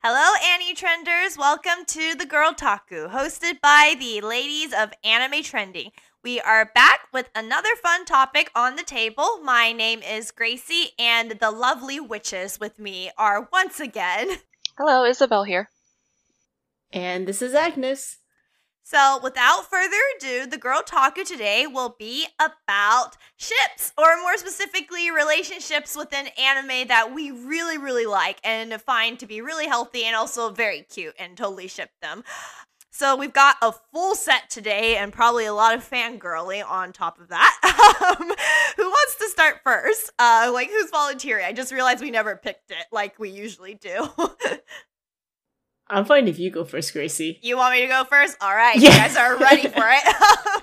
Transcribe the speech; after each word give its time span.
Hello, 0.00 0.36
Anime 0.54 0.76
Trenders. 0.76 1.36
Welcome 1.36 1.84
to 1.88 2.14
the 2.14 2.24
Girltaku, 2.24 3.10
hosted 3.10 3.60
by 3.60 3.96
the 3.98 4.20
ladies 4.20 4.72
of 4.72 4.92
Anime 5.02 5.42
Trending. 5.42 5.90
We 6.22 6.40
are 6.40 6.70
back 6.72 7.08
with 7.12 7.28
another 7.34 7.74
fun 7.82 8.04
topic 8.04 8.48
on 8.54 8.76
the 8.76 8.84
table. 8.84 9.40
My 9.42 9.72
name 9.72 10.00
is 10.08 10.30
Gracie, 10.30 10.90
and 11.00 11.32
the 11.40 11.50
lovely 11.50 11.98
witches 11.98 12.60
with 12.60 12.78
me 12.78 13.10
are 13.18 13.48
once 13.52 13.80
again. 13.80 14.36
Hello, 14.78 15.04
Isabelle 15.04 15.42
here. 15.42 15.68
And 16.92 17.26
this 17.26 17.42
is 17.42 17.52
Agnes. 17.52 18.18
So, 18.90 19.20
without 19.22 19.68
further 19.68 19.98
ado, 20.16 20.46
the 20.46 20.56
Girltaku 20.56 21.22
today 21.22 21.66
will 21.66 21.94
be 21.98 22.26
about 22.40 23.18
ships, 23.36 23.92
or 23.98 24.18
more 24.22 24.38
specifically, 24.38 25.10
relationships 25.10 25.94
within 25.94 26.28
anime 26.38 26.88
that 26.88 27.14
we 27.14 27.30
really, 27.30 27.76
really 27.76 28.06
like 28.06 28.40
and 28.42 28.72
find 28.80 29.18
to 29.18 29.26
be 29.26 29.42
really 29.42 29.66
healthy 29.66 30.04
and 30.04 30.16
also 30.16 30.48
very 30.48 30.86
cute 30.88 31.14
and 31.18 31.36
totally 31.36 31.68
ship 31.68 31.90
them. 32.00 32.24
So, 32.90 33.14
we've 33.14 33.34
got 33.34 33.56
a 33.60 33.72
full 33.92 34.14
set 34.14 34.48
today 34.48 34.96
and 34.96 35.12
probably 35.12 35.44
a 35.44 35.52
lot 35.52 35.74
of 35.74 35.86
fangirling 35.86 36.66
on 36.66 36.94
top 36.94 37.20
of 37.20 37.28
that. 37.28 37.60
Um, 37.98 38.32
who 38.76 38.84
wants 38.84 39.16
to 39.16 39.28
start 39.28 39.60
first? 39.64 40.12
Uh, 40.18 40.50
like, 40.52 40.70
who's 40.70 40.90
volunteering? 40.90 41.44
I 41.44 41.52
just 41.52 41.72
realized 41.72 42.00
we 42.00 42.10
never 42.10 42.36
picked 42.36 42.70
it 42.70 42.86
like 42.90 43.18
we 43.18 43.28
usually 43.28 43.74
do. 43.74 44.08
I'm 45.90 46.04
fine 46.04 46.28
if 46.28 46.38
you 46.38 46.50
go 46.50 46.64
first, 46.64 46.92
Gracie. 46.92 47.38
You 47.42 47.56
want 47.56 47.74
me 47.74 47.80
to 47.80 47.86
go 47.88 48.04
first? 48.04 48.36
All 48.42 48.54
right, 48.54 48.76
Yeah. 48.76 48.90
you 48.90 48.96
guys 48.98 49.16
are 49.16 49.36
ready 49.38 49.68
for 49.68 49.84
it. 49.86 50.62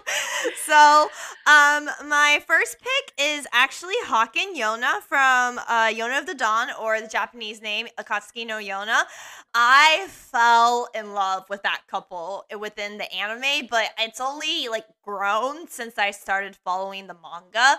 so, 0.65 1.09
um, 1.47 1.89
my 2.07 2.43
first 2.47 2.77
pick 2.79 3.13
is 3.19 3.47
actually 3.51 3.95
Hak 4.05 4.35
and 4.37 4.55
Yona 4.55 5.01
from 5.01 5.59
uh, 5.67 5.87
Yona 5.91 6.19
of 6.19 6.27
the 6.27 6.35
Dawn, 6.35 6.67
or 6.79 7.01
the 7.01 7.07
Japanese 7.07 7.61
name 7.61 7.87
Akatsuki 7.99 8.45
no 8.45 8.57
Yona. 8.57 9.03
I 9.55 10.05
fell 10.09 10.89
in 10.93 11.13
love 11.13 11.45
with 11.49 11.63
that 11.63 11.81
couple 11.87 12.45
within 12.59 12.97
the 12.99 13.11
anime, 13.13 13.67
but 13.69 13.85
it's 13.99 14.21
only 14.21 14.67
like 14.67 14.85
grown 15.03 15.67
since 15.67 15.97
I 15.97 16.11
started 16.11 16.55
following 16.63 17.07
the 17.07 17.15
manga. 17.15 17.77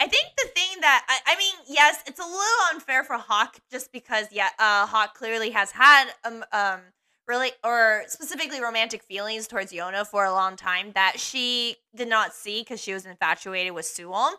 I 0.00 0.06
think 0.06 0.26
the 0.36 0.48
thing 0.54 0.80
that 0.80 1.04
I, 1.08 1.32
I 1.32 1.36
mean, 1.36 1.54
yes, 1.68 2.02
it's 2.06 2.20
a 2.20 2.22
little 2.22 2.40
unfair 2.72 3.02
for 3.04 3.18
Hak 3.18 3.60
just 3.70 3.92
because 3.92 4.26
yeah, 4.30 4.50
uh, 4.58 4.86
Hak 4.86 5.14
clearly 5.14 5.50
has 5.50 5.72
had 5.72 6.08
um 6.24 6.44
um 6.52 6.80
really 7.26 7.50
or 7.64 8.04
specifically 8.06 8.60
romantic 8.60 9.02
feelings 9.02 9.46
towards 9.46 9.72
Yona 9.72 10.06
for 10.06 10.24
a 10.24 10.32
long 10.32 10.56
time 10.56 10.92
that 10.94 11.20
she 11.20 11.76
did 11.94 12.08
not 12.08 12.32
see 12.32 12.60
because 12.60 12.80
she 12.80 12.94
was 12.94 13.06
infatuated 13.06 13.72
with 13.72 13.84
Suwon. 13.84 14.32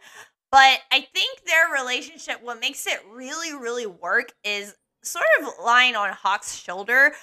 But 0.52 0.80
I 0.92 1.08
think 1.14 1.44
their 1.46 1.70
relationship, 1.72 2.42
what 2.42 2.60
makes 2.60 2.88
it 2.88 3.00
really, 3.12 3.54
really 3.54 3.86
work 3.86 4.34
is 4.44 4.76
sort 5.04 5.26
of 5.42 5.50
lying 5.64 5.96
on 5.96 6.10
Hak's 6.12 6.56
shoulder. 6.56 7.14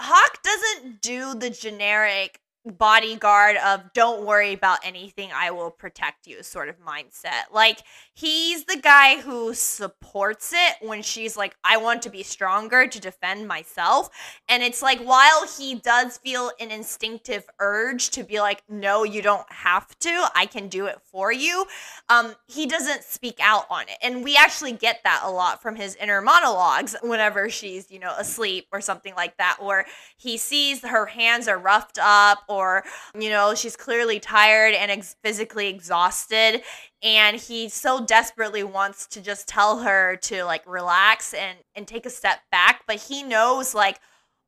Hak 0.00 0.42
doesn't 0.42 1.02
do 1.02 1.34
the 1.34 1.50
generic 1.50 2.40
bodyguard 2.64 3.56
of 3.56 3.92
don't 3.92 4.24
worry 4.24 4.52
about 4.52 4.78
anything 4.84 5.30
i 5.34 5.50
will 5.50 5.70
protect 5.70 6.26
you 6.26 6.42
sort 6.42 6.68
of 6.68 6.76
mindset. 6.80 7.52
Like 7.52 7.82
he's 8.14 8.64
the 8.64 8.78
guy 8.82 9.20
who 9.20 9.54
supports 9.54 10.52
it 10.54 10.86
when 10.86 11.02
she's 11.02 11.36
like 11.36 11.56
i 11.64 11.76
want 11.76 12.02
to 12.02 12.10
be 12.10 12.22
stronger 12.22 12.86
to 12.86 13.00
defend 13.00 13.46
myself. 13.48 14.08
And 14.48 14.62
it's 14.62 14.82
like 14.82 15.00
while 15.00 15.46
he 15.46 15.74
does 15.74 16.18
feel 16.18 16.50
an 16.60 16.70
instinctive 16.70 17.44
urge 17.58 18.10
to 18.10 18.22
be 18.22 18.40
like 18.40 18.62
no 18.68 19.04
you 19.04 19.22
don't 19.22 19.50
have 19.50 19.98
to. 20.00 20.26
I 20.34 20.46
can 20.46 20.68
do 20.68 20.86
it 20.86 20.98
for 21.10 21.32
you 21.32 21.64
um 22.08 22.34
he 22.46 22.66
doesn't 22.66 23.04
speak 23.04 23.38
out 23.40 23.64
on 23.70 23.82
it. 23.82 23.96
And 24.02 24.24
we 24.24 24.36
actually 24.36 24.72
get 24.72 25.00
that 25.04 25.22
a 25.24 25.30
lot 25.30 25.62
from 25.62 25.76
his 25.76 25.94
inner 25.96 26.20
monologues 26.20 26.94
whenever 27.02 27.48
she's 27.48 27.90
you 27.90 27.98
know 27.98 28.14
asleep 28.18 28.66
or 28.72 28.80
something 28.80 29.14
like 29.14 29.36
that 29.38 29.58
or 29.60 29.86
he 30.16 30.36
sees 30.36 30.84
her 30.84 31.06
hands 31.06 31.48
are 31.48 31.58
roughed 31.58 31.98
up 32.00 32.40
or 32.48 32.84
you 33.18 33.30
know 33.30 33.54
she's 33.54 33.76
clearly 33.76 34.20
tired 34.20 34.74
and 34.74 34.90
ex- 34.90 35.16
physically 35.22 35.68
exhausted 35.68 36.62
and 37.02 37.36
he 37.36 37.68
so 37.68 38.04
desperately 38.04 38.62
wants 38.62 39.06
to 39.06 39.20
just 39.20 39.48
tell 39.48 39.80
her 39.80 40.16
to 40.16 40.44
like 40.44 40.62
relax 40.66 41.34
and 41.34 41.58
and 41.74 41.86
take 41.86 42.06
a 42.06 42.10
step 42.10 42.40
back 42.50 42.82
but 42.86 42.96
he 42.96 43.22
knows 43.22 43.74
like 43.74 43.98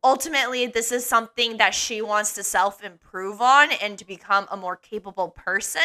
ultimately 0.04 0.66
this 0.66 0.92
is 0.92 1.04
something 1.04 1.56
that 1.56 1.74
she 1.74 2.02
wants 2.02 2.34
to 2.34 2.44
self 2.44 2.84
improve 2.84 3.40
on 3.40 3.72
and 3.72 3.98
to 3.98 4.04
become 4.04 4.46
a 4.50 4.56
more 4.56 4.76
capable 4.76 5.30
person. 5.30 5.82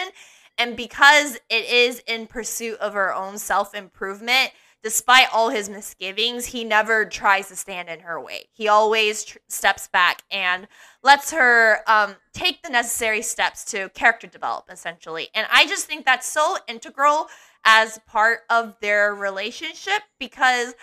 And 0.57 0.75
because 0.75 1.35
it 1.49 1.69
is 1.69 2.03
in 2.05 2.27
pursuit 2.27 2.77
of 2.79 2.93
her 2.93 3.15
own 3.15 3.37
self 3.37 3.73
improvement 3.73 4.51
despite 4.83 5.27
all 5.33 5.49
his 5.49 5.69
misgivings, 5.69 6.47
he 6.47 6.63
never 6.63 7.05
tries 7.05 7.47
to 7.49 7.55
stand 7.55 7.89
in 7.89 8.01
her 8.01 8.19
way. 8.19 8.47
He 8.51 8.67
always 8.67 9.25
tr- 9.25 9.37
steps 9.47 9.87
back 9.87 10.23
and 10.31 10.67
lets 11.03 11.31
her 11.31 11.79
um, 11.87 12.15
take 12.33 12.63
the 12.63 12.69
necessary 12.69 13.21
steps 13.21 13.65
to 13.65 13.89
character 13.89 14.27
develop, 14.27 14.65
essentially. 14.69 15.29
And 15.33 15.47
I 15.51 15.65
just 15.67 15.85
think 15.85 16.05
that's 16.05 16.27
so 16.27 16.57
integral 16.67 17.27
as 17.65 17.99
part 18.07 18.39
of 18.49 18.75
their 18.81 19.13
relationship 19.13 20.01
because. 20.19 20.75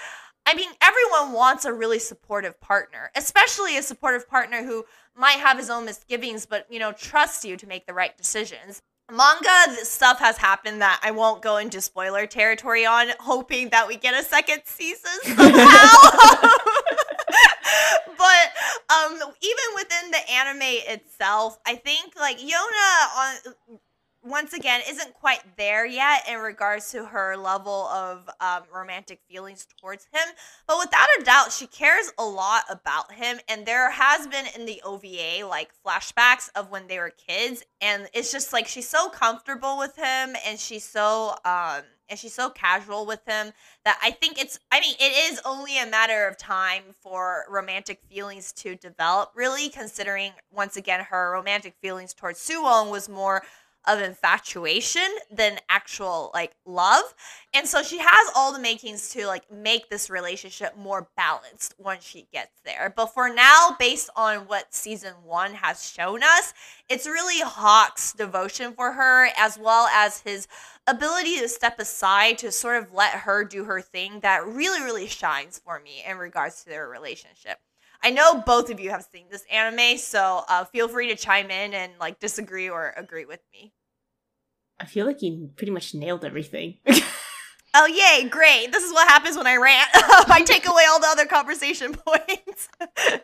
I 0.49 0.55
mean, 0.55 0.71
everyone 0.81 1.33
wants 1.33 1.65
a 1.65 1.73
really 1.73 1.99
supportive 1.99 2.61
partner, 2.61 3.11
especially 3.17 3.77
a 3.77 3.83
supportive 3.83 4.29
partner 4.29 4.63
who 4.63 4.85
might 5.17 5.41
have 5.41 5.59
his 5.59 5.71
own 5.71 5.87
misgivings, 5.87 6.47
but, 6.47 6.67
you 6.71 6.79
know, 6.79 6.93
trusts 6.93 7.45
you 7.45 7.57
to 7.57 7.67
make 7.67 7.85
the 7.89 7.93
right 7.93 8.17
decisions 8.17 8.81
manga 9.11 9.85
stuff 9.85 10.19
has 10.19 10.37
happened 10.37 10.83
that 10.83 11.01
I 11.03 11.11
won't 11.13 11.43
go 11.43 11.57
into 11.59 11.81
spoiler 11.81 12.27
territory 12.27 12.85
on, 12.87 13.09
hoping 13.21 13.71
that 13.71 13.87
we 13.87 13.97
get 13.97 14.15
a 14.15 14.23
second 14.23 14.63
season 14.65 15.11
somehow. 15.23 15.43
but 18.19 18.53
um, 18.91 19.15
even 19.15 19.65
within 19.75 20.11
the 20.11 20.31
anime 20.31 20.59
itself, 20.63 21.59
I 21.67 21.77
think 21.77 22.15
like 22.19 22.39
Yona 22.39 23.17
on 23.17 23.79
once 24.27 24.53
again 24.53 24.81
isn't 24.89 25.15
quite 25.15 25.41
there 25.57 25.87
yet 25.87 26.23
in 26.29 26.39
regards 26.39 26.91
to 26.91 27.05
her 27.05 27.37
level 27.37 27.87
of 27.87 28.29
um, 28.41 28.63
romantic 28.75 29.21
feelings 29.29 29.67
towards 29.81 30.07
him 30.13 30.35
but 30.67 30.79
without 30.79 31.07
a 31.21 31.25
doubt 31.25 31.53
she 31.53 31.67
cares 31.67 32.13
a 32.19 32.25
lot 32.25 32.65
about 32.69 33.13
him 33.13 33.39
and 33.49 33.65
there 33.65 33.91
has 33.91 34.27
been 34.27 34.47
in 34.57 34.67
the 34.67 34.83
ova 34.85 35.47
like 35.49 35.71
flashbacks 35.87 36.49
of 36.57 36.71
when 36.71 36.87
they 36.89 36.99
were 36.99 37.13
kids 37.27 37.63
and 37.81 38.09
it's 38.13 38.33
just 38.33 38.53
like 38.53 38.67
she's 38.67 38.89
so 38.89 39.09
comfortable 39.09 39.79
with 39.79 39.97
him 39.97 40.35
and 40.47 40.59
she's 40.59 40.85
so 40.85 41.35
um 41.45 41.83
and 42.09 42.19
she's 42.19 42.35
so 42.35 42.51
casual 42.51 43.07
with 43.07 43.21
him 43.27 43.53
that 43.85 43.99
I 44.03 44.11
think 44.11 44.39
it's 44.39 44.59
I 44.71 44.81
mean 44.81 44.95
it 44.99 45.33
is 45.33 45.41
only 45.45 45.79
a 45.79 45.87
matter 45.87 46.27
of 46.27 46.37
time 46.37 46.83
for 47.01 47.45
romantic 47.49 48.01
feelings 48.09 48.53
to 48.55 48.77
develop 48.77 49.33
really 49.35 49.69
considering 49.69 50.33
once 50.53 50.77
again 50.77 51.01
her 51.11 51.33
romantic 51.33 51.75
feelings 51.81 52.15
towards 52.15 52.39
Suwon 52.39 52.91
was 52.91 53.09
more 53.09 53.43
of 53.87 54.01
infatuation 54.01 55.07
than 55.31 55.59
actual 55.69 56.31
like 56.35 56.55
love. 56.65 57.15
And 57.55 57.67
so 57.67 57.83
she 57.83 57.99
has 57.99 58.31
all 58.35 58.53
the 58.53 58.59
makings 58.59 59.11
to 59.11 59.27
like 59.27 59.51
make 59.51 59.89
this 59.89 60.11
relationship 60.11 60.77
more 60.77 61.09
balanced 61.17 61.75
once 61.79 62.05
she 62.05 62.29
gets 62.33 62.61
there. 62.65 62.93
But 62.95 63.15
for 63.15 63.33
now, 63.33 63.77
based 63.79 64.11
on 64.17 64.41
what 64.47 64.75
season 64.75 65.15
one 65.25 65.55
has 65.55 65.89
shown 65.89 66.23
us, 66.23 66.53
it's 66.89 67.07
really 67.07 67.41
Hak's 67.41 68.13
devotion 68.13 68.73
for 68.73 68.93
her 68.93 69.29
as 69.39 69.59
well 69.59 69.87
as 69.93 70.21
his 70.21 70.49
ability 70.87 71.39
to 71.41 71.49
step 71.49 71.79
aside 71.79 72.39
to 72.39 72.53
sort 72.53 72.83
of 72.83 72.93
let 72.93 73.13
her 73.13 73.45
do 73.45 73.65
her 73.65 73.81
thing 73.81 74.21
that 74.21 74.47
really, 74.47 74.83
really 74.83 75.07
shines 75.07 75.61
for 75.65 75.81
me 75.81 76.03
in 76.07 76.19
regards 76.19 76.63
to 76.63 76.69
their 76.69 76.89
relationship. 76.89 77.59
I 78.03 78.11
know 78.11 78.41
both 78.47 78.71
of 78.71 78.79
you 78.81 78.91
have 78.91 79.07
seen 79.13 79.27
this 79.31 79.45
anime, 79.53 79.99
so 79.99 80.43
uh, 80.49 80.65
feel 80.65 80.89
free 80.89 81.09
to 81.09 81.17
chime 81.17 81.51
in 81.51 81.75
and 81.75 81.93
like 82.01 82.21
disagree 82.21 82.69
or 82.69 82.95
agree 82.97 83.25
with 83.25 83.41
me. 83.53 83.73
I 84.79 84.85
feel 84.85 85.07
like 85.07 85.23
you 85.23 85.51
pretty 85.57 85.73
much 85.73 85.95
nailed 85.95 86.25
everything. 86.25 86.79
Oh, 87.79 87.85
yay, 87.85 88.27
great. 88.31 88.73
This 88.73 88.85
is 88.85 88.91
what 88.95 89.07
happens 89.07 89.37
when 89.37 89.47
I 89.47 89.57
rant. 89.57 89.87
I 89.95 90.43
take 90.47 90.67
away 90.67 90.85
all 90.89 90.99
the 90.99 91.09
other 91.09 91.27
conversation 91.27 91.93
points. 92.07 92.69
I 92.81 93.21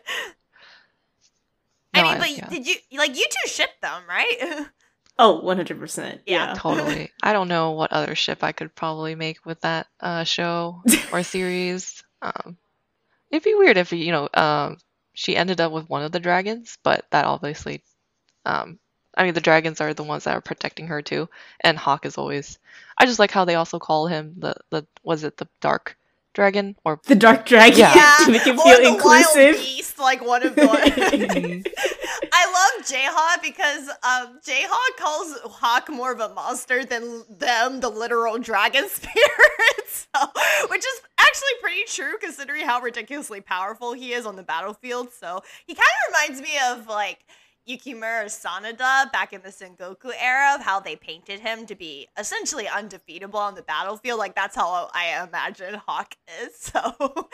No, 1.95 2.03
mean, 2.03 2.11
I- 2.13 2.19
but 2.19 2.37
yeah. 2.37 2.49
did 2.49 2.67
you, 2.67 2.75
like, 2.99 3.17
you 3.17 3.25
two 3.29 3.49
ship 3.49 3.69
them, 3.81 4.03
right? 4.07 4.67
oh, 5.17 5.41
100%. 5.43 5.97
Yeah. 5.97 6.47
Yeah. 6.47 6.53
Totally. 6.55 7.09
I 7.23 7.33
don't 7.33 7.47
know 7.47 7.71
what 7.71 7.91
other 7.91 8.13
ship 8.13 8.43
I 8.43 8.51
could 8.51 8.75
probably 8.75 9.15
make 9.15 9.43
with 9.43 9.61
that 9.61 9.87
uh, 9.99 10.23
show 10.23 10.83
or 11.11 11.23
series. 11.23 12.03
Um, 12.21 12.57
it'd 13.33 13.43
be 13.45 13.55
weird 13.55 13.77
if 13.77 13.93
you 13.93 14.13
know 14.13 14.29
um, 14.35 14.77
she 15.15 15.37
ended 15.37 15.61
up 15.61 15.73
with 15.73 15.89
one 15.89 16.03
of 16.03 16.13
the 16.13 16.21
dragons, 16.21 16.79
but 16.83 17.05
that 17.11 17.25
obviously, 17.25 17.83
um, 18.45 18.79
I 19.17 19.25
mean, 19.25 19.35
the 19.35 19.41
dragons 19.41 19.81
are 19.81 19.93
the 19.93 20.03
ones 20.03 20.25
that 20.25 20.35
are 20.35 20.41
protecting 20.41 20.87
her 20.87 21.01
too, 21.03 21.29
and 21.61 21.77
Hak 21.79 22.05
is 22.05 22.17
always. 22.17 22.59
I 22.97 23.05
just 23.07 23.19
like 23.19 23.31
how 23.31 23.45
they 23.45 23.55
also 23.55 23.79
call 23.79 24.07
him 24.07 24.35
the 24.39 24.55
the 24.71 24.87
was 25.03 25.23
it 25.25 25.37
the 25.37 25.49
dark 25.61 25.97
dragon 26.33 26.75
or 26.83 26.99
The 27.05 27.15
Dark 27.15 27.45
Dragon 27.45 27.79
Yeah. 27.79 28.15
to 28.25 28.31
make 28.31 28.45
it 28.47 28.57
or 28.57 28.63
feel 28.63 28.77
the 28.77 28.83
wild 28.83 28.95
inclusive. 28.95 29.55
beast. 29.57 29.99
like 29.99 30.25
one 30.25 30.45
of 30.45 30.55
the. 30.55 30.61
I 32.35 32.45
love 32.45 32.85
Jae-ha 32.85 33.37
because 33.41 33.89
um, 33.89 34.39
Jae-ha 34.43 34.89
calls 34.97 35.57
Hak 35.61 35.89
more 35.89 36.11
of 36.11 36.19
a 36.19 36.29
monster 36.33 36.83
than 36.83 37.23
them, 37.29 37.79
the 37.79 37.89
literal 37.89 38.37
dragon 38.39 38.89
spirits, 38.89 40.07
so, 40.15 40.21
which 40.69 40.79
is 40.85 41.01
actually 41.19 41.49
pretty 41.61 41.83
true 41.87 42.13
considering 42.19 42.65
how 42.65 42.81
ridiculously 42.81 43.39
powerful 43.41 43.93
he 43.93 44.13
is 44.13 44.25
on 44.25 44.35
the 44.35 44.43
battlefield. 44.43 45.11
So 45.13 45.41
he 45.67 45.75
kind 45.75 45.87
of 46.07 46.13
reminds 46.13 46.41
me 46.41 46.57
of 46.71 46.87
like 46.87 47.19
Yukimura 47.67 48.25
Sanada 48.25 49.11
back 49.11 49.33
in 49.33 49.41
the 49.41 49.49
Sengoku 49.49 50.11
era 50.19 50.55
of 50.55 50.61
how 50.61 50.79
they 50.79 50.95
painted 50.95 51.39
him 51.39 51.65
to 51.65 51.75
be 51.75 52.07
essentially 52.17 52.67
undefeatable 52.67 53.39
on 53.39 53.55
the 53.55 53.61
battlefield. 53.61 54.19
Like 54.19 54.35
that's 54.35 54.55
how 54.55 54.89
I 54.93 55.23
imagine 55.23 55.81
Hak 55.87 56.17
is. 56.41 56.71
So 56.73 57.29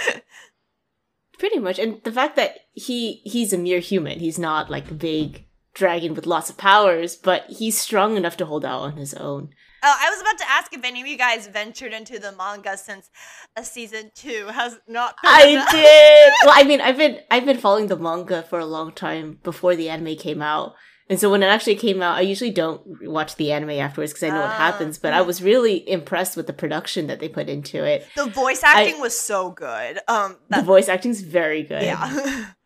Pretty 1.38 1.60
much. 1.60 1.80
And 1.80 2.04
the 2.04 2.12
fact 2.12 2.36
that 2.36 2.60
he 2.74 3.22
he's 3.24 3.54
a 3.54 3.58
mere 3.58 3.80
human. 3.80 4.20
He's 4.20 4.38
not 4.38 4.70
like 4.70 4.92
a 4.92 4.94
big 4.94 5.46
dragon 5.74 6.14
with 6.14 6.28
lots 6.28 6.50
of 6.50 6.58
powers, 6.58 7.16
but 7.16 7.46
he's 7.48 7.80
strong 7.80 8.18
enough 8.18 8.36
to 8.38 8.46
hold 8.46 8.66
out 8.66 8.82
on 8.82 8.98
his 8.98 9.14
own. 9.14 9.50
Oh, 9.84 9.96
I 10.00 10.10
was 10.10 10.22
about 10.22 10.38
to 10.40 10.50
ask 10.50 10.74
if 10.74 10.84
any 10.84 11.02
of 11.02 11.08
you 11.08 11.18
guys 11.18 11.48
ventured 11.48 11.94
into 11.94 12.20
the 12.20 12.32
manga 12.32 12.78
since 12.78 13.10
a 13.56 13.64
season 13.64 14.12
two 14.16 14.48
has 14.48 14.80
not. 14.88 15.16
Come. 15.22 15.32
I 15.34 15.46
did. 15.72 16.34
Well, 16.46 16.54
I 16.56 16.64
mean, 16.68 16.82
I've 16.82 16.98
been 16.98 17.20
I've 17.32 17.46
been 17.46 17.58
following 17.58 17.88
the 17.88 17.98
manga 17.98 18.44
for 18.44 18.60
a 18.60 18.66
long 18.66 18.92
time 18.92 19.40
before 19.44 19.76
the 19.76 19.90
anime 19.90 20.16
came 20.16 20.42
out, 20.42 20.76
and 21.10 21.20
so 21.20 21.32
when 21.32 21.42
it 21.42 21.48
actually 21.48 21.76
came 21.76 22.04
out, 22.04 22.18
I 22.18 22.22
usually 22.22 22.52
don't 22.52 22.82
watch 23.10 23.36
the 23.36 23.52
anime 23.52 23.72
afterwards 23.72 24.14
because 24.14 24.24
I 24.24 24.30
know 24.30 24.42
what 24.42 24.52
happens. 24.52 25.00
But 25.00 25.14
I 25.14 25.22
mm. 25.22 25.26
was 25.26 25.42
really 25.42 25.90
impressed 25.90 26.38
with 26.38 26.46
the 26.46 26.54
production 26.54 27.08
that 27.08 27.20
they 27.20 27.28
put 27.28 27.50
into 27.50 27.84
it. 27.84 28.06
The 28.16 28.28
voice 28.28 28.64
acting 28.64 29.02
was 29.02 29.18
so 29.18 29.50
good. 29.50 30.00
Um, 30.08 30.38
The 30.50 30.58
that, 30.58 30.66
voice 30.66 30.88
acting's 30.88 31.22
very 31.22 31.64
good. 31.64 31.82
yeah. 31.82 32.52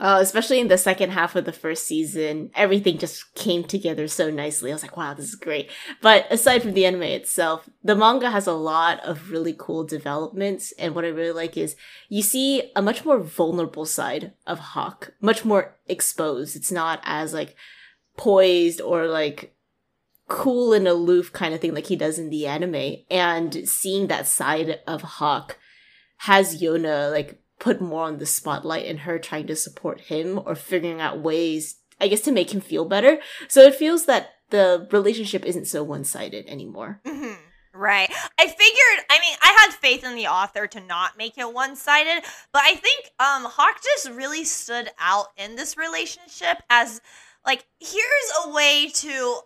Uh, 0.00 0.18
especially 0.22 0.58
in 0.58 0.68
the 0.68 0.78
second 0.78 1.10
half 1.10 1.36
of 1.36 1.44
the 1.44 1.52
first 1.52 1.86
season, 1.86 2.50
everything 2.54 2.96
just 2.96 3.34
came 3.34 3.62
together 3.62 4.08
so 4.08 4.30
nicely. 4.30 4.70
I 4.70 4.74
was 4.74 4.82
like, 4.82 4.96
wow, 4.96 5.12
this 5.12 5.28
is 5.28 5.34
great. 5.34 5.70
But 6.00 6.26
aside 6.30 6.62
from 6.62 6.72
the 6.72 6.86
anime 6.86 7.02
itself, 7.02 7.68
the 7.84 7.94
manga 7.94 8.30
has 8.30 8.46
a 8.46 8.54
lot 8.54 8.98
of 9.00 9.30
really 9.30 9.54
cool 9.56 9.84
developments. 9.84 10.72
And 10.78 10.94
what 10.94 11.04
I 11.04 11.08
really 11.08 11.32
like 11.32 11.58
is 11.58 11.76
you 12.08 12.22
see 12.22 12.72
a 12.74 12.80
much 12.80 13.04
more 13.04 13.18
vulnerable 13.18 13.84
side 13.84 14.32
of 14.46 14.58
Hak, 14.58 15.12
much 15.20 15.44
more 15.44 15.76
exposed. 15.86 16.56
It's 16.56 16.72
not 16.72 17.00
as 17.04 17.34
like 17.34 17.54
poised 18.16 18.80
or 18.80 19.06
like 19.06 19.54
cool 20.28 20.72
and 20.72 20.88
aloof 20.88 21.30
kind 21.32 21.52
of 21.52 21.60
thing 21.60 21.74
like 21.74 21.88
he 21.88 21.96
does 21.96 22.18
in 22.18 22.30
the 22.30 22.46
anime. 22.46 22.96
And 23.10 23.68
seeing 23.68 24.06
that 24.06 24.26
side 24.26 24.80
of 24.86 25.02
Hak 25.02 25.58
has 26.20 26.62
Yona 26.62 27.10
like 27.10 27.39
put 27.60 27.80
more 27.80 28.04
on 28.04 28.18
the 28.18 28.26
spotlight 28.26 28.86
and 28.86 29.00
her 29.00 29.18
trying 29.18 29.46
to 29.46 29.54
support 29.54 30.00
him 30.00 30.40
or 30.44 30.54
figuring 30.56 31.00
out 31.00 31.20
ways, 31.20 31.76
I 32.00 32.08
guess, 32.08 32.22
to 32.22 32.32
make 32.32 32.52
him 32.52 32.60
feel 32.60 32.84
better. 32.84 33.18
So 33.48 33.60
it 33.62 33.76
feels 33.76 34.06
that 34.06 34.30
the 34.50 34.88
relationship 34.90 35.44
isn't 35.44 35.66
so 35.66 35.84
one 35.84 36.02
sided 36.02 36.46
anymore. 36.48 37.00
Mhm. 37.06 37.38
Right. 37.72 38.10
I 38.36 38.46
figured, 38.48 39.04
I 39.08 39.20
mean, 39.20 39.36
I 39.40 39.56
had 39.60 39.72
faith 39.74 40.02
in 40.02 40.16
the 40.16 40.26
author 40.26 40.66
to 40.66 40.80
not 40.80 41.16
make 41.16 41.38
it 41.38 41.54
one 41.54 41.76
sided, 41.76 42.24
but 42.52 42.62
I 42.64 42.74
think 42.74 43.12
um, 43.20 43.44
Hak 43.44 43.80
just 43.82 44.10
really 44.10 44.44
stood 44.44 44.88
out 44.98 45.26
in 45.36 45.54
this 45.54 45.76
relationship 45.76 46.58
as 46.68 47.00
like 47.46 47.64
here's 47.78 48.32
a 48.44 48.50
way 48.50 48.90
to 48.92 49.40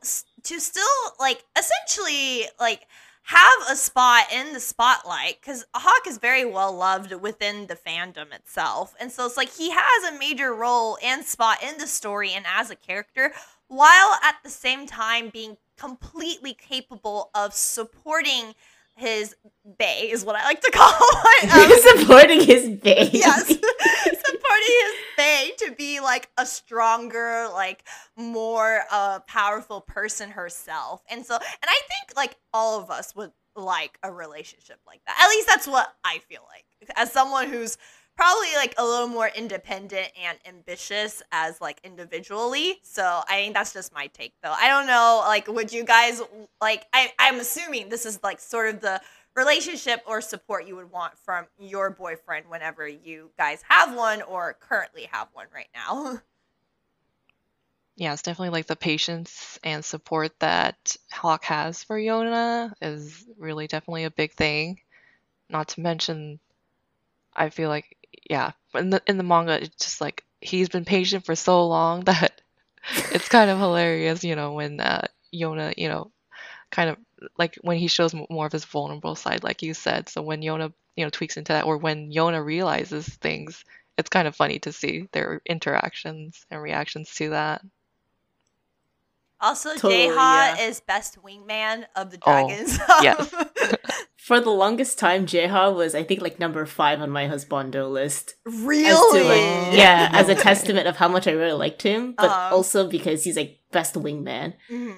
to 0.45 0.59
still 0.59 0.85
like 1.21 1.45
essentially 1.57 2.47
like 2.59 2.87
have 3.25 3.71
a 3.71 3.77
spot 3.77 4.31
in 4.31 4.53
the 4.53 4.61
spotlight 4.61 5.39
because 5.41 5.65
Hak 5.75 6.07
is 6.07 6.19
very 6.19 6.45
well 6.45 6.73
loved 6.75 7.13
within 7.15 7.67
the 7.67 7.75
fandom 7.75 8.35
itself. 8.35 8.95
And 9.01 9.11
so 9.11 9.25
it's 9.25 9.39
like 9.39 9.51
he 9.51 9.71
has 9.71 10.13
a 10.13 10.19
major 10.19 10.55
role 10.55 10.99
and 11.03 11.25
spot 11.25 11.63
in 11.63 11.79
the 11.79 11.87
story 11.87 12.33
and 12.33 12.45
as 12.47 12.71
a 12.71 12.77
character, 12.77 13.33
while 13.69 14.13
at 14.23 14.37
the 14.45 14.51
same 14.51 14.87
time 14.87 15.31
being 15.31 15.57
completely 15.79 16.53
capable 16.53 17.31
of 17.35 17.55
supporting 17.55 18.55
his 18.97 19.35
bay, 19.79 20.09
is 20.11 20.25
what 20.25 20.37
I 20.37 20.45
like 20.45 20.61
to 20.61 20.71
call 20.71 20.93
it. 21.43 21.55
Um, 21.55 21.99
Supporting 22.01 22.41
his 22.41 22.69
bay. 22.81 23.11
yes 23.13 23.47
supporting 23.49 24.75
his 24.83 24.95
bay 25.17 25.51
to 25.59 25.73
be 25.77 26.01
like 26.01 26.31
a 26.39 26.47
stronger 26.47 27.49
like 27.53 27.85
more 28.17 28.81
uh 28.91 29.19
powerful 29.27 29.81
person 29.81 30.31
herself 30.31 31.03
and 31.11 31.25
so 31.27 31.35
and 31.35 31.45
i 31.67 31.81
think 31.89 32.17
like 32.17 32.37
all 32.53 32.81
of 32.81 32.91
us 32.91 33.15
would 33.17 33.33
like 33.57 33.99
a 34.03 34.13
relationship 34.13 34.79
like 34.87 35.01
that 35.07 35.17
at 35.21 35.29
least 35.29 35.47
that's 35.47 35.67
what 35.67 35.93
i 36.05 36.19
feel 36.29 36.43
like 36.51 36.65
as 36.97 37.13
someone 37.13 37.49
who's 37.49 37.77
probably 38.17 38.55
like 38.57 38.75
a 38.79 38.85
little 38.85 39.09
more 39.09 39.31
independent 39.35 40.09
and 40.23 40.39
ambitious 40.47 41.23
as 41.33 41.61
like 41.61 41.81
individually 41.85 42.79
so 42.83 43.23
i 43.29 43.37
think 43.37 43.55
that's 43.55 43.73
just 43.73 43.93
my 43.95 44.07
take 44.09 44.35
though 44.43 44.53
i 44.53 44.69
don't 44.69 44.87
know 44.87 45.23
like 45.27 45.49
would 45.49 45.73
you 45.73 45.85
guys 45.85 46.23
like 46.61 46.87
I, 46.93 47.13
i'm 47.19 47.41
assuming 47.41 47.89
this 47.89 48.07
is 48.07 48.21
like 48.23 48.41
sort 48.41 48.75
of 48.75 48.81
the 48.81 49.01
relationship 49.35 50.03
or 50.07 50.21
support 50.21 50.67
you 50.67 50.77
would 50.77 50.91
want 50.91 51.19
from 51.19 51.47
your 51.59 51.91
boyfriend 51.91 52.47
whenever 52.49 52.87
you 52.87 53.31
guys 53.37 53.63
have 53.69 53.95
one 53.95 54.23
or 54.23 54.57
currently 54.61 55.09
have 55.11 55.29
one 55.33 55.47
right 55.55 55.69
now. 55.75 56.21
Yeah, 57.97 58.13
it's 58.13 58.23
definitely 58.23 58.51
like 58.51 58.67
the 58.67 58.75
patience 58.75 59.57
and 59.63 59.85
support 59.85 60.41
that 60.41 60.97
Hak 61.11 61.45
has 61.45 61.85
for 61.85 61.97
Yona 61.97 62.73
is 62.83 63.25
really 63.39 63.69
definitely 63.69 64.03
a 64.03 64.11
big 64.11 64.33
thing. 64.33 64.81
Not 65.49 65.69
to 65.69 65.81
mention, 65.81 66.41
I 67.33 67.51
feel 67.51 67.69
like 67.69 68.04
yeah, 68.29 68.53
in 68.75 68.91
the 68.91 69.03
in 69.07 69.17
the 69.17 69.23
manga, 69.23 69.63
it's 69.63 69.77
just 69.77 70.01
like 70.01 70.25
he's 70.41 70.69
been 70.69 70.85
patient 70.85 71.25
for 71.25 71.35
so 71.35 71.67
long 71.67 72.01
that 72.05 72.41
it's 73.13 73.29
kind 73.29 73.51
of 73.51 73.59
hilarious, 73.59 74.25
you 74.25 74.37
know, 74.37 74.53
when 74.53 74.81
uh, 74.81 75.07
Yona, 75.35 75.75
you 75.77 75.89
know, 75.89 76.11
kind 76.71 76.91
of 76.91 76.97
like 77.39 77.57
when 77.63 77.79
he 77.79 77.87
shows 77.87 78.15
more 78.31 78.47
of 78.47 78.53
his 78.53 78.65
vulnerable 78.65 79.15
side, 79.15 79.43
like 79.43 79.63
you 79.63 79.75
said. 79.75 80.09
So 80.09 80.23
when 80.23 80.43
Yona, 80.43 80.73
you 80.97 81.05
know, 81.05 81.11
tweaks 81.11 81.37
into 81.37 81.53
that, 81.53 81.65
or 81.65 81.79
when 81.79 82.13
Yona 82.13 82.45
realizes 82.45 83.07
things, 83.07 83.65
it's 83.97 84.11
kind 84.11 84.29
of 84.29 84.37
funny 84.37 84.59
to 84.61 84.73
see 84.73 85.09
their 85.13 85.41
interactions 85.47 86.45
and 86.51 86.61
reactions 86.61 87.15
to 87.17 87.31
that. 87.31 87.63
Also, 89.45 89.71
Totally, 89.75 90.09
Jae-ha 90.09 90.55
yeah. 90.59 90.65
is 90.67 90.81
best 90.81 91.19
wingman 91.23 91.85
of 91.95 92.11
the 92.11 92.19
Oh, 92.27 92.47
dragons. 92.49 92.79
yes. 93.03 93.35
For 94.17 94.41
the 94.41 94.51
longest 94.51 94.99
time, 94.99 95.27
Jae-ha 95.27 95.69
was, 95.71 95.95
I 95.95 96.03
think, 96.03 96.23
like 96.23 96.39
number 96.41 96.65
five 96.65 97.01
on 97.03 97.11
my 97.11 97.27
husbando 97.29 97.91
list. 97.91 98.37
As 98.47 98.55
to, 98.55 98.67
really? 98.67 99.23
like, 99.23 99.77
yeah, 99.77 100.09
as 100.13 100.31
a 100.31 100.35
testament 100.49 100.87
of 100.87 100.97
how 100.97 101.09
much 101.09 101.27
I 101.29 101.33
really 101.33 101.53
liked 101.53 101.83
him, 101.83 102.15
but 102.17 102.31
Um. 102.31 102.53
also 102.55 102.89
because 102.89 103.23
he's 103.25 103.37
like 103.37 103.59
best 103.71 103.95
wingman. 103.95 104.55
Mhm. 104.71 104.97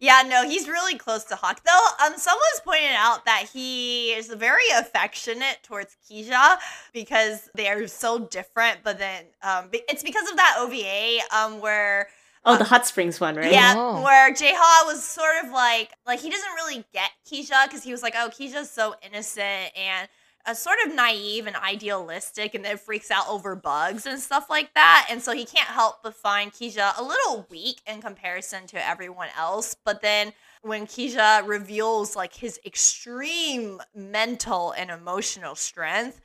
Yeah, 0.00 0.22
no, 0.26 0.46
he's 0.46 0.66
really 0.68 0.98
close 0.98 1.24
to 1.24 1.36
Hak. 1.36 1.62
Though, 1.64 1.86
um, 2.06 2.14
someone's 2.18 2.60
pointed 2.64 2.90
out 2.96 3.24
that 3.26 3.48
he 3.52 4.10
is 4.12 4.26
very 4.28 4.68
affectionate 4.76 5.58
towards 5.62 5.96
Kija 6.10 6.58
because 6.92 7.48
they 7.54 7.68
are 7.68 7.86
so 7.86 8.18
different. 8.18 8.78
But 8.82 8.98
then, 8.98 9.24
um, 9.42 9.70
it's 9.72 10.02
because 10.02 10.28
of 10.30 10.36
that 10.36 10.56
OVA, 10.58 11.20
um, 11.34 11.60
where 11.60 12.08
Oh, 12.46 12.56
the 12.58 12.64
hot 12.64 12.86
springs 12.86 13.20
one, 13.20 13.36
right? 13.36 13.50
yeah, 13.52 13.74
Oh. 13.76 14.02
where 14.02 14.30
Jae-ha 14.32 14.84
was 14.86 15.02
sort 15.02 15.44
of 15.44 15.50
like, 15.50 15.92
like 16.06 16.20
he 16.20 16.28
doesn't 16.30 16.52
really 16.54 16.84
get 16.92 17.10
Kija 17.30 17.64
because 17.66 17.82
he 17.82 17.90
was 17.92 18.02
like, 18.02 18.14
oh, 18.16 18.28
Kija's 18.30 18.70
so 18.70 18.94
innocent 19.02 19.70
and 19.76 20.08
uh, 20.46 20.52
sort 20.52 20.76
of 20.86 20.94
naive 20.94 21.46
and 21.46 21.56
idealistic, 21.56 22.54
and 22.54 22.62
then 22.62 22.76
freaks 22.76 23.10
out 23.10 23.26
over 23.30 23.56
bugs 23.56 24.04
and 24.04 24.20
stuff 24.20 24.50
like 24.50 24.74
that. 24.74 25.06
And 25.10 25.22
so 25.22 25.32
he 25.32 25.46
can't 25.46 25.68
help 25.68 26.02
but 26.02 26.14
find 26.14 26.52
Kija 26.52 26.98
a 26.98 27.02
little 27.02 27.46
weak 27.50 27.80
in 27.86 28.02
comparison 28.02 28.66
to 28.66 28.86
everyone 28.86 29.28
else. 29.38 29.74
But 29.86 30.02
then 30.02 30.34
when 30.60 30.86
Kija 30.86 31.46
reveals 31.48 32.14
like 32.14 32.34
his 32.34 32.60
extreme 32.66 33.80
mental 33.94 34.72
and 34.72 34.90
emotional 34.90 35.54
strength, 35.54 36.20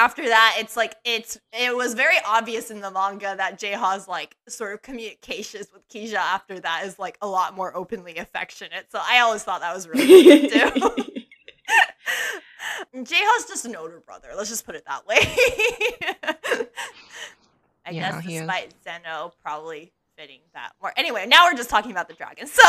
after 0.00 0.26
that, 0.26 0.56
it's 0.58 0.76
like 0.76 0.94
it's 1.04 1.38
it 1.52 1.76
was 1.76 1.94
very 1.94 2.16
obvious 2.26 2.70
in 2.70 2.80
the 2.80 2.90
manga 2.90 3.34
that 3.36 3.60
Jae-ha's 3.60 4.08
like 4.08 4.36
sort 4.48 4.72
of 4.72 4.82
communications 4.82 5.66
with 5.72 5.86
Kija 5.88 6.14
after 6.14 6.58
that 6.60 6.84
is 6.86 6.98
like 6.98 7.18
a 7.20 7.26
lot 7.28 7.54
more 7.54 7.76
openly 7.76 8.16
affectionate. 8.16 8.86
So 8.90 8.98
I 9.02 9.18
always 9.20 9.42
thought 9.44 9.60
that 9.60 9.74
was 9.74 9.86
really 9.88 10.06
cute 10.06 10.52
too. 10.52 10.70
Jae-ha's 12.96 13.44
just 13.46 13.64
an 13.66 13.76
older 13.76 14.00
brother. 14.00 14.28
Let's 14.36 14.50
just 14.50 14.64
put 14.66 14.74
it 14.74 14.84
that 14.86 15.06
way. 15.06 15.18
I 17.86 17.90
Yeah, 17.90 17.92
guess 17.92 18.24
despite 18.24 18.74
Zeno 18.84 19.32
probably 19.42 19.92
fitting 20.16 20.40
that 20.54 20.72
more. 20.80 20.92
Anyway, 20.96 21.26
now 21.26 21.44
we're 21.46 21.56
just 21.56 21.70
talking 21.70 21.90
about 21.90 22.08
the 22.08 22.14
dragon. 22.14 22.46
So 22.46 22.62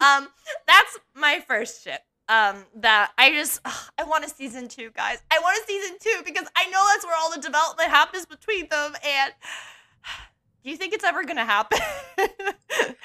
um 0.00 0.28
that's 0.66 0.98
my 1.14 1.42
first 1.46 1.84
ship. 1.84 2.00
Um 2.28 2.64
that 2.76 3.12
I 3.16 3.30
just 3.30 3.60
ugh, 3.64 3.90
I 3.98 4.04
want 4.04 4.24
a 4.24 4.28
season 4.28 4.68
2, 4.68 4.90
guys. 4.90 5.22
I 5.30 5.38
want 5.38 5.58
a 5.62 5.66
season 5.66 5.96
2 6.00 6.22
because 6.24 6.48
I 6.56 6.68
know 6.70 6.84
that's 6.92 7.04
where 7.04 7.16
all 7.16 7.30
the 7.30 7.40
development 7.40 7.90
happens 7.90 8.26
between 8.26 8.68
them 8.68 8.94
and 9.04 9.32
do 10.64 10.70
you 10.70 10.76
think 10.76 10.92
it's 10.92 11.04
ever 11.04 11.22
to 11.36 11.44
happen? 11.44 11.78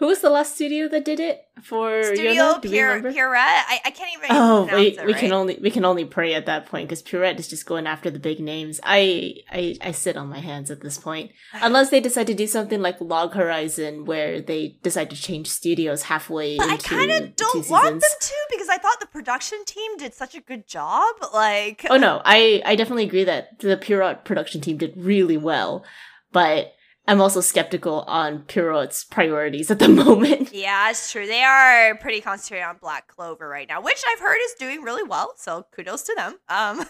Who 0.00 0.06
was 0.06 0.20
the 0.22 0.30
last 0.30 0.54
studio 0.54 0.88
that 0.88 1.04
did 1.04 1.20
it 1.20 1.44
for 1.62 2.02
Studio 2.02 2.32
Yona? 2.32 2.62
Pure. 2.62 3.12
Pierrot. 3.12 3.36
I, 3.36 3.80
I 3.84 3.90
can't 3.90 4.10
even. 4.14 4.34
Oh, 4.34 4.64
pronounce 4.66 4.72
we, 4.72 4.86
it, 4.86 5.04
we 5.04 5.12
right? 5.12 5.20
can 5.20 5.32
only 5.34 5.58
we 5.60 5.70
can 5.70 5.84
only 5.84 6.06
pray 6.06 6.32
at 6.32 6.46
that 6.46 6.64
point 6.64 6.88
because 6.88 7.02
Pierrot 7.02 7.38
is 7.38 7.48
just 7.48 7.66
going 7.66 7.86
after 7.86 8.10
the 8.10 8.18
big 8.18 8.40
names. 8.40 8.80
I, 8.82 9.34
I 9.52 9.76
I 9.82 9.90
sit 9.90 10.16
on 10.16 10.30
my 10.30 10.38
hands 10.38 10.70
at 10.70 10.80
this 10.80 10.96
point, 10.96 11.32
unless 11.52 11.90
they 11.90 12.00
decide 12.00 12.28
to 12.28 12.34
do 12.34 12.46
something 12.46 12.80
like 12.80 12.98
Log 12.98 13.34
Horizon, 13.34 14.06
where 14.06 14.40
they 14.40 14.78
decide 14.82 15.10
to 15.10 15.16
change 15.16 15.48
studios 15.48 16.04
halfway 16.04 16.56
But 16.56 16.70
I 16.70 16.76
kind 16.78 17.10
of 17.10 17.36
don't 17.36 17.68
want 17.68 18.00
them 18.00 18.10
to 18.20 18.34
because 18.50 18.70
I 18.70 18.78
thought 18.78 19.00
the 19.00 19.06
production 19.06 19.66
team 19.66 19.98
did 19.98 20.14
such 20.14 20.34
a 20.34 20.40
good 20.40 20.66
job. 20.66 21.14
Like, 21.34 21.84
Oh 21.90 21.98
no, 21.98 22.22
I 22.24 22.62
I 22.64 22.74
definitely 22.74 23.04
agree 23.04 23.24
that 23.24 23.58
the 23.58 23.76
Pierrot 23.76 24.24
production 24.24 24.62
team 24.62 24.78
did 24.78 24.94
really 24.96 25.36
well, 25.36 25.84
but 26.32 26.72
I'm 27.10 27.20
also 27.20 27.40
skeptical 27.40 28.04
on 28.06 28.44
Pierrot's 28.44 29.02
priorities 29.02 29.68
at 29.68 29.80
the 29.80 29.88
moment. 30.04 30.52
yeah, 30.52 30.90
it's 30.90 31.10
true. 31.10 31.26
They 31.26 31.42
are 31.42 31.96
pretty 31.96 32.20
concentrated 32.20 32.64
on 32.64 32.76
Black 32.80 33.08
Clover 33.08 33.48
right 33.48 33.68
now, 33.68 33.82
which 33.82 34.00
I've 34.12 34.20
heard 34.20 34.38
is 34.44 34.54
doing 34.60 34.82
really 34.82 35.02
well. 35.02 35.34
So 35.36 35.66
kudos 35.74 36.04
to 36.04 36.14
them. 36.16 36.36
Um, 36.48 36.84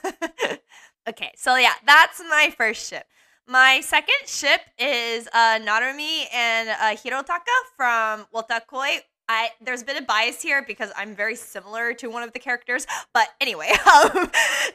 okay, 1.09 1.33
so 1.37 1.57
yeah, 1.57 1.73
that's 1.87 2.21
my 2.29 2.53
first 2.55 2.91
ship. 2.91 3.07
My 3.49 3.81
second 3.81 4.27
ship 4.27 4.61
is 4.79 5.27
uh, 5.33 5.59
Narumi 5.59 6.27
and 6.35 6.69
uh, 6.69 6.95
Hirotaka 6.97 7.57
from 7.75 8.27
Wotakoi. 8.35 8.99
I 9.33 9.51
there's 9.61 9.83
a 9.83 9.85
bit 9.85 9.97
of 9.97 10.09
bias 10.09 10.43
here 10.43 10.61
because 10.67 10.91
I'm 10.97 11.15
very 11.15 11.37
similar 11.37 11.95
to 11.95 12.09
one 12.09 12.25
of 12.25 12.33
the 12.33 12.41
characters, 12.41 12.85
but 13.15 13.29
anyway, 13.41 13.71
um, 13.87 14.29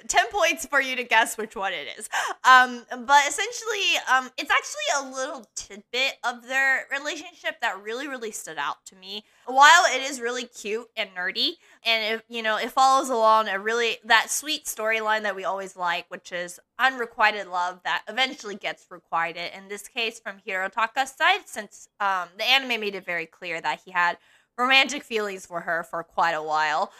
ten 0.07 0.27
points 0.31 0.65
for 0.65 0.79
you 0.79 0.95
to 0.95 1.03
guess 1.03 1.37
which 1.37 1.57
one 1.57 1.73
it 1.73 1.89
is. 1.99 2.07
Um, 2.45 2.85
but 2.89 3.27
essentially, 3.27 3.99
um, 4.09 4.29
it's 4.37 4.49
actually 4.49 5.09
a 5.09 5.13
little 5.13 5.45
tidbit 5.55 6.13
of 6.23 6.47
their 6.47 6.87
relationship 6.89 7.59
that 7.59 7.83
really, 7.83 8.07
really 8.07 8.31
stood 8.31 8.57
out 8.57 8.77
to 8.85 8.95
me. 8.95 9.25
While 9.45 9.83
it 9.93 10.01
is 10.01 10.21
really 10.21 10.45
cute 10.45 10.87
and 10.95 11.09
nerdy, 11.09 11.55
and 11.85 12.15
it, 12.15 12.25
you 12.29 12.41
know, 12.41 12.55
it 12.55 12.71
follows 12.71 13.09
along 13.09 13.49
a 13.49 13.59
really 13.59 13.97
that 14.05 14.31
sweet 14.31 14.65
storyline 14.67 15.23
that 15.23 15.35
we 15.35 15.43
always 15.43 15.75
like, 15.75 16.05
which 16.07 16.31
is 16.31 16.61
unrequited 16.79 17.47
love 17.47 17.81
that 17.83 18.03
eventually 18.07 18.55
gets 18.55 18.85
requited. 18.89 19.51
In 19.53 19.67
this 19.67 19.89
case, 19.89 20.17
from 20.21 20.37
Hirotaka's 20.47 21.11
side, 21.11 21.41
since 21.45 21.89
um, 21.99 22.29
the 22.37 22.45
anime 22.45 22.79
made 22.79 22.95
it 22.95 23.05
very 23.05 23.25
clear 23.25 23.59
that 23.59 23.81
he 23.83 23.91
had 23.91 24.17
romantic 24.57 25.03
feelings 25.03 25.45
for 25.45 25.61
her 25.61 25.83
for 25.83 26.03
quite 26.03 26.33
a 26.33 26.43
while. 26.43 26.91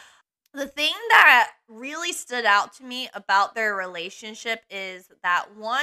The 0.53 0.67
thing 0.67 0.93
that 1.09 1.51
really 1.67 2.13
stood 2.13 2.45
out 2.45 2.73
to 2.75 2.83
me 2.83 3.09
about 3.13 3.55
their 3.55 3.75
relationship 3.75 4.63
is 4.69 5.09
that 5.21 5.55
one 5.57 5.81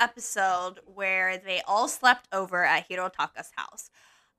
episode 0.00 0.80
where 0.86 1.36
they 1.36 1.60
all 1.66 1.86
slept 1.86 2.26
over 2.32 2.64
at 2.64 2.88
Hirotaka's 2.88 3.50
house 3.54 3.90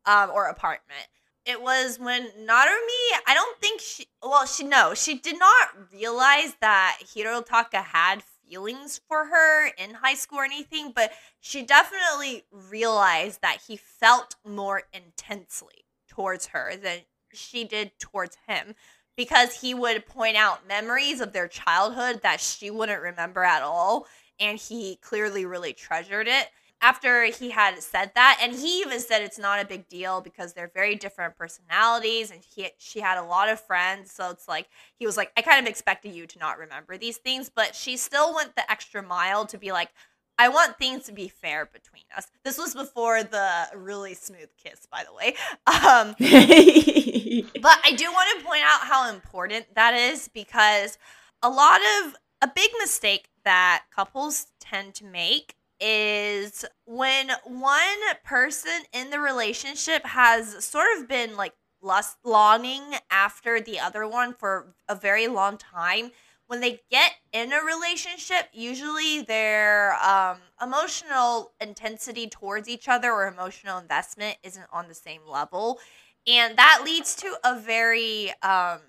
um, 0.06 0.32
or 0.34 0.48
apartment. 0.48 1.08
It 1.46 1.62
was 1.62 2.00
when 2.00 2.24
Narumi, 2.40 3.20
I 3.28 3.34
don't 3.34 3.60
think 3.60 3.80
she, 3.80 4.08
well, 4.22 4.48
she, 4.48 4.64
no, 4.64 4.96
she 4.96 5.20
did 5.20 5.38
not 5.38 5.70
realize 5.94 6.56
that 6.60 6.98
Hirotaka 7.14 7.84
had 7.84 8.24
feelings 8.50 9.00
for 9.08 9.26
her 9.26 9.68
in 9.78 9.94
high 9.94 10.16
school 10.16 10.40
or 10.40 10.44
anything, 10.44 10.92
but 10.94 11.12
she 11.40 11.62
definitely 11.62 12.46
realized 12.52 13.42
that 13.44 13.60
he 13.68 13.78
felt 13.78 14.36
more 14.44 14.84
intensely 14.92 15.86
towards 16.18 16.48
her 16.48 16.76
than 16.76 16.98
she 17.32 17.64
did 17.64 17.92
towards 18.00 18.38
him 18.48 18.74
because 19.16 19.62
he 19.62 19.76
would 19.76 20.06
point 20.08 20.36
out 20.36 20.68
memories 20.68 21.22
of 21.22 21.32
their 21.32 21.48
childhood 21.48 22.22
that 22.24 22.42
she 22.42 22.72
wouldn't 22.72 23.02
remember 23.04 23.44
at 23.44 23.62
all 23.62 24.08
and 24.40 24.58
he 24.58 24.96
clearly 24.96 25.46
really 25.46 25.74
treasured 25.74 26.28
it 26.28 26.48
after 26.82 27.26
he 27.26 27.52
had 27.52 27.80
said 27.84 28.12
that 28.16 28.40
and 28.42 28.54
he 28.54 28.82
even 28.82 29.00
said 29.00 29.22
it's 29.22 29.38
not 29.38 29.62
a 29.62 29.68
big 29.68 29.88
deal 29.90 30.20
because 30.20 30.54
they're 30.54 30.72
very 30.74 30.96
different 30.96 31.38
personalities 31.38 32.32
and 32.32 32.42
he 32.56 32.68
she 32.80 33.00
had 33.00 33.20
a 33.20 33.24
lot 33.24 33.48
of 33.48 33.60
friends 33.60 34.12
so 34.12 34.32
it's 34.32 34.48
like 34.48 34.68
he 34.96 35.06
was 35.06 35.18
like 35.18 35.32
I 35.38 35.44
kind 35.44 35.60
of 35.60 35.70
expected 35.70 36.16
you 36.16 36.26
to 36.26 36.40
not 36.40 36.58
remember 36.58 36.98
these 36.98 37.18
things 37.18 37.52
but 37.54 37.76
she 37.76 37.96
still 37.96 38.34
went 38.34 38.56
the 38.56 38.72
extra 38.72 39.04
mile 39.04 39.46
to 39.46 39.58
be 39.60 39.72
like 39.72 39.90
I 40.40 40.50
want 40.50 40.78
things 40.78 41.06
to 41.06 41.12
be 41.12 41.28
fair 41.28 41.66
between 41.66 42.04
us. 42.16 42.28
This 42.44 42.58
was 42.58 42.74
before 42.74 43.24
the 43.24 43.68
really 43.76 44.14
smooth 44.14 44.50
kiss, 44.64 44.88
by 44.92 45.04
the 45.04 45.14
way. 45.14 45.36
Um, 45.66 46.16
but 47.62 47.80
I 47.84 47.94
do 47.96 48.06
want 48.06 48.40
to 48.40 48.46
point 48.46 48.62
out 48.64 48.82
how 48.82 49.10
important 49.10 49.74
that 49.76 49.94
is 49.94 50.28
because 50.28 50.98
a 51.42 51.50
lot 51.50 51.80
of 52.04 52.16
a 52.42 52.48
big 52.48 52.70
mistake 52.80 53.30
that 53.46 53.84
couples 53.96 54.48
tend 54.60 54.94
to 54.96 55.06
make 55.06 55.56
is 55.80 56.66
when 56.86 57.32
one 57.46 57.82
person 58.24 58.84
in 58.94 59.10
the 59.10 59.20
relationship 59.20 60.06
has 60.06 60.64
sort 60.64 60.88
of 60.98 61.08
been 61.08 61.36
like 61.36 61.54
lust 61.82 62.18
longing 62.24 62.84
after 63.12 63.62
the 63.62 63.80
other 63.80 64.08
one 64.08 64.34
for 64.34 64.74
a 64.90 64.96
very 64.96 65.28
long 65.28 65.58
time 65.58 66.12
when 66.48 66.62
they 66.62 66.82
get 66.90 67.14
in 67.34 67.52
a 67.52 67.62
relationship, 67.62 68.50
usually 68.54 69.22
their 69.22 69.96
um, 70.04 70.40
emotional 70.62 71.52
intensity 71.62 72.28
towards 72.28 72.68
each 72.68 72.88
other 72.88 73.12
or 73.12 73.28
emotional 73.28 73.78
investment 73.78 74.38
isn't 74.44 74.68
on 74.72 74.88
the 74.88 74.96
same 74.96 75.22
level. 75.28 75.80
And 76.26 76.58
that 76.58 76.82
leads 76.84 77.16
to 77.18 77.36
a 77.44 77.60
very 77.60 78.32
um, 78.42 78.80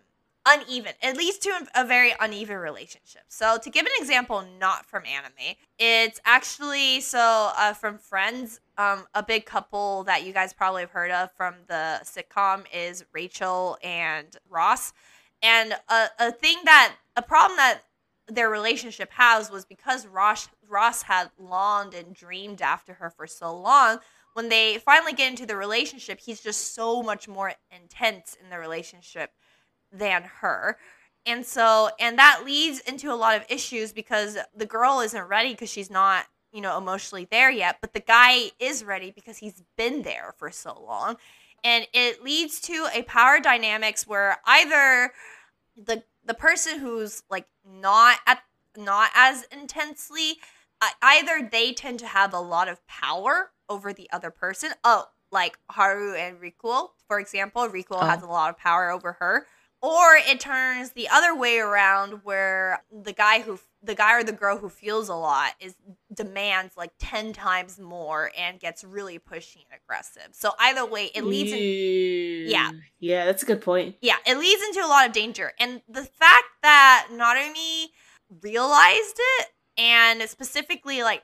uneven, 0.48 0.92
it 1.02 1.16
leads 1.16 1.38
to 1.38 1.66
a 1.74 1.84
very 1.84 2.14
uneven 2.20 2.56
relationship. 2.56 3.22
So, 3.28 3.58
to 3.58 3.70
give 3.70 3.86
an 3.86 3.92
example, 3.98 4.44
not 4.58 4.86
from 4.86 5.04
anime, 5.04 5.56
it's 5.78 6.20
actually 6.24 7.00
so 7.00 7.52
uh, 7.56 7.74
from 7.74 7.98
Friends, 7.98 8.60
um, 8.76 9.06
a 9.14 9.22
big 9.22 9.44
couple 9.44 10.04
that 10.04 10.24
you 10.24 10.32
guys 10.32 10.52
probably 10.52 10.82
have 10.82 10.90
heard 10.90 11.10
of 11.10 11.30
from 11.32 11.54
the 11.66 12.00
sitcom 12.02 12.64
is 12.72 13.04
Rachel 13.12 13.78
and 13.82 14.36
Ross. 14.48 14.92
And 15.42 15.74
a, 15.88 16.06
a 16.18 16.32
thing 16.32 16.58
that 16.64 16.94
a 17.16 17.22
problem 17.22 17.56
that 17.56 17.82
their 18.28 18.50
relationship 18.50 19.10
has 19.12 19.50
was 19.50 19.64
because 19.64 20.06
Ross 20.06 20.48
Ross 20.68 21.02
had 21.02 21.30
longed 21.38 21.94
and 21.94 22.14
dreamed 22.14 22.60
after 22.60 22.94
her 22.94 23.10
for 23.10 23.26
so 23.26 23.56
long. 23.56 23.98
When 24.34 24.48
they 24.50 24.78
finally 24.78 25.14
get 25.14 25.30
into 25.30 25.46
the 25.46 25.56
relationship, 25.56 26.20
he's 26.20 26.40
just 26.40 26.74
so 26.74 27.02
much 27.02 27.26
more 27.26 27.54
intense 27.74 28.36
in 28.42 28.50
the 28.50 28.58
relationship 28.58 29.32
than 29.90 30.24
her. 30.40 30.76
And 31.26 31.44
so, 31.44 31.90
and 31.98 32.18
that 32.18 32.42
leads 32.44 32.80
into 32.80 33.12
a 33.12 33.16
lot 33.16 33.36
of 33.36 33.44
issues 33.48 33.92
because 33.92 34.38
the 34.54 34.66
girl 34.66 35.00
isn't 35.00 35.28
ready 35.28 35.50
because 35.50 35.70
she's 35.70 35.90
not, 35.90 36.26
you 36.52 36.60
know, 36.60 36.78
emotionally 36.78 37.26
there 37.30 37.50
yet, 37.50 37.78
but 37.80 37.92
the 37.92 38.00
guy 38.00 38.50
is 38.58 38.84
ready 38.84 39.10
because 39.10 39.38
he's 39.38 39.62
been 39.76 40.02
there 40.02 40.34
for 40.38 40.50
so 40.50 40.80
long. 40.86 41.16
And 41.64 41.86
it 41.92 42.22
leads 42.22 42.60
to 42.62 42.88
a 42.94 43.02
power 43.02 43.40
dynamics 43.40 44.06
where 44.06 44.38
either 44.46 45.12
the 45.76 46.02
the 46.24 46.34
person 46.34 46.78
who's 46.78 47.22
like 47.30 47.46
not 47.66 48.18
at 48.26 48.42
not 48.76 49.10
as 49.14 49.44
intensely 49.50 50.36
uh, 50.80 50.88
either 51.02 51.48
they 51.50 51.72
tend 51.72 51.98
to 52.00 52.06
have 52.06 52.32
a 52.32 52.40
lot 52.40 52.68
of 52.68 52.84
power 52.86 53.50
over 53.68 53.92
the 53.92 54.08
other 54.12 54.30
person 54.30 54.70
oh 54.84 55.04
like 55.32 55.58
haru 55.70 56.14
and 56.14 56.38
rikuo 56.40 56.88
for 57.06 57.18
example 57.18 57.66
rikuo 57.68 57.98
Oh. 58.00 58.06
has 58.06 58.22
a 58.22 58.26
lot 58.26 58.50
of 58.50 58.58
power 58.58 58.90
over 58.90 59.12
her 59.14 59.46
or 59.82 60.16
it 60.16 60.38
turns 60.40 60.92
the 60.92 61.08
other 61.08 61.34
way 61.34 61.58
around 61.58 62.20
where 62.24 62.82
the 62.92 63.12
guy 63.12 63.40
who 63.40 63.58
the 63.82 63.94
guy 63.94 64.18
or 64.18 64.24
the 64.24 64.32
girl 64.32 64.58
who 64.58 64.68
feels 64.68 65.08
a 65.08 65.14
lot 65.14 65.52
is 65.60 65.74
demands 66.12 66.76
like 66.76 66.90
10 66.98 67.32
times 67.32 67.78
more 67.78 68.32
and 68.36 68.58
gets 68.58 68.82
really 68.82 69.18
pushy 69.18 69.64
and 69.70 69.80
aggressive 69.82 70.28
so 70.32 70.50
either 70.58 70.84
way 70.84 71.10
it 71.14 71.24
leads 71.24 71.52
in 71.52 71.58
yeah. 72.48 72.70
Yeah, 73.00 73.24
that's 73.26 73.42
a 73.42 73.46
good 73.46 73.60
point. 73.60 73.96
yeah, 74.00 74.16
it 74.26 74.38
leads 74.38 74.62
into 74.62 74.84
a 74.84 74.88
lot 74.88 75.06
of 75.06 75.12
danger. 75.12 75.52
And 75.60 75.82
the 75.88 76.02
fact 76.04 76.46
that 76.62 77.08
Narumi 77.12 77.86
realized 78.42 79.16
it 79.18 79.46
and 79.76 80.22
specifically, 80.28 81.02
like, 81.02 81.22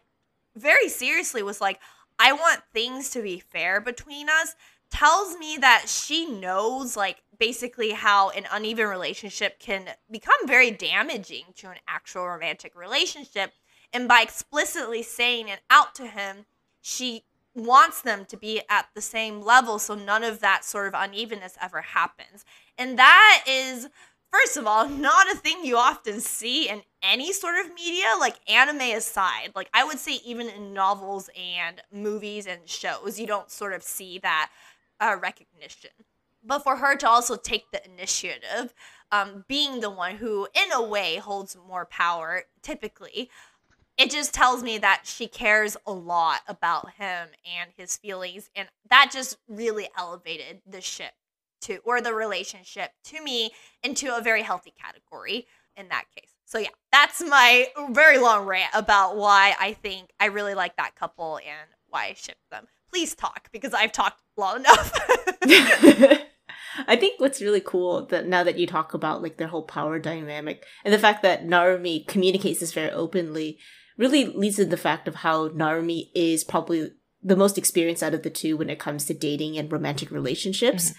very 0.56 0.88
seriously 0.88 1.42
was 1.42 1.60
like, 1.60 1.80
I 2.18 2.32
want 2.32 2.62
things 2.72 3.10
to 3.10 3.22
be 3.22 3.40
fair 3.40 3.80
between 3.80 4.28
us 4.28 4.54
tells 4.90 5.36
me 5.36 5.56
that 5.60 5.88
she 5.88 6.26
knows, 6.26 6.96
like, 6.96 7.22
basically 7.38 7.90
how 7.90 8.30
an 8.30 8.46
uneven 8.50 8.86
relationship 8.86 9.58
can 9.58 9.88
become 10.10 10.46
very 10.46 10.70
damaging 10.70 11.44
to 11.56 11.68
an 11.70 11.78
actual 11.88 12.26
romantic 12.26 12.74
relationship. 12.76 13.52
And 13.92 14.08
by 14.08 14.20
explicitly 14.20 15.02
saying 15.02 15.48
it 15.48 15.60
out 15.70 15.94
to 15.96 16.06
him, 16.06 16.46
she 16.80 17.24
wants 17.54 18.02
them 18.02 18.24
to 18.26 18.36
be 18.36 18.60
at 18.68 18.88
the 18.94 19.00
same 19.00 19.40
level 19.40 19.78
so 19.78 19.94
none 19.94 20.24
of 20.24 20.40
that 20.40 20.64
sort 20.64 20.88
of 20.88 20.94
unevenness 20.94 21.56
ever 21.62 21.80
happens. 21.80 22.44
And 22.76 22.98
that 22.98 23.44
is 23.48 23.88
first 24.32 24.56
of 24.56 24.66
all 24.66 24.88
not 24.88 25.30
a 25.30 25.36
thing 25.36 25.64
you 25.64 25.76
often 25.76 26.20
see 26.20 26.68
in 26.68 26.82
any 27.02 27.32
sort 27.32 27.64
of 27.64 27.72
media 27.74 28.06
like 28.18 28.36
anime 28.48 28.96
aside. 28.96 29.52
Like 29.54 29.70
I 29.72 29.84
would 29.84 29.98
say 29.98 30.20
even 30.24 30.48
in 30.48 30.74
novels 30.74 31.30
and 31.38 31.80
movies 31.92 32.46
and 32.46 32.68
shows 32.68 33.20
you 33.20 33.26
don't 33.26 33.50
sort 33.50 33.72
of 33.72 33.82
see 33.82 34.18
that 34.18 34.50
uh, 35.04 35.16
recognition. 35.20 35.90
But 36.42 36.60
for 36.60 36.76
her 36.76 36.96
to 36.96 37.08
also 37.08 37.36
take 37.36 37.70
the 37.70 37.84
initiative, 37.84 38.74
um, 39.10 39.44
being 39.48 39.80
the 39.80 39.90
one 39.90 40.16
who, 40.16 40.46
in 40.54 40.72
a 40.72 40.82
way, 40.82 41.16
holds 41.16 41.56
more 41.68 41.86
power, 41.86 42.42
typically, 42.62 43.30
it 43.96 44.10
just 44.10 44.34
tells 44.34 44.62
me 44.62 44.78
that 44.78 45.02
she 45.04 45.26
cares 45.26 45.76
a 45.86 45.92
lot 45.92 46.40
about 46.48 46.92
him 46.94 47.28
and 47.58 47.70
his 47.76 47.96
feelings 47.96 48.50
and 48.56 48.68
that 48.90 49.10
just 49.12 49.38
really 49.48 49.88
elevated 49.96 50.60
the 50.66 50.80
ship 50.80 51.12
to 51.60 51.78
or 51.84 52.00
the 52.00 52.12
relationship 52.12 52.90
to 53.04 53.22
me 53.22 53.50
into 53.82 54.14
a 54.16 54.20
very 54.20 54.42
healthy 54.42 54.72
category 54.80 55.46
in 55.76 55.88
that 55.88 56.04
case 56.16 56.30
so 56.44 56.58
yeah 56.58 56.68
that's 56.92 57.22
my 57.22 57.68
very 57.90 58.18
long 58.18 58.44
rant 58.46 58.70
about 58.74 59.16
why 59.16 59.54
i 59.60 59.72
think 59.72 60.10
i 60.20 60.26
really 60.26 60.54
like 60.54 60.76
that 60.76 60.94
couple 60.96 61.36
and 61.38 61.70
why 61.88 62.06
i 62.06 62.14
ship 62.14 62.36
them 62.50 62.66
please 62.94 63.14
talk 63.16 63.48
because 63.50 63.74
i've 63.74 63.90
talked 63.90 64.22
long 64.36 64.58
enough 64.58 64.92
I 66.88 66.96
think 66.96 67.20
what's 67.20 67.42
really 67.42 67.60
cool 67.60 68.06
that 68.06 68.26
now 68.26 68.42
that 68.44 68.58
you 68.58 68.66
talk 68.66 68.94
about 68.94 69.22
like 69.22 69.36
their 69.36 69.48
whole 69.48 69.62
power 69.62 69.98
dynamic 69.98 70.64
and 70.84 70.92
the 70.92 70.98
fact 70.98 71.22
that 71.22 71.44
Narumi 71.44 72.06
communicates 72.06 72.60
this 72.60 72.72
very 72.72 72.90
openly 72.90 73.58
really 73.96 74.26
leads 74.26 74.56
to 74.56 74.64
the 74.64 74.76
fact 74.76 75.06
of 75.06 75.16
how 75.16 75.48
Narumi 75.50 76.10
is 76.14 76.44
probably 76.44 76.90
the 77.22 77.36
most 77.36 77.58
experienced 77.58 78.02
out 78.02 78.14
of 78.14 78.22
the 78.22 78.30
two 78.30 78.56
when 78.56 78.70
it 78.70 78.78
comes 78.78 79.04
to 79.04 79.14
dating 79.14 79.56
and 79.56 79.70
romantic 79.70 80.10
relationships. 80.10 80.90
Mm-hmm. 80.90 80.98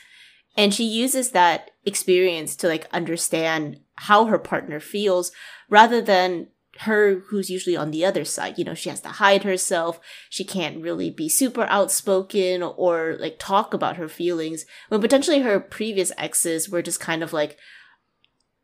And 0.58 0.74
she 0.74 0.86
uses 0.86 1.32
that 1.32 1.72
experience 1.86 2.56
to 2.58 2.68
like 2.68 2.88
understand 2.94 3.82
how 3.96 4.26
her 4.26 4.40
partner 4.40 4.80
feels 4.80 5.32
rather 5.70 6.02
than 6.02 6.48
her 6.82 7.20
who's 7.28 7.50
usually 7.50 7.76
on 7.76 7.92
the 7.92 8.06
other 8.06 8.26
side. 8.26 8.58
You 8.58 8.66
know, 8.66 8.74
she 8.74 8.90
has 8.90 9.02
to 9.02 9.10
hide 9.10 9.44
herself. 9.44 10.00
She 10.30 10.44
can't 10.44 10.82
really 10.82 11.10
be 11.10 11.30
super 11.30 11.64
outspoken 11.64 12.64
or 12.64 13.16
like 13.20 13.38
talk 13.40 13.74
about 13.74 13.98
her 13.98 14.08
feelings 14.08 14.66
when 14.90 15.02
potentially 15.02 15.42
her 15.42 15.60
previous 15.60 16.12
exes 16.18 16.70
were 16.70 16.82
just 16.82 17.00
kind 17.00 17.24
of 17.24 17.34
like 17.34 17.58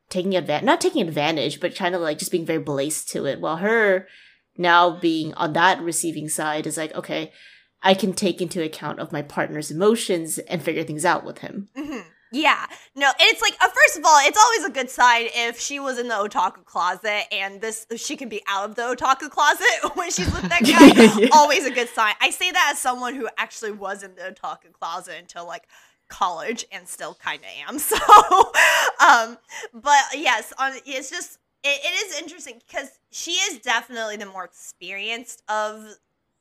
taking 0.10 0.36
advantage, 0.36 0.66
not 0.66 0.82
taking 0.82 1.08
advantage, 1.08 1.60
but 1.60 1.76
kind 1.76 1.96
of 1.96 2.02
like 2.02 2.20
just 2.20 2.32
being 2.32 2.46
very 2.46 2.60
blazed 2.60 3.10
to 3.12 3.26
it. 3.26 3.40
While 3.40 3.58
her 3.58 4.08
now 4.58 5.00
being 5.00 5.34
on 5.36 5.54
that 5.54 5.82
receiving 5.82 6.28
side 6.28 6.68
is 6.68 6.78
like, 6.78 6.94
okay, 6.94 7.32
I 7.82 7.94
can 7.94 8.14
take 8.14 8.42
into 8.42 8.62
account 8.62 9.00
of 9.00 9.12
my 9.12 9.22
partner's 9.22 9.72
emotions 9.72 10.38
and 10.38 10.62
figure 10.62 10.84
things 10.84 11.06
out 11.06 11.26
with 11.26 11.40
him. 11.40 11.70
Mm-hmm. 11.76 12.08
Yeah, 12.34 12.66
no, 12.96 13.08
and 13.08 13.16
it's 13.20 13.42
like 13.42 13.56
uh, 13.62 13.68
first 13.68 13.98
of 13.98 14.06
all, 14.06 14.18
it's 14.22 14.38
always 14.38 14.64
a 14.64 14.70
good 14.72 14.90
sign 14.90 15.28
if 15.36 15.60
she 15.60 15.80
was 15.82 16.00
in 16.00 16.08
the 16.08 16.16
otaku 16.16 16.64
closet 16.64 17.24
and 17.32 17.60
this 17.60 17.86
she 17.98 18.16
can 18.16 18.30
be 18.30 18.42
out 18.48 18.70
of 18.70 18.76
the 18.76 18.84
otaku 18.84 19.30
closet 19.30 19.68
when 19.96 20.10
she's 20.12 20.32
with 20.32 20.44
that 20.44 20.62
guy. 20.62 21.20
yeah. 21.20 21.28
Always 21.34 21.66
a 21.66 21.72
good 21.72 21.90
sign. 21.90 22.14
I 22.22 22.30
say 22.30 22.50
that 22.52 22.70
as 22.72 22.80
someone 22.80 23.16
who 23.16 23.28
actually 23.38 23.72
was 23.72 24.02
in 24.02 24.16
the 24.16 24.22
otaku 24.22 24.72
closet 24.72 25.16
until 25.20 25.46
like 25.46 25.68
college 26.08 26.66
and 26.72 26.88
still 26.88 27.16
kind 27.16 27.42
of 27.42 27.70
am. 27.70 27.80
So, 27.80 27.98
um, 29.06 29.38
but 29.74 30.04
yes, 30.16 30.54
on 30.58 30.74
it's 30.86 31.10
just 31.10 31.38
it, 31.64 31.80
it 31.84 32.08
is 32.08 32.20
interesting 32.22 32.62
because 32.66 33.00
she 33.12 33.32
is 33.32 33.60
definitely 33.60 34.18
the 34.18 34.26
more 34.26 34.46
experienced 34.46 35.44
of 35.50 35.86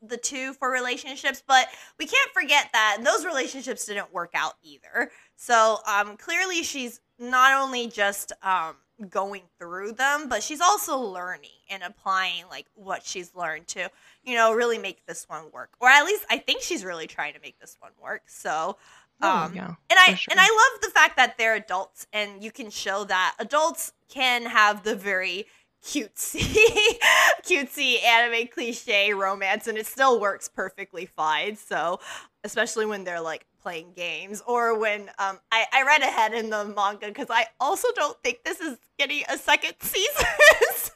the 0.02 0.16
two 0.16 0.52
for 0.54 0.70
relationships, 0.70 1.42
but 1.46 1.68
we 1.98 2.06
can't 2.06 2.30
forget 2.32 2.70
that 2.72 2.98
those 3.04 3.24
relationships 3.24 3.86
didn't 3.86 4.12
work 4.12 4.30
out 4.34 4.54
either. 4.62 5.10
So 5.36 5.78
um, 5.86 6.16
clearly, 6.16 6.62
she's 6.62 7.00
not 7.18 7.60
only 7.60 7.86
just 7.86 8.32
um, 8.42 8.76
going 9.08 9.42
through 9.58 9.92
them, 9.92 10.28
but 10.28 10.42
she's 10.42 10.60
also 10.60 10.98
learning 10.98 11.50
and 11.70 11.82
applying 11.82 12.44
like 12.50 12.66
what 12.74 13.04
she's 13.04 13.34
learned 13.34 13.66
to, 13.68 13.90
you 14.24 14.34
know, 14.34 14.52
really 14.52 14.78
make 14.78 15.06
this 15.06 15.28
one 15.28 15.44
work. 15.52 15.70
Or 15.80 15.88
at 15.88 16.04
least 16.04 16.24
I 16.30 16.38
think 16.38 16.62
she's 16.62 16.84
really 16.84 17.06
trying 17.06 17.34
to 17.34 17.40
make 17.40 17.58
this 17.58 17.76
one 17.80 17.92
work. 18.02 18.22
So. 18.26 18.76
Oh, 19.22 19.28
um, 19.30 19.54
yeah, 19.54 19.66
and 19.66 19.98
I 19.98 20.14
sure. 20.14 20.32
and 20.32 20.40
I 20.40 20.44
love 20.44 20.80
the 20.80 20.88
fact 20.88 21.18
that 21.18 21.36
they're 21.36 21.54
adults 21.54 22.06
and 22.10 22.42
you 22.42 22.50
can 22.50 22.70
show 22.70 23.04
that 23.04 23.36
adults 23.38 23.92
can 24.08 24.46
have 24.46 24.82
the 24.82 24.96
very 24.96 25.46
cutesy 25.84 26.42
cutesy 27.42 28.02
anime 28.02 28.46
cliche 28.48 29.12
romance 29.12 29.66
and 29.66 29.78
it 29.78 29.86
still 29.86 30.20
works 30.20 30.48
perfectly 30.48 31.06
fine. 31.06 31.56
So 31.56 32.00
especially 32.44 32.86
when 32.86 33.04
they're 33.04 33.20
like 33.20 33.46
playing 33.62 33.92
games 33.94 34.42
or 34.46 34.78
when 34.78 35.02
um 35.18 35.38
i, 35.52 35.66
I 35.72 35.82
read 35.82 36.00
ahead 36.00 36.32
in 36.32 36.48
the 36.48 36.64
manga 36.64 37.08
because 37.08 37.26
i 37.28 37.46
also 37.60 37.88
don't 37.94 38.16
think 38.22 38.42
this 38.42 38.58
is 38.60 38.78
getting 38.98 39.22
a 39.28 39.36
second 39.36 39.74
season 39.80 40.26
so 40.74 40.92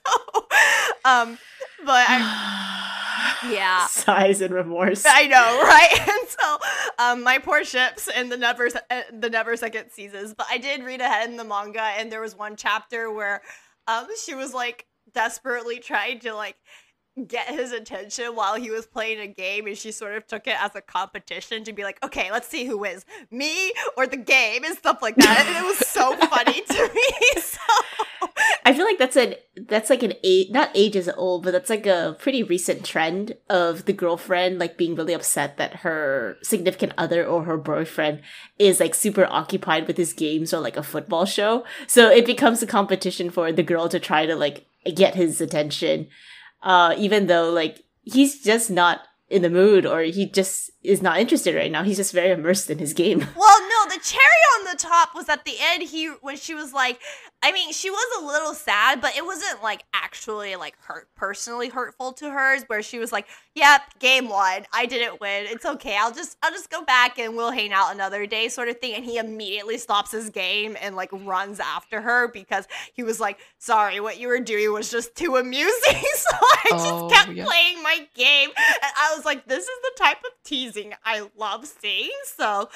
um 1.05 1.39
but 1.85 2.07
I, 2.09 3.41
yeah. 3.51 3.87
Sighs 3.89 4.41
and 4.41 4.55
remorse. 4.55 5.05
I 5.07 5.27
know 5.27 5.61
right? 5.63 6.09
And 6.09 6.29
so 6.29 6.59
um 6.99 7.23
my 7.23 7.39
poor 7.39 7.65
ships 7.65 8.09
and 8.09 8.33
the 8.33 8.39
never 8.39 8.69
uh, 8.91 9.03
the 9.13 9.29
never 9.29 9.57
second 9.57 9.91
seasons 9.91 10.33
but 10.33 10.47
i 10.51 10.57
did 10.57 10.83
read 10.83 11.03
ahead 11.03 11.29
in 11.29 11.37
the 11.37 11.45
manga 11.45 11.83
and 11.83 12.11
there 12.11 12.21
was 12.21 12.35
one 12.37 12.57
chapter 12.57 13.13
where 13.13 13.43
um, 13.87 14.07
she 14.25 14.35
was 14.35 14.55
like 14.55 14.87
desperately 15.13 15.79
trying 15.79 16.21
to 16.21 16.35
like 16.35 16.57
get 17.29 17.49
his 17.49 17.71
attention 17.71 18.35
while 18.35 18.57
he 18.57 18.71
was 18.71 18.87
playing 18.87 19.21
a 19.21 19.27
game 19.27 19.67
and 19.67 19.79
she 19.79 19.93
sort 19.93 20.17
of 20.17 20.27
took 20.27 20.49
it 20.49 20.61
as 20.61 20.75
a 20.75 20.81
competition 20.81 21.63
to 21.63 21.73
be 21.73 21.85
like 21.85 22.03
okay 22.05 22.31
let's 22.33 22.49
see 22.49 22.65
who 22.65 22.79
wins. 22.79 23.05
Me 23.31 23.73
or 23.97 24.07
the 24.07 24.17
game? 24.17 24.65
and 24.65 24.77
stuff 24.77 25.03
like 25.03 25.17
that. 25.17 25.45
And 25.47 25.65
it 25.65 25.69
was 25.69 25.79
so 25.89 26.17
funny 26.29 26.61
to 26.61 26.91
me 26.95 27.41
so. 27.41 27.59
I 28.65 28.73
feel 28.73 28.85
like 28.85 28.99
that's 28.99 29.17
an 29.17 29.35
that's 29.69 29.91
like 29.91 30.03
an 30.03 30.15
age 30.23 30.51
not 30.51 30.71
ages 30.75 31.09
old 31.17 31.45
but 31.45 31.53
that's 31.53 31.71
like 31.71 31.87
a 31.87 32.17
pretty 32.19 32.43
recent 32.43 32.85
trend 32.85 33.35
of 33.49 33.85
the 33.85 33.93
girlfriend 33.93 34.59
like 34.59 34.77
being 34.77 34.95
really 34.95 35.13
upset 35.13 35.57
that 35.57 35.77
her 35.77 36.37
significant 36.43 36.93
other 36.99 37.25
or 37.25 37.45
her 37.45 37.57
boyfriend 37.57 38.23
is 38.59 38.81
like 38.81 38.95
super 38.95 39.27
occupied 39.31 39.87
with 39.87 39.97
his 39.97 40.13
games 40.13 40.53
or 40.53 40.61
like 40.61 40.77
a 40.77 40.83
football 40.83 41.25
show. 41.25 41.65
So 41.87 42.11
it 42.11 42.27
becomes 42.27 42.63
a 42.63 42.67
competition 42.67 43.31
for 43.31 43.53
the 43.53 43.63
girl 43.63 43.89
to 43.89 44.01
try 44.01 44.27
to 44.27 44.35
like 44.35 44.67
get 44.95 45.15
his 45.15 45.41
attention 45.41 46.09
uh, 46.65 46.95
even 46.99 47.29
though 47.29 47.51
like 47.51 47.85
he's 48.03 48.43
just 48.43 48.71
not 48.71 49.03
in 49.29 49.43
the 49.43 49.51
mood 49.51 49.87
or 49.87 50.01
he 50.03 50.27
just 50.27 50.71
is 50.85 51.03
not 51.03 51.19
interested 51.19 51.55
right 51.55 51.73
now. 51.73 51.83
He's 51.83 51.97
just 51.97 52.13
very 52.13 52.31
immersed 52.31 52.71
in 52.71 52.79
his 52.79 52.93
game. 52.93 53.27
Well, 53.37 53.61
no, 53.61 53.95
the 53.95 54.01
cherry 54.03 54.23
on 54.59 54.65
the 54.65 54.77
top 54.79 55.15
was 55.15 55.29
at 55.29 55.45
the 55.45 55.55
end. 55.61 55.83
He 55.83 56.07
when 56.07 56.37
she 56.37 56.55
was 56.55 56.73
like, 56.73 56.99
I 57.43 57.53
mean, 57.53 57.73
she 57.73 57.91
was 57.91 58.23
a 58.23 58.27
little 58.27 58.55
sad, 58.55 59.03
but 59.03 59.17
it 59.17 59.25
wasn't 59.25 59.63
like 59.63 59.85
actually 59.93 60.57
like 60.57 60.77
hurt 60.81 61.09
personally 61.15 61.69
hurtful 61.69 62.13
to 62.15 62.31
hers. 62.31 62.65
Where 62.69 62.83
she 62.83 62.99
was 62.99 63.13
like, 63.13 63.27
"Yep, 63.55 63.99
game 63.99 64.29
one, 64.29 64.65
I 64.73 64.87
didn't 64.87 65.21
win. 65.21 65.47
It's 65.49 65.67
okay. 65.67 65.97
I'll 65.99 66.13
just 66.13 66.39
I'll 66.43 66.53
just 66.53 66.71
go 66.71 66.83
back 66.85 67.19
and 67.19 67.37
we'll 67.37 67.51
hang 67.51 67.73
out 67.73 67.93
another 67.93 68.27
day," 68.27 68.49
sort 68.49 68.69
of 68.69 68.79
thing. 68.79 68.95
And 68.95 69.05
he 69.05 69.19
immediately 69.19 69.77
stops 69.77 70.11
his 70.11 70.31
game 70.31 70.77
and 70.81 70.97
like 70.97 71.11
runs 71.13 71.61
after 71.61 72.01
her 72.01 72.29
because 72.29 72.67
he 72.95 73.03
was 73.03 73.21
like, 73.21 73.39
"Sorry, 73.59 74.01
what 74.01 74.19
you 74.19 74.29
were 74.29 74.41
doing 74.41 74.73
was 74.73 74.91
just 74.91 75.15
too 75.15 75.37
amusing." 75.37 76.03
so 76.15 76.37
I 76.41 76.69
just 76.71 76.87
oh, 76.87 77.11
kept 77.13 77.33
yeah. 77.33 77.45
playing 77.45 77.83
my 77.83 78.07
game, 78.15 78.51
and 78.57 78.93
I 78.97 79.13
was 79.15 79.27
like, 79.27 79.47
"This 79.47 79.65
is 79.65 79.79
the 79.83 79.93
type 80.03 80.19
of 80.19 80.31
teasing 80.75 80.95
I 81.05 81.29
love 81.37 81.67
seeing." 81.67 82.11
So, 82.27 82.69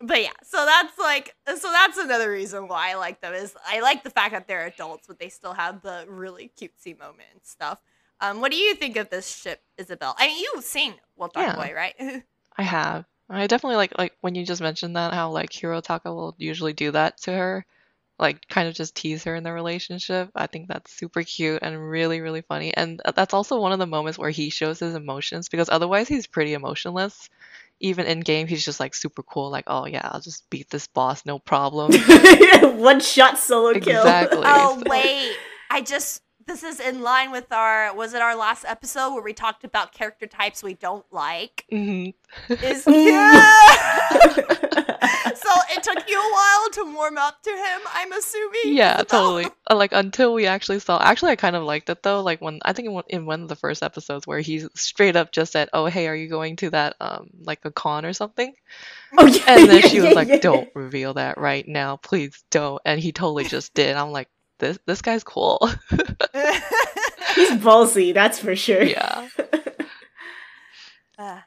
but 0.00 0.22
yeah, 0.22 0.30
so 0.42 0.64
that's 0.64 0.98
like 0.98 1.34
so 1.46 1.70
that's 1.72 1.98
another 1.98 2.30
reason 2.30 2.68
why 2.68 2.92
I 2.92 2.94
like 2.94 3.20
them 3.20 3.34
is 3.34 3.54
I 3.66 3.80
like 3.80 4.04
the 4.04 4.10
fact 4.10 4.32
that 4.32 4.46
they're 4.46 4.66
adults, 4.66 5.06
but 5.06 5.18
they 5.18 5.28
still 5.28 5.52
have 5.52 5.82
the 5.82 6.04
really 6.08 6.50
cutesy 6.58 6.98
moment 6.98 7.28
and 7.32 7.42
stuff. 7.42 7.80
Um, 8.20 8.40
what 8.40 8.50
do 8.50 8.58
you 8.58 8.74
think 8.74 8.96
of 8.96 9.08
this 9.10 9.28
ship, 9.28 9.62
Isabelle? 9.78 10.14
I 10.18 10.26
mean, 10.26 10.38
you've 10.38 10.64
seen 10.64 10.94
World 11.16 11.32
Dark 11.32 11.48
yeah, 11.48 11.56
Boy, 11.56 11.72
right? 11.74 12.22
I 12.56 12.62
have. 12.62 13.06
I 13.30 13.46
definitely 13.46 13.76
like 13.76 13.96
like 13.96 14.14
when 14.20 14.34
you 14.34 14.44
just 14.44 14.60
mentioned 14.60 14.96
that 14.96 15.14
how 15.14 15.30
like 15.30 15.50
Hirotaka 15.50 16.06
will 16.06 16.34
usually 16.36 16.72
do 16.72 16.90
that 16.90 17.18
to 17.22 17.32
her, 17.32 17.64
like 18.20 18.46
kind 18.48 18.68
of 18.68 18.74
just 18.74 18.94
tease 18.94 19.24
her 19.24 19.34
in 19.34 19.42
the 19.42 19.52
relationship. 19.52 20.30
I 20.34 20.46
think 20.46 20.68
that's 20.68 20.92
super 20.92 21.22
cute 21.22 21.60
and 21.62 21.90
really 21.90 22.20
really 22.20 22.42
funny. 22.42 22.74
And 22.76 23.00
uh, 23.04 23.12
that's 23.12 23.34
also 23.34 23.60
one 23.60 23.72
of 23.72 23.78
the 23.78 23.86
moments 23.86 24.18
where 24.18 24.30
he 24.30 24.50
shows 24.50 24.78
his 24.78 24.94
emotions 24.94 25.48
because 25.48 25.68
otherwise 25.68 26.06
he's 26.06 26.26
pretty 26.26 26.54
emotionless 26.54 27.28
even 27.80 28.06
in 28.06 28.20
game, 28.20 28.46
he's 28.46 28.64
just 28.64 28.78
like 28.78 28.94
super 28.94 29.22
cool. 29.22 29.50
Like, 29.50 29.64
oh 29.66 29.86
yeah, 29.86 30.02
I'll 30.04 30.20
just 30.20 30.48
beat 30.50 30.68
this 30.68 30.86
boss, 30.86 31.24
no 31.24 31.38
problem. 31.38 31.92
One 32.78 33.00
shot 33.00 33.38
solo 33.38 33.72
kill. 33.72 34.02
Exactly. 34.02 34.42
Oh 34.44 34.78
so. 34.78 34.82
wait, 34.90 35.34
I 35.70 35.80
just 35.80 36.22
this 36.50 36.64
is 36.64 36.80
in 36.80 37.00
line 37.00 37.30
with 37.30 37.52
our 37.52 37.94
was 37.94 38.12
it 38.12 38.20
our 38.20 38.34
last 38.34 38.64
episode 38.66 39.14
where 39.14 39.22
we 39.22 39.32
talked 39.32 39.62
about 39.62 39.92
character 39.92 40.26
types 40.26 40.64
we 40.64 40.74
don't 40.74 41.04
like? 41.12 41.64
Mm-hmm. 41.70 42.52
Is 42.52 42.84
yeah. 42.88 44.08
so 45.34 45.50
it 45.70 45.82
took 45.84 46.08
you 46.08 46.18
a 46.18 46.32
while 46.32 46.70
to 46.72 46.92
warm 46.92 47.18
up 47.18 47.40
to 47.44 47.50
him, 47.50 47.80
I'm 47.94 48.10
assuming. 48.12 48.76
Yeah, 48.76 48.96
totally. 49.08 49.46
Uh, 49.70 49.76
like 49.76 49.92
until 49.92 50.34
we 50.34 50.46
actually 50.46 50.80
saw. 50.80 51.00
Actually, 51.00 51.30
I 51.30 51.36
kind 51.36 51.54
of 51.54 51.62
liked 51.62 51.88
it 51.88 52.02
though. 52.02 52.20
Like 52.20 52.40
when 52.40 52.58
I 52.64 52.72
think 52.72 52.88
in 53.08 53.26
one 53.26 53.42
of 53.42 53.48
the 53.48 53.54
first 53.54 53.84
episodes 53.84 54.26
where 54.26 54.40
he 54.40 54.66
straight 54.74 55.14
up 55.14 55.30
just 55.30 55.52
said, 55.52 55.68
"Oh, 55.72 55.86
hey, 55.86 56.08
are 56.08 56.16
you 56.16 56.28
going 56.28 56.56
to 56.56 56.70
that 56.70 56.96
um 57.00 57.30
like 57.44 57.64
a 57.64 57.70
con 57.70 58.04
or 58.04 58.12
something?" 58.12 58.52
Oh 59.16 59.26
yeah. 59.26 59.44
And 59.46 59.70
then 59.70 59.82
she 59.82 60.00
was 60.00 60.14
like, 60.14 60.26
yeah. 60.26 60.38
"Don't 60.38 60.68
reveal 60.74 61.14
that 61.14 61.38
right 61.38 61.66
now, 61.68 61.96
please 61.96 62.42
don't." 62.50 62.82
And 62.84 63.00
he 63.00 63.12
totally 63.12 63.44
just 63.44 63.72
did. 63.72 63.94
I'm 63.94 64.10
like, 64.10 64.28
this 64.60 64.78
this 64.86 65.02
guy's 65.02 65.24
cool. 65.24 65.58
He's 67.34 67.50
ballsy, 67.52 68.14
that's 68.14 68.38
for 68.38 68.54
sure. 68.56 68.82
Yeah. 68.82 69.28
Uh, 71.18 71.40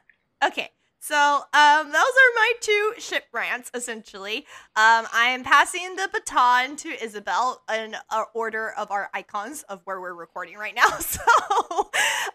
okay. 0.46 0.70
So 1.00 1.16
um, 1.16 1.86
those 1.86 1.94
are 1.94 2.32
my 2.36 2.52
two 2.60 2.92
ship 2.98 3.24
rants, 3.32 3.70
essentially. 3.74 4.38
Um, 4.76 5.06
I 5.12 5.30
am 5.34 5.42
passing 5.42 5.96
the 5.96 6.08
baton 6.12 6.76
to 6.76 6.88
Isabelle 7.04 7.60
in 7.74 7.94
our 8.10 8.28
order 8.34 8.70
of 8.78 8.90
our 8.90 9.10
icons 9.12 9.62
of 9.64 9.80
where 9.84 10.00
we're 10.00 10.14
recording 10.14 10.56
right 10.56 10.74
now. 10.74 10.88
So 11.00 11.20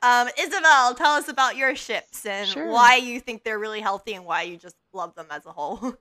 Um, 0.02 0.28
Isabelle, 0.40 0.94
tell 0.96 1.14
us 1.14 1.28
about 1.30 1.56
your 1.58 1.76
ships 1.76 2.26
and 2.26 2.48
Sure. 2.48 2.70
why 2.72 2.96
you 2.98 3.20
think 3.20 3.44
they're 3.44 3.58
really 3.60 3.82
healthy 3.82 4.14
and 4.14 4.26
why 4.26 4.42
you 4.44 4.58
just 4.58 4.76
love 4.94 5.16
them 5.16 5.28
as 5.32 5.46
a 5.46 5.52
whole. 5.52 5.96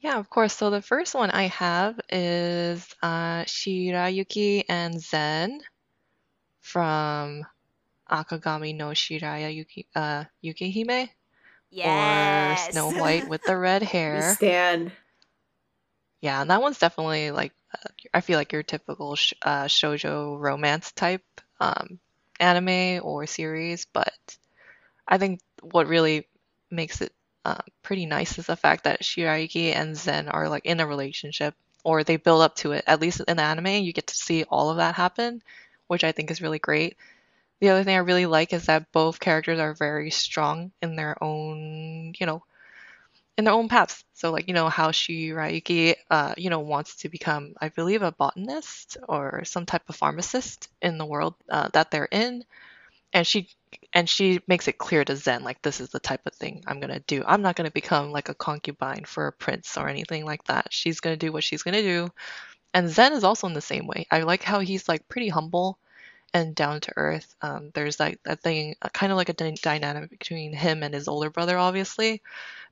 Yeah, 0.00 0.18
of 0.18 0.28
course. 0.30 0.54
So 0.54 0.70
the 0.70 0.82
first 0.82 1.14
one 1.14 1.30
I 1.30 1.44
have 1.48 2.00
is 2.10 2.86
uh, 3.02 3.44
Shirayuki 3.44 4.64
and 4.68 5.00
Zen 5.00 5.60
from 6.60 7.44
Akagami 8.10 8.74
no 8.76 8.88
Shirayuki 8.90 9.86
uh, 9.94 10.24
Yukihime, 10.44 11.10
or 11.82 12.54
Snow 12.56 12.90
White 12.92 13.26
with 13.28 13.44
the 13.44 13.56
red 13.56 13.82
hair. 13.84 14.40
stand. 14.40 14.92
Yeah, 16.20 16.40
and 16.40 16.50
that 16.50 16.62
one's 16.62 16.78
definitely 16.78 17.30
like 17.30 17.52
uh, 17.74 17.88
I 18.14 18.20
feel 18.20 18.38
like 18.38 18.52
your 18.52 18.62
typical 18.62 19.16
sh 19.16 19.32
uh, 19.42 19.64
shoujo 19.64 20.38
romance 20.38 20.92
type 20.92 21.24
um, 21.60 22.00
anime 22.40 23.00
or 23.04 23.26
series, 23.26 23.86
but 23.92 24.12
I 25.08 25.18
think 25.18 25.40
what 25.62 25.88
really 25.88 26.28
makes 26.70 27.00
it 27.02 27.12
uh, 27.46 27.62
pretty 27.82 28.06
nice 28.06 28.38
is 28.38 28.46
the 28.46 28.56
fact 28.56 28.84
that 28.84 29.02
Shirayuki 29.02 29.72
and 29.72 29.96
Zen 29.96 30.28
are 30.28 30.48
like 30.48 30.66
in 30.66 30.80
a 30.80 30.86
relationship, 30.86 31.54
or 31.84 32.02
they 32.02 32.16
build 32.16 32.42
up 32.42 32.56
to 32.56 32.72
it. 32.72 32.82
At 32.88 33.00
least 33.00 33.22
in 33.28 33.36
the 33.36 33.42
anime, 33.44 33.84
you 33.84 33.92
get 33.92 34.08
to 34.08 34.16
see 34.16 34.42
all 34.42 34.70
of 34.70 34.78
that 34.78 34.96
happen, 34.96 35.42
which 35.86 36.02
I 36.02 36.10
think 36.10 36.32
is 36.32 36.42
really 36.42 36.58
great. 36.58 36.96
The 37.60 37.68
other 37.68 37.84
thing 37.84 37.94
I 37.94 38.00
really 38.00 38.26
like 38.26 38.52
is 38.52 38.66
that 38.66 38.90
both 38.90 39.20
characters 39.20 39.60
are 39.60 39.74
very 39.74 40.10
strong 40.10 40.72
in 40.82 40.96
their 40.96 41.22
own, 41.22 42.14
you 42.18 42.26
know, 42.26 42.42
in 43.38 43.44
their 43.44 43.54
own 43.54 43.68
paths. 43.68 44.04
So 44.14 44.32
like, 44.32 44.48
you 44.48 44.54
know, 44.54 44.68
how 44.68 44.90
Shirayuki, 44.90 45.94
uh, 46.10 46.34
you 46.36 46.50
know, 46.50 46.60
wants 46.60 46.96
to 46.96 47.08
become, 47.08 47.54
I 47.60 47.68
believe, 47.68 48.02
a 48.02 48.10
botanist 48.10 48.96
or 49.08 49.44
some 49.44 49.66
type 49.66 49.88
of 49.88 49.94
pharmacist 49.94 50.68
in 50.82 50.98
the 50.98 51.06
world 51.06 51.34
uh, 51.48 51.68
that 51.74 51.92
they're 51.92 52.08
in. 52.10 52.44
And 53.16 53.26
she 53.26 53.48
and 53.92 54.08
she 54.08 54.40
makes 54.46 54.68
it 54.68 54.78
clear 54.78 55.04
to 55.04 55.16
Zen, 55.16 55.42
like, 55.42 55.60
this 55.62 55.80
is 55.80 55.90
the 55.90 55.98
type 56.00 56.26
of 56.26 56.34
thing 56.34 56.62
I'm 56.68 56.80
gonna 56.80 57.00
do. 57.00 57.24
I'm 57.26 57.42
not 57.42 57.56
gonna 57.56 57.70
become 57.72 58.12
like 58.12 58.28
a 58.28 58.34
concubine 58.34 59.04
for 59.06 59.26
a 59.26 59.32
prince 59.32 59.76
or 59.76 59.88
anything 59.88 60.24
like 60.24 60.44
that. 60.44 60.72
She's 60.72 61.00
gonna 61.00 61.16
do 61.16 61.32
what 61.32 61.44
she's 61.44 61.64
gonna 61.64 61.82
do. 61.82 62.10
And 62.74 62.88
Zen 62.90 63.12
is 63.14 63.24
also 63.24 63.46
in 63.48 63.54
the 63.54 63.60
same 63.62 63.86
way. 63.88 64.06
I 64.10 64.20
like 64.22 64.42
how 64.42 64.60
he's 64.60 64.88
like 64.88 65.08
pretty 65.08 65.28
humble 65.30 65.78
and 66.34 66.54
down 66.54 66.80
to 66.82 66.92
earth. 66.96 67.34
Um, 67.42 67.70
there's 67.74 68.00
like 68.00 68.20
that 68.24 68.42
thing, 68.42 68.76
kind 68.94 69.12
of 69.12 69.16
like 69.18 69.30
a 69.30 69.34
dynamic 69.34 70.10
between 70.10 70.52
him 70.54 70.82
and 70.84 70.94
his 70.94 71.08
older 71.08 71.30
brother, 71.30 71.58
obviously. 71.58 72.22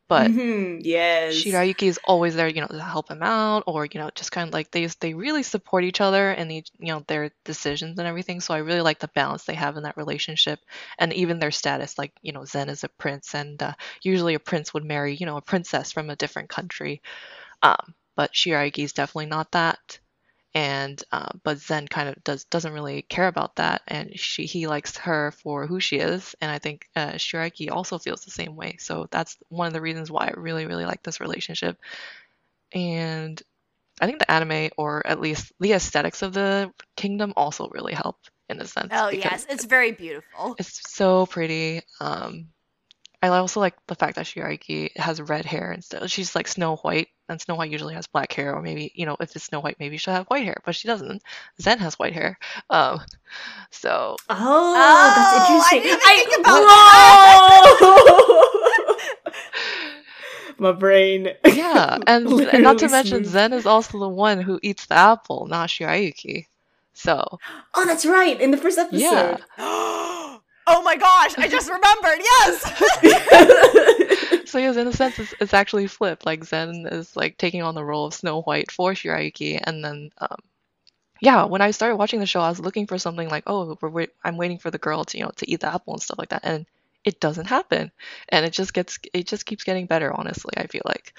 But 0.08 0.32
Mhm, 0.32 0.80
yes. 0.84 1.30
Shirayuki 1.30 1.88
is 1.88 1.98
always 2.04 2.34
there, 2.34 2.48
you 2.48 2.60
know, 2.62 2.66
to 2.68 2.82
help 2.82 3.10
him 3.10 3.22
out, 3.22 3.64
or 3.66 3.86
you 3.86 4.00
know, 4.00 4.10
just 4.14 4.30
kind 4.32 4.48
of 4.48 4.54
like 4.54 4.70
they 4.70 4.86
they 4.86 5.12
really 5.14 5.42
support 5.42 5.84
each 5.84 6.00
other 6.00 6.30
and 6.30 6.50
each, 6.52 6.70
you 6.78 6.88
know 6.92 7.00
their 7.08 7.30
decisions 7.44 7.98
and 7.98 8.06
everything. 8.08 8.40
So 8.40 8.54
I 8.54 8.58
really 8.58 8.80
like 8.82 8.98
the 9.00 9.08
balance 9.08 9.44
they 9.44 9.54
have 9.54 9.76
in 9.76 9.82
that 9.84 9.96
relationship, 9.96 10.60
and 10.98 11.12
even 11.12 11.38
their 11.38 11.50
status. 11.50 11.98
Like 11.98 12.12
you 12.22 12.32
know, 12.32 12.44
Zen 12.44 12.68
is 12.70 12.84
a 12.84 12.88
prince, 12.88 13.34
and 13.34 13.62
uh, 13.62 13.74
usually 14.02 14.34
a 14.34 14.38
prince 14.40 14.72
would 14.74 14.84
marry 14.84 15.14
you 15.16 15.26
know 15.26 15.36
a 15.36 15.42
princess 15.42 15.92
from 15.92 16.10
a 16.10 16.16
different 16.16 16.48
country, 16.50 17.02
um, 17.62 17.94
but 18.16 18.32
Shirayuki 18.34 18.84
is 18.84 18.92
definitely 18.94 19.26
not 19.26 19.52
that. 19.52 19.98
And 20.54 21.02
uh, 21.10 21.30
but 21.42 21.58
Zen 21.58 21.88
kind 21.88 22.08
of 22.08 22.22
does 22.22 22.44
doesn't 22.44 22.72
really 22.72 23.02
care 23.02 23.26
about 23.26 23.56
that, 23.56 23.82
and 23.88 24.18
she 24.18 24.44
he 24.46 24.68
likes 24.68 24.96
her 24.98 25.32
for 25.32 25.66
who 25.66 25.80
she 25.80 25.96
is, 25.96 26.36
and 26.40 26.48
I 26.48 26.58
think 26.58 26.88
uh, 26.94 27.12
Shirayuki 27.12 27.72
also 27.72 27.98
feels 27.98 28.24
the 28.24 28.30
same 28.30 28.54
way. 28.54 28.76
So 28.78 29.08
that's 29.10 29.36
one 29.48 29.66
of 29.66 29.72
the 29.72 29.80
reasons 29.80 30.12
why 30.12 30.28
I 30.28 30.34
really 30.36 30.66
really 30.66 30.84
like 30.84 31.02
this 31.02 31.20
relationship. 31.20 31.76
And 32.72 33.42
I 34.00 34.06
think 34.06 34.20
the 34.20 34.30
anime, 34.30 34.70
or 34.76 35.06
at 35.06 35.20
least 35.20 35.52
the 35.60 35.72
aesthetics 35.72 36.22
of 36.22 36.32
the 36.32 36.72
kingdom, 36.96 37.32
also 37.36 37.68
really 37.68 37.94
help 37.94 38.18
in 38.48 38.60
a 38.60 38.66
sense. 38.66 38.92
Oh 38.92 39.10
yes, 39.10 39.46
it's 39.48 39.64
very 39.64 39.92
beautiful. 39.92 40.54
it's 40.58 40.80
so 40.90 41.26
pretty. 41.26 41.82
Um, 42.00 42.48
I 43.22 43.28
also 43.28 43.60
like 43.60 43.74
the 43.86 43.94
fact 43.94 44.16
that 44.16 44.26
Shirayuki 44.26 44.96
has 44.96 45.20
red 45.20 45.46
hair 45.46 45.72
instead. 45.72 46.10
She's 46.10 46.34
like 46.34 46.46
Snow 46.46 46.76
White, 46.76 47.08
and 47.28 47.40
Snow 47.40 47.54
White 47.54 47.70
usually 47.70 47.94
has 47.94 48.06
black 48.06 48.32
hair, 48.32 48.54
or 48.54 48.62
maybe 48.62 48.92
you 48.94 49.06
know 49.06 49.16
if 49.20 49.34
it's 49.34 49.44
Snow 49.44 49.60
White, 49.60 49.76
maybe 49.78 49.96
she'll 49.96 50.14
have 50.14 50.26
white 50.26 50.44
hair, 50.44 50.60
but 50.64 50.74
she 50.74 50.88
doesn't. 50.88 51.22
Zen 51.60 51.78
has 51.78 51.94
white 51.98 52.12
hair. 52.12 52.38
Um, 52.70 53.00
so 53.70 54.16
Oh, 54.28 54.36
Oh, 54.36 55.12
that's 55.16 55.72
I 55.72 55.78
didn't 55.78 55.86
even 55.86 56.00
think 56.00 56.40
about 56.40 56.64
Whoa! 57.80 59.40
My 60.58 60.72
brain. 60.72 61.30
yeah, 61.46 61.98
and, 62.06 62.28
and 62.52 62.62
not 62.62 62.78
to 62.78 62.88
mention. 62.88 63.24
Zen 63.24 63.52
is 63.52 63.66
also 63.66 63.98
the 63.98 64.08
one 64.08 64.40
who 64.40 64.60
eats 64.62 64.86
the 64.86 64.94
apple, 64.94 65.46
not 65.46 65.68
Shirayuki. 65.68 66.46
So 66.92 67.38
Oh, 67.74 67.84
that's 67.86 68.06
right. 68.06 68.40
In 68.40 68.50
the 68.52 68.56
first 68.56 68.78
episode. 68.78 68.98
yeah, 69.00 69.38
oh 70.66 70.82
my 70.82 70.96
gosh, 70.96 71.38
I 71.38 71.48
just 71.48 71.70
remembered. 71.70 72.18
Yes. 72.20 72.62
so 74.50 74.58
yes, 74.58 74.76
in 74.76 74.86
a 74.86 74.92
sense, 74.92 75.18
it's, 75.18 75.34
it's 75.40 75.54
actually 75.54 75.86
flipped. 75.86 76.26
Like 76.26 76.44
Zen 76.44 76.86
is 76.90 77.16
like 77.16 77.38
taking 77.38 77.62
on 77.62 77.74
the 77.74 77.84
role 77.84 78.06
of 78.06 78.14
Snow 78.14 78.42
White 78.42 78.70
for 78.70 78.92
Shirayuki, 78.92 79.60
and 79.62 79.84
then 79.84 80.10
um, 80.18 80.38
yeah, 81.20 81.44
when 81.44 81.62
I 81.62 81.70
started 81.70 81.96
watching 81.96 82.20
the 82.20 82.26
show, 82.26 82.40
I 82.40 82.50
was 82.50 82.60
looking 82.60 82.86
for 82.86 82.98
something 82.98 83.28
like, 83.28 83.44
oh, 83.46 83.76
we're 83.80 83.88
wait- 83.88 84.14
I'm 84.22 84.36
waiting 84.36 84.58
for 84.58 84.70
the 84.70 84.78
girl 84.78 85.04
to 85.04 85.18
you 85.18 85.24
know 85.24 85.32
to 85.36 85.50
eat 85.50 85.60
the 85.60 85.72
apple 85.72 85.94
and 85.94 86.02
stuff 86.02 86.18
like 86.18 86.30
that, 86.30 86.44
and 86.44 86.66
it 87.04 87.20
doesn't 87.20 87.46
happen, 87.46 87.92
and 88.28 88.44
it 88.44 88.52
just 88.52 88.74
gets 88.74 88.98
it 89.12 89.26
just 89.26 89.46
keeps 89.46 89.64
getting 89.64 89.86
better. 89.86 90.12
Honestly, 90.12 90.52
I 90.56 90.66
feel 90.66 90.82
like 90.84 91.14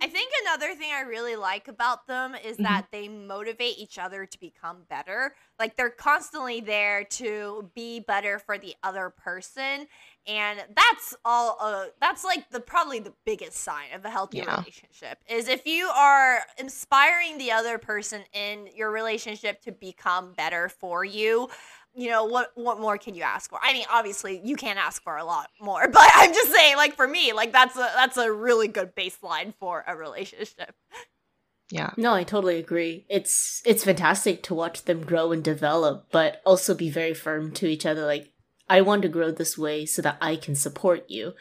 I 0.00 0.08
think 0.08 0.30
another 0.42 0.74
thing 0.74 0.90
I 0.92 1.00
really 1.00 1.34
like 1.36 1.66
about 1.66 2.06
them 2.06 2.34
is 2.34 2.58
Mhm. 2.58 2.62
that 2.62 2.86
they 2.92 3.08
motivate 3.08 3.78
each 3.78 3.96
other 3.98 4.26
to 4.26 4.38
become 4.38 4.82
better. 4.90 5.34
Like 5.58 5.76
they're 5.76 5.88
constantly 5.88 6.60
there 6.60 7.04
to 7.04 7.70
be 7.74 8.00
better 8.00 8.38
for 8.38 8.58
the 8.58 8.74
other 8.82 9.08
person, 9.08 9.86
and 10.26 10.62
that's 10.76 11.14
all. 11.24 11.56
Uh, 11.58 11.86
that's 12.00 12.22
like 12.22 12.50
the 12.50 12.60
probably 12.60 12.98
the 12.98 13.14
biggest 13.24 13.56
sign 13.56 13.92
of 13.94 14.04
a 14.04 14.10
healthy 14.10 14.42
Yeah. 14.42 14.44
relationship 14.44 15.18
is 15.26 15.48
if 15.48 15.64
you 15.66 15.86
are 15.86 16.40
inspiring 16.58 17.38
the 17.38 17.52
other 17.52 17.78
person 17.78 18.24
in 18.34 18.68
your 18.74 18.90
relationship 18.90 19.62
to 19.62 19.72
become 19.72 20.34
better 20.34 20.68
for 20.68 21.04
you. 21.04 21.48
You 21.94 22.10
know 22.10 22.24
what? 22.24 22.50
What 22.54 22.80
more 22.80 22.98
can 22.98 23.14
you 23.14 23.22
ask 23.22 23.50
for? 23.50 23.58
I 23.62 23.72
mean, 23.72 23.86
obviously 23.90 24.40
you 24.44 24.56
can't 24.56 24.78
ask 24.78 25.02
for 25.02 25.16
a 25.16 25.24
lot 25.24 25.50
more, 25.60 25.88
but 25.92 26.10
I'm 26.14 26.32
just 26.32 26.52
saying, 26.52 26.76
like 26.76 26.96
for 26.96 27.06
me, 27.06 27.32
like 27.32 27.52
that's 27.52 27.76
a 27.76 27.90
that's 27.94 28.16
a 28.16 28.32
really 28.32 28.68
good 28.68 28.94
baseline 28.94 29.54
for 29.58 29.84
a 29.86 29.96
relationship. 29.96 30.74
yeah, 31.70 31.90
No, 31.96 32.14
I 32.14 32.24
totally 32.24 32.58
agree. 32.58 33.06
It's 33.08 33.62
it's 33.64 33.84
fantastic 33.84 34.42
to 34.44 34.54
watch 34.54 34.84
them 34.84 35.02
grow 35.02 35.32
and 35.32 35.42
develop, 35.42 36.08
but 36.10 36.42
also 36.44 36.74
be 36.74 36.90
very 36.90 37.14
firm 37.14 37.52
to 37.52 37.66
each 37.66 37.86
other. 37.86 38.04
Like, 38.04 38.32
I 38.68 38.80
want 38.80 39.02
to 39.02 39.08
grow 39.08 39.30
this 39.30 39.56
way 39.56 39.86
so 39.86 40.02
that 40.02 40.18
I 40.20 40.36
can 40.36 40.54
support 40.54 41.08
you. 41.08 41.34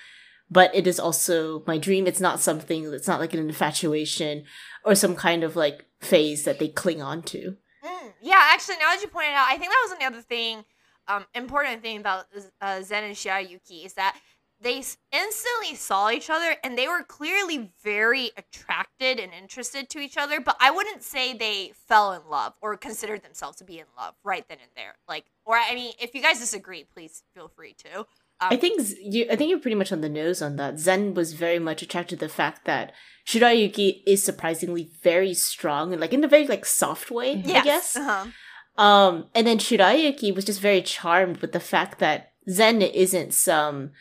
But 0.50 0.76
it 0.76 0.86
is 0.86 1.00
also 1.00 1.64
my 1.66 1.80
dream. 1.80 2.06
It's 2.06 2.20
not 2.20 2.40
something 2.40 2.92
that's 2.92 3.08
not 3.08 3.20
like 3.20 3.34
an 3.34 3.40
infatuation 3.40 4.44
or 4.86 4.94
some 4.94 5.16
kind 5.16 5.44
of 5.44 5.56
like 5.56 5.86
phase 6.00 6.44
that 6.44 6.60
they 6.60 6.68
cling 6.68 7.02
on 7.02 7.24
to. 7.24 7.56
Mm, 7.84 8.14
yeah, 8.22 8.40
actually, 8.54 8.76
now 8.76 8.92
that 8.94 9.00
you 9.02 9.08
pointed 9.08 9.34
out, 9.34 9.48
I 9.50 9.58
think 9.58 9.72
that 9.72 9.88
was 9.90 9.98
another 10.00 10.22
thing, 10.22 10.64
um, 11.08 11.26
important 11.36 11.82
thing 11.82 11.98
about 11.98 12.26
uh, 12.62 12.82
Zen 12.82 13.04
and 13.04 13.16
Shirayuki 13.16 13.86
is 13.86 13.94
that 13.96 14.18
they 14.62 14.76
instantly 15.12 15.76
saw 15.76 16.10
each 16.10 16.30
other 16.30 16.56
and 16.64 16.78
they 16.78 16.88
were 16.88 17.04
clearly 17.04 17.72
very 17.84 18.32
attracted 18.38 19.20
and 19.20 19.34
interested 19.34 19.90
to 19.90 20.00
each 20.00 20.16
other. 20.16 20.40
But 20.40 20.56
I 20.62 20.72
wouldn't 20.72 21.04
say 21.04 21.34
they 21.34 21.74
fell 21.88 22.14
in 22.14 22.22
love 22.30 22.54
or 22.62 22.78
considered 22.78 23.24
themselves 23.24 23.58
to 23.58 23.66
be 23.66 23.80
in 23.80 23.86
love 23.98 24.16
right 24.24 24.48
then 24.48 24.60
and 24.62 24.72
there. 24.78 24.96
Like, 25.08 25.26
or 25.44 25.58
I 25.58 25.76
mean, 25.76 25.92
if 26.00 26.16
you 26.16 26.22
guys 26.22 26.40
disagree, 26.40 26.86
please 26.86 27.24
feel 27.34 27.50
free 27.50 27.76
to. 27.80 28.06
Um, 28.44 28.54
I 28.54 28.58
think 28.58 28.82
you. 29.02 29.26
I 29.32 29.36
think 29.36 29.50
you're 29.50 29.60
pretty 29.60 29.76
much 29.76 29.92
on 29.92 30.02
the 30.02 30.10
nose 30.10 30.42
on 30.42 30.56
that. 30.58 30.80
Zen 30.80 31.14
was 31.14 31.34
very 31.34 31.60
much 31.60 31.82
attracted 31.82 32.20
to 32.20 32.26
the 32.26 32.34
fact 32.34 32.66
that 32.66 32.94
Shirayuki 33.26 34.02
is 34.06 34.24
surprisingly 34.24 34.92
very 35.02 35.34
strong 35.34 35.92
and 35.92 36.02
like 36.02 36.14
in 36.14 36.24
a 36.24 36.28
very 36.28 36.48
like 36.48 36.66
soft 36.66 37.12
way. 37.12 37.44
I 37.46 37.64
guess. 37.64 37.96
Uh-huh. 37.96 38.28
Um, 38.76 39.28
and 39.36 39.46
then 39.46 39.60
Shirayuki 39.60 40.34
was 40.36 40.46
just 40.46 40.60
very 40.60 40.82
charmed 40.82 41.38
with 41.38 41.52
the 41.52 41.60
fact 41.60 42.00
that 42.00 42.34
Zen 42.50 42.82
isn't 42.82 43.34
some 43.34 43.92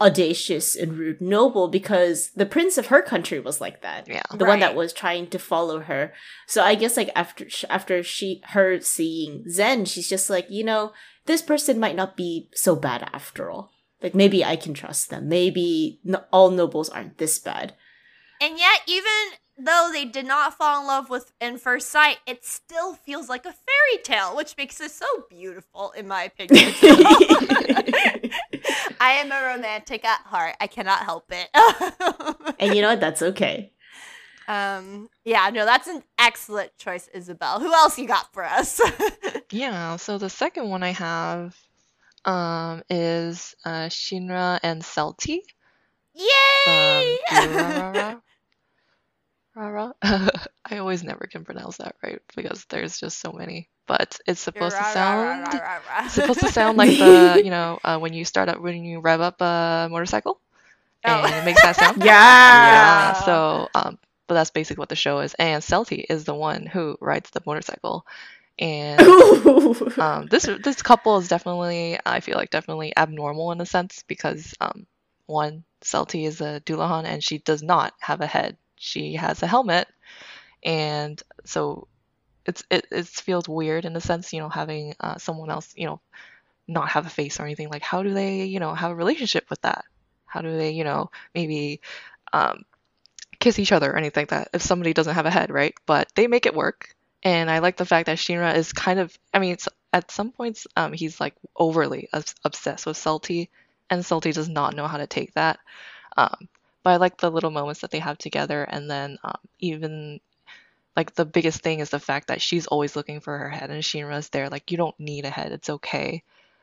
audacious 0.00 0.76
and 0.76 0.96
rude 0.96 1.20
noble 1.20 1.66
because 1.68 2.30
the 2.36 2.46
prince 2.46 2.78
of 2.78 2.86
her 2.86 3.02
country 3.02 3.40
was 3.40 3.60
like 3.60 3.82
that. 3.82 4.06
yeah, 4.06 4.22
The 4.32 4.44
one 4.44 4.60
that 4.60 4.76
was 4.76 4.92
trying 4.92 5.26
to 5.28 5.38
follow 5.38 5.80
her. 5.80 6.12
So 6.46 6.62
I 6.62 6.74
guess 6.76 6.96
like 6.96 7.10
after 7.16 7.46
after 7.68 8.02
she 8.02 8.40
her 8.48 8.80
seeing 8.80 9.48
Zen, 9.48 9.86
she's 9.86 10.08
just 10.08 10.30
like, 10.30 10.46
you 10.50 10.62
know, 10.62 10.92
this 11.26 11.42
person 11.42 11.80
might 11.80 11.96
not 11.96 12.16
be 12.16 12.48
so 12.54 12.76
bad 12.76 13.08
after 13.12 13.50
all. 13.50 13.72
Like 14.02 14.14
maybe 14.14 14.44
I 14.44 14.56
can 14.56 14.74
trust 14.74 15.10
them. 15.10 15.28
Maybe 15.28 16.00
no- 16.04 16.24
all 16.32 16.50
nobles 16.50 16.88
aren't 16.88 17.18
this 17.18 17.38
bad. 17.38 17.74
And 18.40 18.58
yet, 18.58 18.82
even 18.86 19.12
though 19.60 19.90
they 19.92 20.04
did 20.04 20.24
not 20.24 20.54
fall 20.56 20.80
in 20.80 20.86
love 20.86 21.10
with 21.10 21.32
in 21.40 21.58
first 21.58 21.88
sight, 21.88 22.18
it 22.26 22.44
still 22.44 22.94
feels 22.94 23.28
like 23.28 23.44
a 23.44 23.52
fairy 23.52 24.02
tale, 24.04 24.36
which 24.36 24.56
makes 24.56 24.80
it 24.80 24.92
so 24.92 25.06
beautiful, 25.28 25.90
in 25.96 26.06
my 26.06 26.22
opinion. 26.24 26.72
I 29.00 29.12
am 29.12 29.32
a 29.32 29.54
romantic 29.54 30.04
at 30.04 30.20
heart. 30.20 30.54
I 30.60 30.66
cannot 30.68 31.00
help 31.00 31.30
it. 31.30 31.48
and 32.60 32.74
you 32.74 32.82
know 32.82 32.90
what? 32.90 33.00
That's 33.00 33.22
okay. 33.22 33.72
um, 34.46 35.08
yeah, 35.24 35.50
no, 35.52 35.64
that's 35.64 35.88
an 35.88 36.02
excellent 36.18 36.76
choice, 36.78 37.08
Isabelle. 37.12 37.58
Who 37.60 37.72
else 37.72 37.98
you 37.98 38.06
got 38.06 38.32
for 38.32 38.44
us? 38.44 38.80
yeah. 39.50 39.96
So 39.96 40.18
the 40.18 40.30
second 40.30 40.68
one 40.68 40.82
I 40.82 40.90
have, 40.92 41.56
um, 42.24 42.82
is 42.90 43.54
uh, 43.64 43.88
Shinra 43.88 44.58
and 44.62 44.82
Celty 44.82 45.40
Yay! 46.14 46.26
from 46.64 47.18
Durarara. 47.30 48.20
Rara. 49.54 49.94
I 50.02 50.78
always 50.78 51.02
never 51.02 51.26
can 51.26 51.44
pronounce 51.44 51.78
that 51.78 51.96
right 52.02 52.20
because 52.36 52.64
there's 52.68 52.98
just 52.98 53.18
so 53.20 53.32
many. 53.32 53.68
But 53.86 54.18
it's 54.26 54.40
supposed 54.40 54.76
to 54.76 54.84
sound 54.84 55.48
it's 56.04 56.14
supposed 56.14 56.40
to 56.40 56.48
sound 56.52 56.76
like 56.78 56.96
the 56.98 57.40
you 57.42 57.50
know 57.50 57.78
uh, 57.82 57.98
when 57.98 58.12
you 58.12 58.24
start 58.24 58.48
up 58.48 58.60
when 58.60 58.84
you 58.84 59.00
rev 59.00 59.20
up 59.20 59.40
a 59.40 59.88
motorcycle 59.90 60.40
and 61.04 61.24
Oh. 61.24 61.26
it 61.26 61.44
makes 61.44 61.62
that 61.62 61.76
sound. 61.76 62.02
Yeah. 62.04 62.64
Yeah. 62.64 63.12
So, 63.24 63.68
um, 63.74 63.98
but 64.26 64.34
that's 64.34 64.50
basically 64.50 64.80
what 64.80 64.88
the 64.90 64.96
show 64.96 65.20
is. 65.20 65.34
And 65.34 65.62
Celty 65.62 66.04
is 66.08 66.24
the 66.24 66.34
one 66.34 66.66
who 66.66 66.96
rides 67.00 67.30
the 67.30 67.42
motorcycle. 67.46 68.06
And 68.58 69.00
um, 69.98 70.26
this 70.26 70.48
this 70.62 70.82
couple 70.82 71.18
is 71.18 71.28
definitely, 71.28 71.98
I 72.04 72.20
feel 72.20 72.36
like, 72.36 72.50
definitely 72.50 72.96
abnormal 72.96 73.52
in 73.52 73.60
a 73.60 73.66
sense 73.66 74.04
because 74.06 74.54
um, 74.60 74.86
one, 75.26 75.64
Celty 75.82 76.26
is 76.26 76.40
a 76.40 76.60
Dullahan 76.64 77.04
and 77.04 77.22
she 77.22 77.38
does 77.38 77.62
not 77.62 77.94
have 78.00 78.20
a 78.20 78.26
head. 78.26 78.56
She 78.76 79.14
has 79.14 79.42
a 79.42 79.46
helmet, 79.46 79.88
and 80.62 81.20
so 81.44 81.88
it's 82.46 82.64
it 82.70 82.86
it 82.90 83.06
feels 83.06 83.48
weird 83.48 83.84
in 83.84 83.96
a 83.96 84.00
sense, 84.00 84.32
you 84.32 84.40
know, 84.40 84.48
having 84.48 84.94
uh, 85.00 85.18
someone 85.18 85.50
else, 85.50 85.72
you 85.76 85.86
know, 85.86 86.00
not 86.68 86.90
have 86.90 87.06
a 87.06 87.10
face 87.10 87.40
or 87.40 87.44
anything. 87.44 87.68
Like, 87.68 87.82
how 87.82 88.02
do 88.02 88.14
they, 88.14 88.44
you 88.44 88.60
know, 88.60 88.74
have 88.74 88.90
a 88.90 88.94
relationship 88.96 89.50
with 89.50 89.60
that? 89.62 89.84
How 90.26 90.42
do 90.42 90.56
they, 90.56 90.70
you 90.72 90.84
know, 90.84 91.10
maybe 91.34 91.80
um, 92.32 92.64
kiss 93.40 93.58
each 93.58 93.72
other 93.72 93.90
or 93.92 93.96
anything 93.96 94.22
like 94.22 94.30
that 94.30 94.48
if 94.52 94.62
somebody 94.62 94.92
doesn't 94.92 95.14
have 95.14 95.26
a 95.26 95.30
head, 95.30 95.50
right? 95.50 95.74
But 95.86 96.08
they 96.14 96.26
make 96.26 96.46
it 96.46 96.54
work. 96.54 96.94
And 97.22 97.50
I 97.50 97.58
like 97.58 97.76
the 97.76 97.86
fact 97.86 98.06
that 98.06 98.18
Shinra 98.18 98.54
is 98.56 98.72
kind 98.72 99.00
of, 99.00 99.16
I 99.34 99.38
mean, 99.38 99.52
it's, 99.52 99.68
at 99.92 100.10
some 100.10 100.32
points, 100.32 100.66
um, 100.76 100.92
he's 100.92 101.20
like 101.20 101.34
overly 101.56 102.08
obs- 102.12 102.34
obsessed 102.44 102.86
with 102.86 102.96
Salty, 102.96 103.50
and 103.90 104.04
Salty 104.04 104.32
does 104.32 104.48
not 104.48 104.76
know 104.76 104.86
how 104.86 104.98
to 104.98 105.06
take 105.06 105.32
that. 105.34 105.58
Um, 106.16 106.48
but 106.82 106.90
I 106.90 106.96
like 106.96 107.18
the 107.18 107.30
little 107.30 107.50
moments 107.50 107.80
that 107.80 107.90
they 107.90 107.98
have 107.98 108.18
together, 108.18 108.62
and 108.62 108.90
then 108.90 109.18
um, 109.24 109.38
even 109.58 110.20
like 110.96 111.14
the 111.14 111.24
biggest 111.24 111.62
thing 111.62 111.80
is 111.80 111.90
the 111.90 111.98
fact 112.00 112.28
that 112.28 112.42
she's 112.42 112.66
always 112.66 112.96
looking 112.96 113.20
for 113.20 113.36
her 113.36 113.48
head, 113.48 113.70
and 113.70 113.82
Shinra's 113.82 114.28
there, 114.28 114.48
like, 114.50 114.70
you 114.70 114.76
don't 114.76 114.98
need 115.00 115.24
a 115.24 115.30
head, 115.30 115.52
it's 115.52 115.70
okay. 115.70 116.22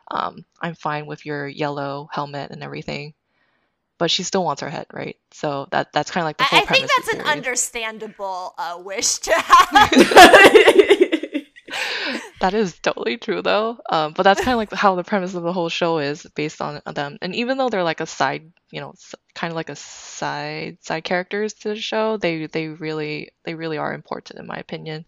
Um, 0.09 0.45
I'm 0.61 0.75
fine 0.75 1.05
with 1.07 1.25
your 1.25 1.47
yellow 1.47 2.09
helmet 2.11 2.51
and 2.51 2.63
everything. 2.63 3.13
But 3.97 4.11
she 4.11 4.23
still 4.23 4.43
wants 4.43 4.61
her 4.61 4.69
head, 4.69 4.87
right? 4.91 5.17
So 5.31 5.67
that 5.71 5.93
that's 5.93 6.11
kind 6.11 6.23
of 6.23 6.25
like 6.25 6.37
the 6.37 6.43
whole 6.43 6.59
I, 6.59 6.63
I 6.63 6.65
think 6.65 6.89
that's 6.97 7.13
an 7.13 7.21
understandable 7.21 8.53
uh, 8.57 8.77
wish 8.83 9.19
to 9.19 9.31
have. 9.35 9.95
That 12.41 12.53
is 12.53 12.77
totally 12.79 13.17
true 13.17 13.41
though. 13.41 13.79
Um, 13.89 14.13
but 14.13 14.23
that's 14.23 14.41
kind 14.41 14.53
of 14.53 14.57
like 14.57 14.73
how 14.73 14.95
the 14.95 15.03
premise 15.03 15.33
of 15.33 15.43
the 15.43 15.53
whole 15.53 15.69
show 15.69 15.99
is 15.99 16.27
based 16.35 16.61
on 16.61 16.81
them. 16.93 17.17
And 17.21 17.33
even 17.35 17.57
though 17.57 17.69
they're 17.69 17.83
like 17.83 18.01
a 18.01 18.05
side, 18.05 18.51
you 18.69 18.81
know, 18.81 18.93
kind 19.33 19.51
of 19.51 19.55
like 19.55 19.69
a 19.69 19.75
side 19.75 20.77
side 20.81 21.03
characters 21.03 21.53
to 21.53 21.69
the 21.69 21.75
show, 21.75 22.17
they 22.17 22.45
they 22.47 22.67
really 22.67 23.31
they 23.45 23.55
really 23.55 23.77
are 23.77 23.93
important 23.93 24.39
in 24.39 24.47
my 24.47 24.57
opinion. 24.57 25.05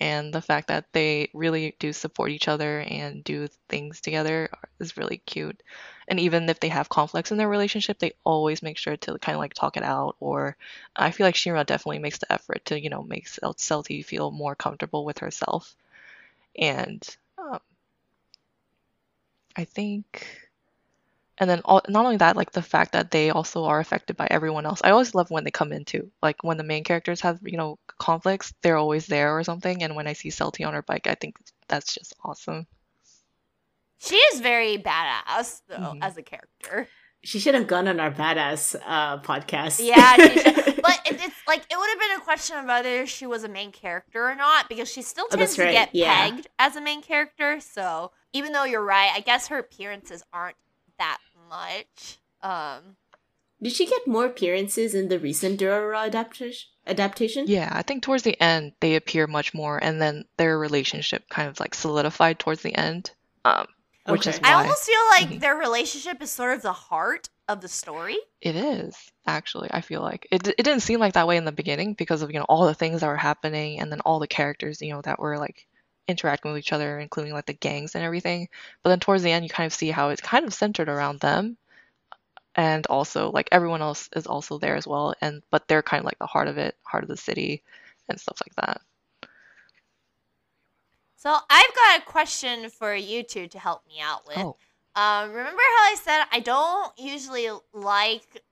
And 0.00 0.32
the 0.32 0.42
fact 0.42 0.68
that 0.68 0.92
they 0.92 1.30
really 1.34 1.74
do 1.78 1.92
support 1.92 2.30
each 2.30 2.48
other 2.48 2.80
and 2.80 3.24
do 3.24 3.48
things 3.68 4.00
together 4.00 4.50
is 4.80 4.96
really 4.96 5.18
cute. 5.18 5.62
And 6.08 6.20
even 6.20 6.48
if 6.48 6.60
they 6.60 6.68
have 6.68 6.88
conflicts 6.88 7.30
in 7.32 7.38
their 7.38 7.48
relationship, 7.48 7.98
they 7.98 8.12
always 8.24 8.62
make 8.62 8.78
sure 8.78 8.96
to 8.98 9.18
kind 9.18 9.36
of 9.36 9.40
like 9.40 9.54
talk 9.54 9.76
it 9.76 9.82
out. 9.82 10.16
Or 10.20 10.56
I 10.94 11.10
feel 11.12 11.26
like 11.26 11.34
Shira 11.36 11.64
definitely 11.64 12.00
makes 12.00 12.18
the 12.18 12.32
effort 12.32 12.64
to, 12.66 12.80
you 12.80 12.90
know, 12.90 13.02
make 13.02 13.26
Celty 13.28 14.04
feel 14.04 14.30
more 14.30 14.54
comfortable 14.54 15.04
with 15.04 15.18
herself 15.18 15.74
and 16.58 17.02
um, 17.38 17.60
I 19.56 19.64
think, 19.64 20.45
and 21.38 21.48
then 21.50 21.60
all, 21.64 21.82
not 21.88 22.04
only 22.04 22.16
that, 22.18 22.36
like 22.36 22.52
the 22.52 22.62
fact 22.62 22.92
that 22.92 23.10
they 23.10 23.30
also 23.30 23.64
are 23.64 23.80
affected 23.80 24.16
by 24.16 24.26
everyone 24.30 24.66
else. 24.66 24.80
I 24.84 24.90
always 24.90 25.14
love 25.14 25.30
when 25.30 25.44
they 25.44 25.50
come 25.50 25.72
into 25.72 26.10
like 26.22 26.42
when 26.42 26.56
the 26.56 26.64
main 26.64 26.84
characters 26.84 27.20
have 27.22 27.38
you 27.42 27.56
know 27.56 27.78
conflicts, 27.98 28.54
they're 28.62 28.76
always 28.78 29.06
there 29.06 29.36
or 29.36 29.44
something. 29.44 29.82
And 29.82 29.94
when 29.96 30.06
I 30.06 30.14
see 30.14 30.30
Celty 30.30 30.66
on 30.66 30.74
her 30.74 30.82
bike, 30.82 31.06
I 31.06 31.14
think 31.14 31.36
that's 31.68 31.94
just 31.94 32.14
awesome. 32.24 32.66
she 33.98 34.16
is 34.16 34.40
very 34.40 34.78
badass 34.78 35.62
though 35.68 35.76
Mhm. 35.94 35.98
as 36.02 36.16
a 36.16 36.22
character. 36.22 36.88
she 37.24 37.38
should 37.40 37.54
have 37.54 37.66
gone 37.66 37.88
on 37.88 37.98
our 37.98 38.10
badass 38.12 38.76
uh, 38.86 39.18
podcast. 39.20 39.80
Yeah, 39.84 40.14
she 40.16 40.34
but 40.86 41.00
it, 41.06 41.14
it's 41.20 41.34
like 41.48 41.62
it 41.70 41.76
would 41.76 41.88
have 41.90 41.98
been 41.98 42.16
a 42.18 42.20
question 42.20 42.56
of 42.58 42.66
whether 42.66 43.04
she 43.06 43.26
was 43.26 43.42
a 43.42 43.48
main 43.48 43.72
character 43.72 44.28
or 44.28 44.36
not 44.36 44.68
because 44.68 44.88
she 44.92 45.02
still 45.02 45.26
Oh, 45.32 45.36
tends 45.36 45.56
that's 45.56 45.58
right, 45.58 45.66
to 45.66 45.72
get 45.72 45.90
yeah. 45.92 46.30
pegged 46.30 46.46
as 46.58 46.76
a 46.76 46.80
main 46.80 47.02
character. 47.02 47.58
So 47.58 48.12
even 48.32 48.52
though 48.52 48.64
you're 48.64 48.84
right, 48.84 49.10
I 49.12 49.20
guess 49.20 49.48
her 49.48 49.58
appearances 49.58 50.22
aren't 50.32 50.56
that 50.98 51.18
much. 51.48 52.18
Um, 52.42 52.96
Did 53.62 53.72
she 53.72 53.86
get 53.86 54.06
more 54.06 54.26
appearances 54.26 54.94
in 54.94 55.08
the 55.08 55.18
recent 55.18 55.60
Durara 55.60 56.06
adaptation? 56.06 56.68
Adaptation? 56.86 57.44
Yeah, 57.48 57.70
I 57.72 57.82
think 57.82 58.02
towards 58.02 58.22
the 58.22 58.40
end 58.40 58.72
they 58.80 58.94
appear 58.94 59.26
much 59.26 59.54
more, 59.54 59.82
and 59.82 60.00
then 60.00 60.24
their 60.36 60.58
relationship 60.58 61.28
kind 61.28 61.48
of 61.48 61.58
like 61.58 61.74
solidified 61.74 62.38
towards 62.38 62.62
the 62.62 62.74
end. 62.74 63.10
Um, 63.44 63.66
which 64.06 64.26
is 64.26 64.36
Okay. 64.36 64.48
I 64.48 64.54
almost 64.54 64.84
feel 64.84 65.00
like 65.10 65.28
Mhm. 65.28 65.40
their 65.40 65.56
relationship 65.56 66.22
is 66.22 66.30
sort 66.30 66.54
of 66.54 66.62
the 66.62 66.72
heart 66.72 67.28
of 67.48 67.60
the 67.60 67.68
story. 67.68 68.18
It 68.40 68.54
is 68.54 68.96
actually. 69.26 69.68
I 69.72 69.80
feel 69.80 70.00
like 70.00 70.28
it. 70.30 70.46
It 70.46 70.62
didn't 70.62 70.80
seem 70.80 71.00
like 71.00 71.14
that 71.14 71.26
way 71.26 71.36
in 71.36 71.44
the 71.44 71.50
beginning 71.52 71.94
because 71.94 72.22
of 72.22 72.30
you 72.30 72.38
know 72.38 72.46
all 72.48 72.66
the 72.66 72.74
things 72.74 73.00
that 73.00 73.08
were 73.08 73.16
happening, 73.16 73.80
and 73.80 73.90
then 73.90 74.00
all 74.00 74.18
the 74.20 74.26
characters 74.28 74.80
you 74.80 74.92
know 74.92 75.00
that 75.02 75.18
were 75.18 75.38
like 75.38 75.66
interacting 76.08 76.52
with 76.52 76.58
each 76.58 76.72
other, 76.72 76.98
including 76.98 77.32
like 77.32 77.46
the 77.46 77.52
gangs 77.52 77.94
and 77.94 78.04
everything. 78.04 78.48
But 78.82 78.90
then 78.90 79.00
towards 79.00 79.22
the 79.22 79.32
end, 79.32 79.44
you 79.44 79.50
kind 79.50 79.66
of 79.66 79.74
see 79.74 79.90
how 79.90 80.10
it's 80.10 80.20
kind 80.20 80.44
of 80.46 80.54
centered 80.54 80.88
around 80.88 81.20
them, 81.20 81.56
and 82.54 82.86
also 82.86 83.30
like 83.30 83.48
everyone 83.52 83.82
else 83.82 84.08
is 84.16 84.26
also 84.26 84.58
there 84.58 84.76
as 84.76 84.86
well, 84.86 85.14
and 85.20 85.42
but 85.50 85.68
they're 85.68 85.82
kind 85.82 86.00
of 86.00 86.06
like 86.06 86.18
the 86.18 86.26
heart 86.26 86.48
of 86.48 86.58
it, 86.58 86.76
heart 86.82 87.04
of 87.04 87.08
the 87.08 87.16
city, 87.16 87.62
and 88.08 88.20
stuff 88.20 88.40
like 88.46 88.54
that. 88.66 88.80
So 91.16 91.36
I've 91.50 91.74
got 91.74 92.00
a 92.00 92.04
question 92.04 92.70
for 92.70 92.94
you 92.94 93.22
two 93.22 93.48
to 93.48 93.58
help 93.58 93.86
me 93.86 94.00
out 94.00 94.26
with. 94.26 94.38
Oh, 94.38 94.56
Um, 94.94 95.30
remember 95.30 95.60
how 95.76 95.84
I 95.92 95.96
said 96.02 96.24
I 96.30 96.40
don't 96.40 96.92
usually 96.98 97.48
like 97.72 98.42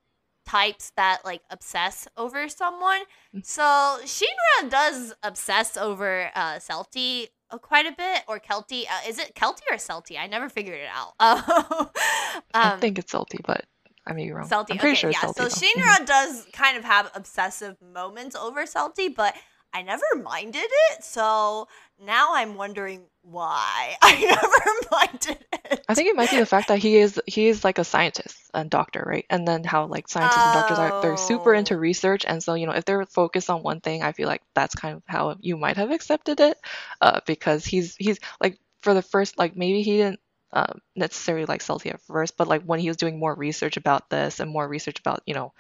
types 0.44 0.92
that 0.96 1.24
like 1.24 1.42
obsess 1.50 2.08
over 2.16 2.48
someone? 2.48 3.00
Mm. 3.34 3.44
So 3.44 3.62
Shinra 4.04 4.70
does 4.70 5.14
obsess 5.22 5.76
over 5.76 6.30
uh, 6.34 6.58
uh, 6.58 7.24
quite 7.60 7.86
a 7.86 7.92
bit, 7.92 8.22
or 8.28 8.38
Kelty. 8.38 8.84
Uh, 8.84 9.08
is 9.08 9.18
it 9.18 9.34
Kelty 9.34 9.62
or 9.70 9.76
Celty? 9.76 10.18
I 10.18 10.26
never 10.26 10.48
figured 10.48 10.78
it 10.78 10.88
out. 10.92 11.14
Uh, 11.20 11.42
I 12.54 12.72
um, 12.72 12.80
think 12.80 12.98
it's 12.98 13.10
salty, 13.10 13.38
but 13.44 13.64
I 14.06 14.12
may 14.12 14.24
be 14.26 14.32
wrong. 14.32 14.48
Celty. 14.48 14.72
I'm 14.72 14.78
pretty 14.78 14.92
okay, 14.92 14.94
sure 14.94 15.10
it's 15.10 15.22
yeah. 15.22 15.30
salty. 15.30 15.50
so 15.50 15.60
though. 15.60 15.80
Shinra 15.82 16.06
does 16.06 16.46
kind 16.52 16.76
of 16.76 16.84
have 16.84 17.10
obsessive 17.14 17.76
moments 17.80 18.36
over 18.36 18.64
Celty, 18.64 19.14
but 19.14 19.34
I 19.72 19.82
never 19.82 20.04
minded 20.22 20.62
it. 20.62 21.04
So 21.04 21.68
now 22.00 22.34
I'm 22.34 22.54
wondering 22.56 23.02
why 23.22 23.96
I 24.02 24.20
never 24.20 24.88
minded 24.90 25.44
it. 25.52 25.84
I 25.88 25.94
think 25.94 26.08
it 26.08 26.16
might 26.16 26.30
be 26.30 26.38
the 26.38 26.46
fact 26.46 26.68
that 26.68 26.78
he 26.78 26.96
is 26.96 27.20
he 27.26 27.46
is 27.48 27.62
like 27.64 27.78
a 27.78 27.84
scientist 27.84 28.50
and 28.54 28.70
doctor, 28.70 29.02
right? 29.06 29.26
And 29.28 29.46
then 29.46 29.64
how 29.64 29.86
like 29.86 30.08
scientists 30.08 30.44
and 30.44 30.52
doctors 30.52 30.78
are 30.78 30.92
they're 31.00 31.16
super 31.16 31.52
into 31.54 31.74
Oh. 31.74 31.78
research, 31.78 32.24
and 32.26 32.42
so 32.42 32.54
you 32.54 32.66
know 32.66 32.72
if 32.72 32.84
they're 32.84 33.04
focused 33.06 33.50
on 33.50 33.62
one 33.62 33.80
thing, 33.80 34.02
I 34.02 34.12
feel 34.12 34.28
like 34.28 34.42
that's 34.54 34.74
kind 34.74 34.96
of 34.96 35.02
how 35.06 35.36
you 35.40 35.56
might 35.56 35.76
have 35.76 35.90
accepted 35.90 36.40
it, 36.40 36.58
uh, 37.00 37.20
because 37.26 37.64
he's 37.66 37.96
he's 37.96 38.18
like 38.40 38.58
for 38.82 38.94
the 38.94 39.02
first 39.02 39.38
like 39.38 39.56
maybe 39.56 39.82
he 39.82 39.98
didn't 39.98 40.20
um, 40.52 40.80
necessarily 40.96 41.46
like 41.46 41.60
Celty 41.62 41.92
at 41.92 42.00
first, 42.02 42.36
but 42.36 42.48
like 42.48 42.62
when 42.62 42.80
he 42.80 42.88
was 42.88 42.96
doing 42.96 43.18
more 43.18 43.34
research 43.34 43.76
about 43.76 44.08
this 44.08 44.40
and 44.40 44.50
more 44.50 44.66
research 44.66 45.00
about 45.00 45.22
you 45.26 45.34
know 45.34 45.52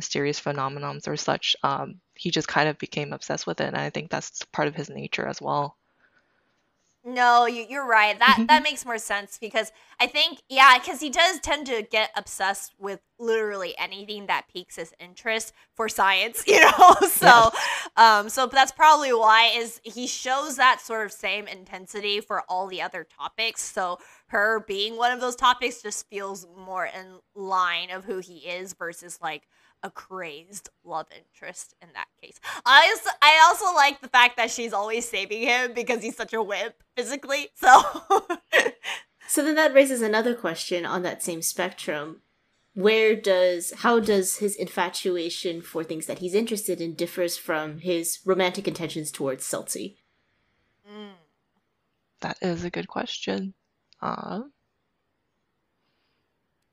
mysterious 0.00 0.40
phenomenons 0.40 1.06
or 1.06 1.16
such, 1.16 1.54
um, 1.62 2.00
he 2.14 2.30
just 2.30 2.48
kind 2.48 2.68
of 2.68 2.78
became 2.78 3.12
obsessed 3.12 3.46
with 3.46 3.60
it, 3.60 3.66
and 3.66 3.76
I 3.76 3.90
think 3.90 4.10
that's 4.10 4.42
part 4.46 4.66
of 4.66 4.74
his 4.74 4.88
nature 4.88 5.26
as 5.26 5.42
well. 5.42 5.76
No, 7.02 7.46
you, 7.46 7.64
you're 7.66 7.86
right. 7.86 8.18
That 8.18 8.44
that 8.48 8.62
makes 8.62 8.84
more 8.84 8.98
sense 8.98 9.38
because 9.40 9.72
I 9.98 10.06
think 10.06 10.42
yeah, 10.50 10.78
because 10.78 11.00
he 11.00 11.08
does 11.08 11.40
tend 11.40 11.66
to 11.68 11.86
get 11.90 12.10
obsessed 12.14 12.74
with 12.78 13.00
literally 13.18 13.74
anything 13.78 14.26
that 14.26 14.48
piques 14.52 14.76
his 14.76 14.92
interest 15.00 15.54
for 15.74 15.88
science, 15.88 16.44
you 16.46 16.60
know. 16.60 16.94
so, 17.08 17.50
um, 17.96 18.28
so 18.28 18.46
that's 18.46 18.72
probably 18.72 19.14
why 19.14 19.50
is 19.56 19.80
he 19.82 20.06
shows 20.06 20.56
that 20.56 20.82
sort 20.82 21.06
of 21.06 21.12
same 21.12 21.46
intensity 21.46 22.20
for 22.20 22.42
all 22.50 22.66
the 22.66 22.82
other 22.82 23.06
topics. 23.18 23.62
So 23.62 23.98
her 24.26 24.62
being 24.68 24.98
one 24.98 25.10
of 25.10 25.22
those 25.22 25.36
topics 25.36 25.80
just 25.80 26.06
feels 26.10 26.46
more 26.54 26.84
in 26.84 27.20
line 27.34 27.90
of 27.90 28.04
who 28.04 28.18
he 28.18 28.38
is 28.40 28.74
versus 28.74 29.18
like 29.22 29.44
a 29.82 29.90
crazed 29.90 30.68
love 30.84 31.06
interest 31.16 31.74
in 31.80 31.88
that 31.94 32.08
case. 32.22 32.38
I 32.66 32.88
also, 32.90 33.10
I 33.22 33.40
also 33.48 33.74
like 33.74 34.00
the 34.00 34.08
fact 34.08 34.36
that 34.36 34.50
she's 34.50 34.72
always 34.72 35.08
saving 35.08 35.42
him 35.42 35.72
because 35.72 36.02
he's 36.02 36.16
such 36.16 36.32
a 36.32 36.42
wimp 36.42 36.74
physically. 36.96 37.48
So 37.54 37.82
So 39.30 39.44
then 39.44 39.54
that 39.54 39.72
raises 39.72 40.02
another 40.02 40.34
question 40.34 40.84
on 40.84 41.02
that 41.02 41.22
same 41.22 41.40
spectrum. 41.40 42.22
Where 42.74 43.14
does 43.14 43.72
how 43.78 44.00
does 44.00 44.38
his 44.38 44.56
infatuation 44.56 45.62
for 45.62 45.84
things 45.84 46.06
that 46.06 46.18
he's 46.18 46.34
interested 46.34 46.80
in 46.80 46.94
differs 46.94 47.36
from 47.36 47.78
his 47.78 48.18
romantic 48.24 48.66
intentions 48.66 49.12
towards 49.12 49.44
Celty? 49.44 49.98
Mm. 50.84 51.12
That 52.22 52.38
is 52.42 52.64
a 52.64 52.70
good 52.70 52.88
question. 52.88 53.54
Uh, 54.02 54.42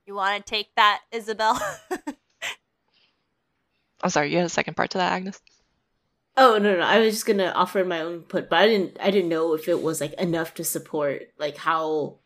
You 0.07 0.15
want 0.15 0.43
to 0.43 0.49
take 0.49 0.73
that, 0.75 1.01
Isabelle? 1.11 1.61
I'm 4.01 4.09
sorry, 4.09 4.31
you 4.31 4.37
had 4.37 4.45
a 4.45 4.49
second 4.49 4.75
part 4.75 4.91
to 4.91 4.97
that, 4.99 5.13
Agnes? 5.13 5.41
Oh 6.35 6.59
no, 6.59 6.75
no, 6.77 6.81
I 6.83 6.99
was 6.99 7.15
just 7.15 7.25
gonna 7.25 7.51
offer 7.55 7.83
my 7.83 8.01
own 8.01 8.13
input, 8.15 8.49
but 8.49 8.59
I 8.59 8.67
didn't. 8.67 8.97
I 9.01 9.09
didn't 9.09 9.29
know 9.29 9.53
if 9.53 9.67
it 9.67 9.81
was 9.81 9.99
like 9.99 10.13
enough 10.13 10.53
to 10.55 10.63
support 10.63 11.23
like 11.39 11.57
how 11.57 12.19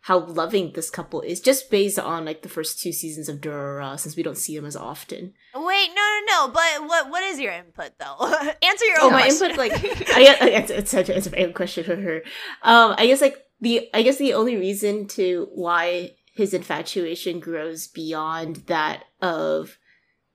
how 0.00 0.18
loving 0.18 0.72
this 0.72 0.90
couple 0.90 1.22
is, 1.22 1.40
just 1.40 1.70
based 1.70 1.98
on 1.98 2.26
like 2.26 2.42
the 2.42 2.50
first 2.50 2.80
two 2.80 2.92
seasons 2.92 3.30
of 3.30 3.40
Durara, 3.40 3.98
since 3.98 4.14
we 4.14 4.22
don't 4.22 4.36
see 4.36 4.54
them 4.54 4.66
as 4.66 4.76
often. 4.76 5.32
Wait, 5.54 5.88
no, 5.88 6.02
no, 6.02 6.20
no. 6.26 6.48
But 6.48 6.86
what 6.86 7.10
what 7.10 7.22
is 7.22 7.40
your 7.40 7.52
input 7.52 7.92
though? 7.98 8.26
Answer 8.62 8.84
your 8.84 9.00
own. 9.00 9.04
Oh, 9.04 9.06
own 9.06 9.12
my 9.12 9.22
question. 9.22 9.50
input, 9.50 9.58
like 9.58 9.72
I 10.14 10.22
guess 10.22 10.42
I 10.42 10.50
guess 10.50 10.70
it's 10.70 10.90
such 10.90 11.08
a, 11.08 11.16
it's 11.16 11.26
a 11.26 11.30
very 11.30 11.44
good 11.46 11.54
question 11.54 11.84
for 11.84 11.96
her. 11.96 12.16
Um, 12.62 12.94
I 12.98 13.06
guess 13.06 13.22
like 13.22 13.38
the 13.62 13.88
I 13.94 14.02
guess 14.02 14.18
the 14.18 14.34
only 14.34 14.56
reason 14.56 15.08
to 15.08 15.48
why 15.54 16.16
his 16.34 16.52
infatuation 16.52 17.40
grows 17.40 17.88
beyond 17.88 18.56
that 18.66 19.04
of 19.22 19.78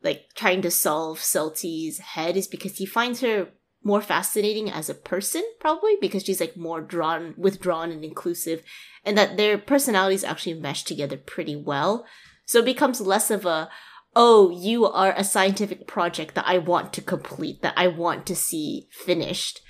like 0.03 0.27
trying 0.35 0.61
to 0.63 0.71
solve 0.71 1.19
Celty's 1.19 1.99
head 1.99 2.35
is 2.35 2.47
because 2.47 2.77
he 2.77 2.85
finds 2.85 3.21
her 3.21 3.49
more 3.83 4.01
fascinating 4.01 4.69
as 4.69 4.89
a 4.89 4.95
person, 4.95 5.43
probably 5.59 5.95
because 5.99 6.23
she's 6.23 6.39
like 6.39 6.55
more 6.55 6.81
drawn, 6.81 7.33
withdrawn, 7.37 7.91
and 7.91 8.03
inclusive, 8.03 8.61
and 9.03 9.17
that 9.17 9.37
their 9.37 9.57
personalities 9.57 10.23
actually 10.23 10.53
mesh 10.53 10.83
together 10.83 11.17
pretty 11.17 11.55
well. 11.55 12.05
So 12.45 12.59
it 12.59 12.65
becomes 12.65 13.01
less 13.01 13.31
of 13.31 13.45
a 13.45 13.69
oh, 14.15 14.49
you 14.49 14.85
are 14.85 15.13
a 15.15 15.23
scientific 15.23 15.87
project 15.87 16.35
that 16.35 16.47
I 16.47 16.57
want 16.57 16.91
to 16.93 17.01
complete, 17.01 17.61
that 17.61 17.73
I 17.77 17.87
want 17.87 18.25
to 18.25 18.35
see 18.35 18.87
finished. 18.91 19.61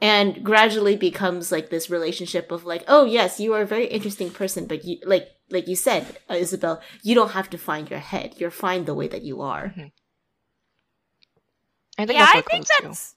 And 0.00 0.42
gradually 0.42 0.96
becomes 0.96 1.52
like 1.52 1.68
this 1.68 1.90
relationship 1.90 2.50
of 2.50 2.64
like, 2.64 2.84
oh 2.88 3.04
yes, 3.04 3.38
you 3.38 3.52
are 3.52 3.62
a 3.62 3.66
very 3.66 3.86
interesting 3.86 4.30
person, 4.30 4.66
but 4.66 4.84
you 4.84 4.98
like 5.04 5.28
like 5.50 5.68
you 5.68 5.76
said, 5.76 6.18
uh, 6.30 6.34
Isabelle, 6.34 6.80
you 7.02 7.14
don't 7.14 7.32
have 7.32 7.50
to 7.50 7.58
find 7.58 7.90
your 7.90 7.98
head. 7.98 8.34
You're 8.38 8.50
fine 8.50 8.84
the 8.84 8.94
way 8.94 9.08
that 9.08 9.22
you 9.22 9.42
are. 9.42 9.74
I 11.98 12.06
think 12.06 12.18
yeah, 12.18 12.26
that's 12.32 12.36
I 12.36 12.40
think 12.40 12.66
that's 12.66 13.14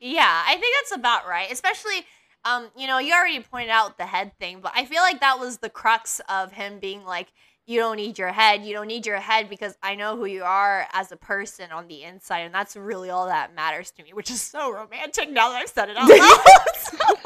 yeah, 0.00 0.42
I 0.46 0.56
think 0.56 0.74
that's 0.80 0.98
about 0.98 1.28
right. 1.28 1.50
Especially, 1.52 2.06
um, 2.44 2.70
you 2.76 2.86
know, 2.86 2.98
you 2.98 3.12
already 3.12 3.40
pointed 3.40 3.70
out 3.70 3.98
the 3.98 4.06
head 4.06 4.32
thing, 4.38 4.60
but 4.60 4.72
I 4.74 4.84
feel 4.84 5.02
like 5.02 5.20
that 5.20 5.38
was 5.38 5.58
the 5.58 5.70
crux 5.70 6.20
of 6.28 6.52
him 6.52 6.80
being 6.80 7.04
like, 7.04 7.28
you 7.66 7.78
don't 7.78 7.96
need 7.96 8.18
your 8.18 8.32
head. 8.32 8.64
You 8.64 8.74
don't 8.74 8.86
need 8.88 9.06
your 9.06 9.18
head 9.20 9.48
because 9.48 9.76
I 9.82 9.94
know 9.94 10.16
who 10.16 10.24
you 10.26 10.42
are 10.42 10.86
as 10.92 11.12
a 11.12 11.16
person 11.16 11.70
on 11.72 11.86
the 11.88 12.02
inside, 12.02 12.40
and 12.40 12.54
that's 12.54 12.76
really 12.76 13.10
all 13.10 13.26
that 13.26 13.54
matters 13.54 13.90
to 13.92 14.02
me. 14.02 14.12
Which 14.12 14.30
is 14.30 14.42
so 14.42 14.72
romantic 14.72 15.30
now 15.30 15.50
that 15.50 15.62
I've 15.62 15.68
said 15.68 15.88
it 15.88 15.96
out 15.96 16.08
loud. 16.08 17.18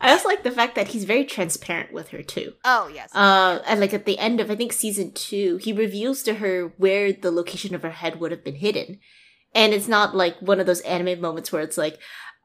I 0.00 0.10
also 0.10 0.28
like 0.28 0.42
the 0.42 0.50
fact 0.50 0.74
that 0.74 0.88
he's 0.88 1.04
very 1.04 1.24
transparent 1.24 1.92
with 1.92 2.08
her 2.10 2.22
too. 2.22 2.52
oh 2.64 2.88
yes, 2.92 3.14
Uh, 3.14 3.60
and 3.66 3.80
like 3.80 3.94
at 3.94 4.04
the 4.04 4.18
end 4.18 4.38
of 4.40 4.50
I 4.50 4.56
think 4.56 4.72
season 4.72 5.12
two, 5.12 5.56
he 5.58 5.72
reveals 5.72 6.22
to 6.24 6.34
her 6.34 6.72
where 6.76 7.12
the 7.12 7.30
location 7.30 7.74
of 7.74 7.82
her 7.82 7.90
head 7.90 8.20
would 8.20 8.30
have 8.30 8.44
been 8.44 8.56
hidden, 8.56 8.98
and 9.54 9.72
it's 9.72 9.88
not 9.88 10.14
like 10.14 10.36
one 10.40 10.60
of 10.60 10.66
those 10.66 10.80
anime 10.82 11.20
moments 11.20 11.50
where 11.52 11.62
it's 11.62 11.78
like, 11.78 11.98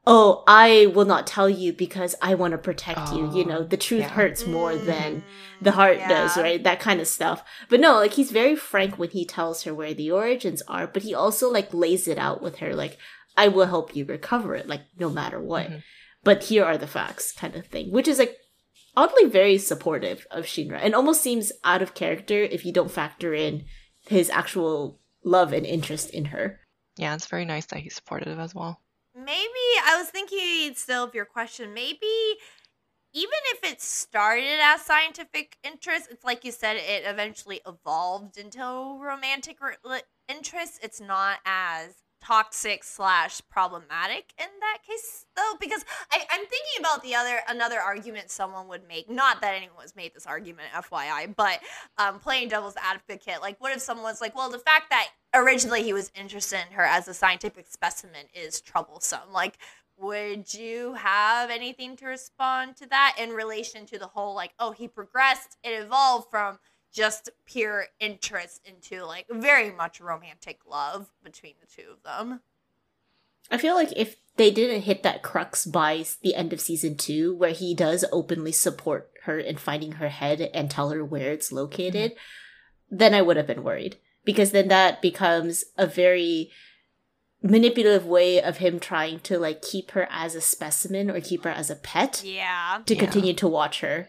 "Oh, 0.06 0.42
I 0.46 0.86
will 0.94 1.04
not 1.04 1.26
tell 1.26 1.48
you 1.48 1.72
because 1.72 2.14
I 2.22 2.34
want 2.34 2.52
to 2.52 2.58
protect 2.58 3.12
you." 3.12 3.30
You 3.32 3.44
know, 3.44 3.58
Oh, 3.58 3.64
the 3.64 3.76
truth 3.76 4.00
yeah. 4.02 4.08
hurts 4.08 4.46
more 4.46 4.74
than 4.74 5.16
Mm, 5.16 5.22
the 5.60 5.72
heart 5.72 5.98
does, 6.08 6.36
right? 6.36 6.62
That 6.62 6.80
kind 6.80 7.00
of 7.00 7.06
stuff. 7.08 7.42
But 7.68 7.80
no, 7.80 7.94
like 7.94 8.14
he's 8.14 8.30
very 8.30 8.56
frank 8.56 8.98
when 8.98 9.10
he 9.10 9.24
tells 9.24 9.64
her 9.64 9.74
where 9.74 9.94
the 9.94 10.10
origins 10.10 10.62
are, 10.68 10.86
but 10.86 11.02
he 11.02 11.14
also 11.14 11.50
like 11.50 11.72
lays 11.74 12.08
it 12.08 12.18
out 12.18 12.40
with 12.42 12.56
her, 12.56 12.74
like, 12.74 12.96
"I 13.36 13.48
will 13.48 13.66
help 13.66 13.94
you 13.94 14.04
recover 14.04 14.54
it, 14.54 14.66
like 14.68 14.82
no 14.98 15.10
matter 15.10 15.40
what." 15.40 15.68
Mhm. 15.70 15.82
But 16.24 16.44
here 16.44 16.64
are 16.64 16.78
the 16.78 16.86
facts, 16.86 17.32
kind 17.32 17.54
of 17.56 17.66
thing, 17.66 17.90
which 17.92 18.08
is 18.08 18.18
like 18.18 18.36
oddly 18.96 19.26
very 19.26 19.56
supportive 19.58 20.26
of 20.30 20.44
Shinra 20.46 20.78
and 20.82 20.94
almost 20.94 21.22
seems 21.22 21.52
out 21.64 21.80
of 21.82 21.94
character 21.94 22.42
if 22.42 22.64
you 22.66 22.72
don't 22.72 22.90
factor 22.90 23.32
in 23.32 23.64
his 24.06 24.28
actual 24.30 24.98
love 25.24 25.52
and 25.52 25.64
interest 25.64 26.10
in 26.10 26.26
her. 26.26 26.60
Yeah, 26.96 27.14
it's 27.14 27.26
very 27.26 27.44
nice 27.44 27.66
that 27.66 27.78
he's 27.80 27.94
supportive 27.94 28.38
as 28.38 28.54
well. 28.54 28.80
Maybe 29.14 29.66
I 29.84 29.96
was 29.98 30.08
thinking 30.08 30.74
still 30.74 31.04
of 31.04 31.14
your 31.14 31.24
question. 31.24 31.74
Maybe 31.74 32.06
even 33.12 33.38
if 33.54 33.64
it 33.64 33.80
started 33.80 34.60
as 34.62 34.82
scientific 34.82 35.56
interest, 35.64 36.08
it's 36.10 36.24
like 36.24 36.44
you 36.44 36.52
said, 36.52 36.76
it 36.76 37.02
eventually 37.04 37.60
evolved 37.66 38.36
into 38.36 38.60
romantic 39.00 39.58
re- 39.60 40.00
interest. 40.28 40.78
It's 40.82 41.00
not 41.00 41.38
as 41.44 41.94
toxic 42.22 42.84
slash 42.84 43.40
problematic 43.48 44.34
in 44.38 44.46
that 44.60 44.78
case 44.86 45.24
though 45.36 45.54
because 45.58 45.84
I, 46.10 46.18
i'm 46.30 46.40
thinking 46.40 46.80
about 46.80 47.02
the 47.02 47.14
other 47.14 47.38
another 47.48 47.80
argument 47.80 48.30
someone 48.30 48.68
would 48.68 48.86
make 48.86 49.08
not 49.08 49.40
that 49.40 49.54
anyone's 49.54 49.96
made 49.96 50.12
this 50.12 50.26
argument 50.26 50.68
fyi 50.74 51.34
but 51.34 51.60
um, 51.96 52.18
playing 52.18 52.48
devil's 52.48 52.74
advocate 52.76 53.40
like 53.40 53.58
what 53.58 53.74
if 53.74 53.80
someone's 53.80 54.20
like 54.20 54.36
well 54.36 54.50
the 54.50 54.58
fact 54.58 54.90
that 54.90 55.08
originally 55.34 55.82
he 55.82 55.92
was 55.92 56.10
interested 56.14 56.60
in 56.68 56.74
her 56.74 56.84
as 56.84 57.08
a 57.08 57.14
scientific 57.14 57.66
specimen 57.68 58.26
is 58.34 58.60
troublesome. 58.60 59.32
Like 59.32 59.58
would 59.98 60.54
you 60.54 60.94
have 60.94 61.50
anything 61.50 61.94
to 61.96 62.06
respond 62.06 62.76
to 62.76 62.86
that 62.86 63.16
in 63.18 63.30
relation 63.30 63.84
to 63.86 63.98
the 63.98 64.06
whole 64.06 64.34
like 64.34 64.52
oh 64.58 64.72
he 64.72 64.88
progressed 64.88 65.58
it 65.62 65.70
evolved 65.70 66.30
from 66.30 66.58
just 66.92 67.30
pure 67.44 67.86
interest 68.00 68.60
into 68.64 69.04
like 69.04 69.26
very 69.30 69.70
much 69.70 70.00
romantic 70.00 70.60
love 70.68 71.10
between 71.22 71.54
the 71.60 71.66
two 71.66 71.88
of 71.90 72.02
them? 72.02 72.40
I 73.50 73.58
feel 73.58 73.74
like 73.74 73.92
if 73.96 74.16
they 74.36 74.50
didn't 74.50 74.82
hit 74.82 75.02
that 75.02 75.22
crux 75.22 75.66
by 75.66 76.04
the 76.22 76.34
end 76.34 76.52
of 76.52 76.60
season 76.60 76.96
two, 76.96 77.34
where 77.34 77.52
he 77.52 77.74
does 77.74 78.04
openly 78.12 78.52
support 78.52 79.10
her 79.24 79.38
in 79.38 79.56
finding 79.56 79.92
her 79.92 80.08
head 80.08 80.40
and 80.54 80.70
tell 80.70 80.90
her 80.90 81.04
where 81.04 81.32
it's 81.32 81.52
located, 81.52 82.12
mm-hmm. 82.12 82.96
then 82.96 83.14
I 83.14 83.22
would 83.22 83.36
have 83.36 83.46
been 83.46 83.64
worried. 83.64 83.98
Because 84.24 84.52
then 84.52 84.68
that 84.68 85.00
becomes 85.02 85.64
a 85.78 85.86
very 85.86 86.50
manipulative 87.42 88.04
way 88.06 88.40
of 88.42 88.58
him 88.58 88.78
trying 88.78 89.18
to 89.20 89.38
like 89.38 89.62
keep 89.62 89.92
her 89.92 90.06
as 90.10 90.34
a 90.34 90.40
specimen 90.40 91.10
or 91.10 91.20
keep 91.20 91.42
her 91.44 91.50
as 91.50 91.70
a 91.70 91.74
pet 91.76 92.22
yeah 92.22 92.80
to 92.84 92.94
Yeah. 92.94 93.00
continue 93.00 93.32
to 93.34 93.48
watch 93.48 93.80
her. 93.80 94.08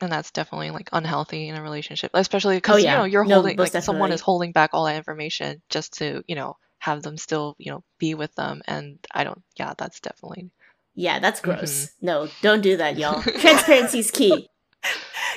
And 0.00 0.10
that's 0.10 0.30
definitely 0.30 0.70
like 0.70 0.88
unhealthy 0.92 1.48
in 1.48 1.56
a 1.56 1.62
relationship, 1.62 2.12
especially 2.14 2.56
because 2.56 2.76
Oh, 2.76 2.78
yeah. 2.78 2.92
you 2.92 2.98
know 2.98 3.04
you're 3.04 3.24
No, 3.24 3.34
holding 3.36 3.56
most 3.56 3.74
like 3.74 3.82
someone 3.82 4.12
is 4.12 4.20
holding 4.20 4.52
back 4.52 4.70
all 4.72 4.84
that 4.86 4.96
information 4.96 5.60
just 5.68 5.98
to 5.98 6.22
you 6.26 6.34
know 6.36 6.56
have 6.78 7.02
them 7.02 7.16
still 7.18 7.56
you 7.58 7.72
know 7.72 7.82
be 7.98 8.14
with 8.14 8.34
them, 8.36 8.62
and 8.66 8.98
I 9.12 9.24
don't. 9.24 9.42
Yeah, 9.56 9.74
that's 9.76 9.98
definitely 10.00 10.50
Yeah, 10.94 11.18
that's 11.18 11.40
mm-hmm. 11.40 11.50
gross. 11.58 11.90
No, 12.00 12.28
don't 12.42 12.60
do 12.62 12.76
that, 12.78 12.96
y'all. 12.96 13.20
Transparency 13.40 13.98
is 13.98 14.10
key. 14.12 14.48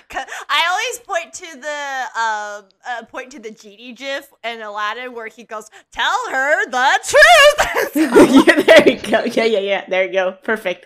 'Cause 0.10 0.26
I 0.50 0.68
always 0.70 1.00
point 1.00 1.34
to 1.34 1.60
the 1.60 2.20
um 2.20 2.66
uh, 2.88 3.06
point 3.06 3.32
to 3.32 3.40
the 3.40 3.52
genie 3.52 3.94
gif 3.94 4.28
in 4.44 4.62
Aladdin 4.62 5.14
where 5.14 5.28
he 5.28 5.44
goes, 5.44 5.70
"Tell 5.92 6.18
her 6.30 6.70
the 6.70 7.00
truth." 7.04 7.96
yeah, 8.48 8.62
there 8.62 8.90
you 8.90 9.00
go. 9.00 9.24
Yeah, 9.24 9.46
yeah, 9.46 9.60
yeah. 9.60 9.86
There 9.90 10.06
you 10.06 10.14
go. 10.14 10.32
Perfect. 10.44 10.86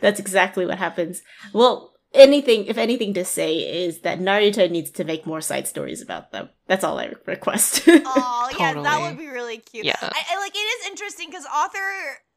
That's 0.00 0.20
exactly 0.20 0.66
what 0.66 0.78
happens. 0.78 1.22
Well, 1.52 1.94
anything, 2.12 2.66
if 2.66 2.78
anything 2.78 3.14
to 3.14 3.24
say 3.24 3.84
is 3.84 4.00
that 4.00 4.18
Narita 4.18 4.70
needs 4.70 4.90
to 4.92 5.04
make 5.04 5.26
more 5.26 5.40
side 5.40 5.66
stories 5.66 6.02
about 6.02 6.32
them. 6.32 6.48
That's 6.66 6.84
all 6.84 6.98
I 6.98 7.12
request. 7.26 7.82
oh 7.88 8.50
yeah, 8.58 8.74
that 8.74 9.00
would 9.00 9.18
be 9.18 9.28
really 9.28 9.58
cute. 9.58 9.84
Yeah. 9.84 9.96
I, 10.00 10.22
I 10.32 10.38
like 10.38 10.52
it 10.54 10.58
is 10.58 10.86
interesting 10.88 11.28
because 11.30 11.46
author 11.46 11.78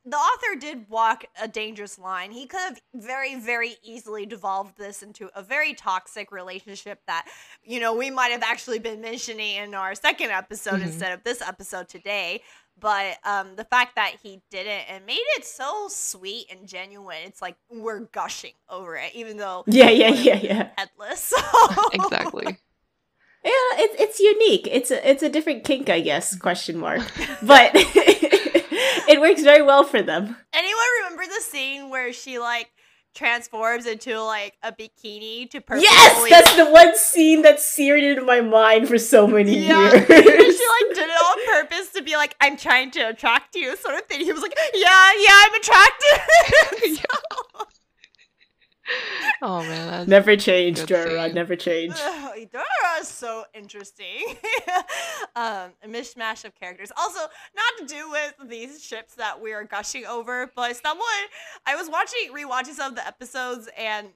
the 0.09 0.17
author 0.17 0.59
did 0.59 0.89
walk 0.89 1.25
a 1.41 1.47
dangerous 1.47 1.99
line. 1.99 2.31
He 2.31 2.45
could 2.45 2.59
have 2.59 2.81
very 2.93 3.35
very 3.39 3.75
easily 3.83 4.25
devolved 4.25 4.77
this 4.77 5.03
into 5.03 5.29
a 5.35 5.41
very 5.43 5.73
toxic 5.73 6.31
relationship 6.31 7.01
that 7.07 7.27
you 7.63 7.79
know 7.79 7.95
we 7.95 8.09
might 8.09 8.31
have 8.31 8.43
actually 8.43 8.79
been 8.79 9.01
mentioning 9.01 9.55
in 9.55 9.73
our 9.75 9.95
second 9.95 10.31
episode 10.31 10.79
Mhm. 10.79 10.83
instead 10.87 11.11
of 11.13 11.23
this 11.23 11.41
episode 11.41 11.87
today. 11.89 12.41
But 12.81 13.17
um, 13.25 13.57
the 13.57 13.65
fact 13.65 13.95
that 13.97 14.13
he 14.23 14.41
didn't 14.49 14.85
and 14.89 15.05
made 15.05 15.19
it 15.37 15.43
so 15.45 15.87
sweet 15.89 16.45
and 16.49 16.65
genuine, 16.65 17.17
it's 17.25 17.41
like 17.41 17.57
we're 17.69 17.99
gushing 17.99 18.53
over 18.69 18.95
it, 18.95 19.13
even 19.13 19.35
though 19.35 19.65
yeah, 19.67 19.89
yeah, 19.89 20.07
yeah, 20.09 20.35
yeah. 20.41 20.69
headless. 20.77 21.19
So. 21.21 21.37
exactly. 21.93 22.45
Yeah, 23.43 23.51
it's 23.79 23.95
it's 24.01 24.19
unique. 24.19 24.67
It's 24.71 24.91
a 24.91 25.09
it's 25.09 25.23
a 25.23 25.29
different 25.29 25.63
kink, 25.65 25.89
I 25.89 25.99
guess. 25.99 26.35
Question 26.37 26.77
mark. 26.77 27.01
But 27.41 27.71
it 29.09 29.19
works 29.19 29.41
very 29.41 29.61
well 29.61 29.83
for 29.83 30.01
them. 30.01 30.35
Anyone 30.53 30.85
remember 31.03 31.23
the 31.25 31.41
scene 31.41 31.89
where 31.89 32.13
she 32.13 32.39
like 32.39 32.69
transforms 33.15 33.85
into 33.87 34.21
like 34.21 34.53
a 34.61 34.71
bikini 34.71 35.49
to 35.49 35.59
purposely 35.59 35.87
Yes, 35.89 36.29
that's 36.29 36.55
the 36.55 36.69
one 36.71 36.95
scene 36.95 37.41
that's 37.41 37.67
seared 37.67 38.03
into 38.03 38.21
my 38.21 38.41
mind 38.41 38.87
for 38.87 38.97
so 38.97 39.27
many 39.27 39.67
yeah. 39.67 39.81
years. 39.91 39.93
and 39.93 40.05
she 40.05 40.11
like 40.13 40.95
did 40.95 41.09
it 41.09 41.09
on 41.09 41.45
purpose 41.47 41.91
to 41.93 42.03
be 42.03 42.15
like, 42.15 42.35
I'm 42.39 42.55
trying 42.55 42.91
to 42.91 43.09
attract 43.09 43.55
you, 43.55 43.75
sort 43.77 43.95
of 43.95 44.05
thing. 44.05 44.21
He 44.21 44.31
was 44.31 44.41
like, 44.41 44.57
Yeah, 44.75 45.11
yeah, 45.17 45.43
I'm 45.45 45.53
attracted. 45.55 47.05
Oh 49.41 49.61
man, 49.63 49.87
that's, 49.87 50.07
never 50.09 50.35
change, 50.35 50.85
Good 50.85 51.07
Jorah. 51.07 51.33
Never 51.33 51.55
change. 51.55 51.93
Ugh, 51.97 52.47
Dora 52.51 52.65
is 52.99 53.07
so 53.07 53.45
interesting. 53.53 54.25
um, 55.35 55.71
a 55.81 55.87
mishmash 55.87 56.43
of 56.43 56.53
characters. 56.55 56.91
Also, 56.97 57.19
not 57.19 57.73
to 57.79 57.85
do 57.85 58.09
with 58.09 58.35
these 58.49 58.83
ships 58.83 59.15
that 59.15 59.41
we 59.41 59.53
are 59.53 59.63
gushing 59.63 60.05
over, 60.05 60.51
but 60.55 60.75
someone 60.75 61.05
I 61.65 61.75
was 61.75 61.89
watching 61.89 62.33
rewatching 62.35 62.73
some 62.73 62.91
of 62.91 62.95
the 62.95 63.07
episodes 63.07 63.69
and 63.77 64.07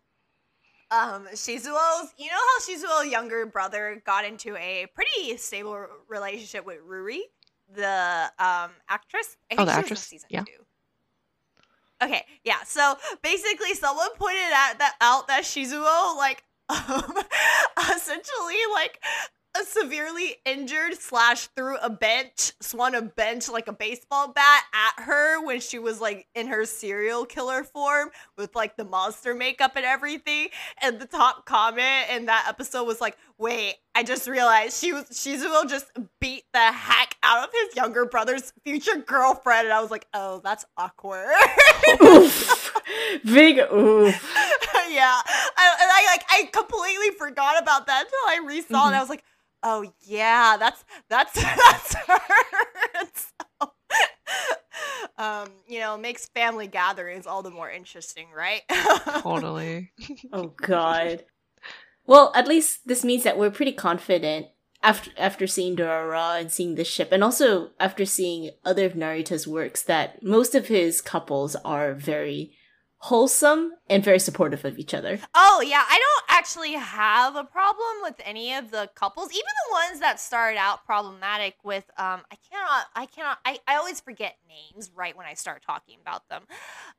um 0.92 1.26
Shizuo's 1.34 2.14
you 2.18 2.28
know 2.28 2.34
how 2.38 2.60
Shizuo's 2.68 3.12
younger 3.12 3.46
brother 3.46 4.02
got 4.06 4.26
into 4.26 4.56
a 4.58 4.88
pretty 4.94 5.38
stable 5.38 5.88
relationship 6.10 6.66
with 6.66 6.80
Ruri, 6.88 7.20
the 7.74 8.32
um 8.40 8.72
actress? 8.90 9.38
I 9.52 9.56
Oh, 9.58 9.66
the 9.66 9.72
she 9.72 9.78
was 9.78 9.78
in 9.78 9.80
actress? 9.84 10.00
season 10.02 10.28
Yeah. 10.32 10.44
two. 10.44 10.63
Okay, 12.04 12.26
yeah. 12.44 12.64
So 12.66 12.96
basically 13.22 13.74
someone 13.76 14.10
pointed 14.18 14.52
out 14.54 14.80
that 14.80 14.96
out 15.00 15.28
that 15.28 15.44
Shizuo 15.44 16.18
like 16.18 16.44
um, 16.70 17.14
essentially 17.96 18.60
like 18.74 19.00
severely 19.66 20.36
injured 20.46 20.96
slash 21.00 21.48
threw 21.56 21.78
a 21.78 21.90
bench 21.90 22.52
swung 22.60 22.96
a 22.96 23.02
bench 23.02 23.50
like 23.50 23.68
a 23.68 23.74
baseball 23.74 24.30
bat 24.30 24.64
at 24.74 25.04
her 25.04 25.44
when 25.46 25.60
she 25.60 25.78
was 25.78 26.02
like 26.02 26.28
in 26.34 26.48
her 26.48 26.66
serial 26.66 27.26
killer 27.26 27.64
form 27.64 28.10
with 28.38 28.56
like 28.56 28.76
the 28.78 28.84
monster 28.84 29.34
makeup 29.34 29.74
and 29.76 29.86
everything. 29.86 30.50
And 30.82 31.00
the 31.00 31.06
top 31.06 31.46
comment 31.46 32.10
in 32.12 32.26
that 32.26 32.46
episode 32.48 32.86
was 32.86 33.00
like 33.00 33.18
wait 33.40 33.76
i 33.96 34.04
just 34.04 34.28
realized 34.28 34.80
she 34.80 34.94
was 34.94 35.06
shizuo 35.06 35.68
just 35.68 35.88
beat 36.22 36.44
the 36.54 36.60
heck 36.60 37.18
out 37.24 37.48
of 37.48 37.50
his 37.52 37.76
younger 37.76 38.06
brother's 38.06 38.54
future 38.64 38.98
girlfriend. 38.98 39.66
And 39.66 39.74
i 39.74 39.82
was 39.82 39.92
like 39.92 40.08
oh 40.14 40.42
that's 40.44 40.66
awkward. 40.78 41.30
Oof. 42.02 42.74
Big 43.26 43.58
oof. 43.58 44.36
yeah. 44.90 45.22
I, 45.26 45.78
and 45.82 45.92
i 45.92 46.06
like 46.12 46.26
i 46.30 46.50
completely 46.52 47.12
forgot 47.18 47.62
about 47.62 47.88
that 47.88 48.06
until 48.06 48.20
i 48.28 48.52
resaw 48.52 48.86
it. 48.86 48.88
And 48.88 48.96
i 48.96 49.00
was 49.00 49.10
like 49.10 49.24
oh 49.64 49.92
yeah 50.02 50.58
that's 50.58 50.84
that's 51.10 51.34
that's 51.42 51.96
her 51.96 52.20
so, 53.16 53.72
um 55.18 55.50
you 55.68 55.80
know 55.80 55.98
makes 55.98 56.28
family 56.28 56.68
gatherings 56.68 57.26
all 57.26 57.42
the 57.42 57.52
more 57.52 57.70
interesting 57.72 58.28
right 58.36 58.62
Totally. 59.24 59.92
Oh 60.34 60.54
god. 60.58 61.24
Well, 62.06 62.32
at 62.36 62.48
least 62.48 62.86
this 62.86 63.04
means 63.04 63.24
that 63.24 63.38
we're 63.38 63.52
pretty 63.52 63.72
confident 63.72 64.48
after 64.82 65.12
after 65.18 65.48
seeing 65.48 65.76
Dorara 65.78 66.42
and 66.42 66.52
seeing 66.52 66.76
this 66.76 66.88
ship, 66.88 67.10
and 67.12 67.24
also 67.24 67.70
after 67.80 68.06
seeing 68.06 68.52
other 68.66 68.86
of 68.86 68.94
Narita's 68.94 69.48
works, 69.48 69.82
that 69.84 70.22
most 70.22 70.56
of 70.56 70.68
his 70.68 71.00
couples 71.02 71.56
are 71.64 71.94
very 71.94 72.58
wholesome 73.04 73.74
and 73.90 74.02
very 74.02 74.18
supportive 74.18 74.64
of 74.64 74.80
each 74.80 74.94
other. 74.94 75.20
Oh 75.36 75.62
yeah, 75.66 75.84
I 75.86 76.00
don't 76.00 76.38
actually 76.40 76.72
have 76.72 77.36
a 77.36 77.44
problem 77.44 77.98
with 78.02 78.16
any 78.24 78.54
of 78.54 78.72
the 78.72 78.90
couples, 78.96 79.30
even 79.30 79.42
the 79.42 79.74
ones 79.74 80.00
that 80.00 80.22
started 80.22 80.58
out 80.58 80.86
problematic 80.86 81.56
with 81.66 81.84
um 81.98 82.22
I 82.32 82.38
cannot 82.50 82.86
I 82.96 83.06
cannot 83.08 83.40
I, 83.44 83.60
I 83.68 83.76
always 83.76 84.00
forget 84.00 84.38
names 84.48 84.90
right 84.96 85.18
when 85.18 85.26
I 85.26 85.34
start 85.34 85.64
talking 85.66 85.98
about 86.02 86.30
them. 86.30 86.44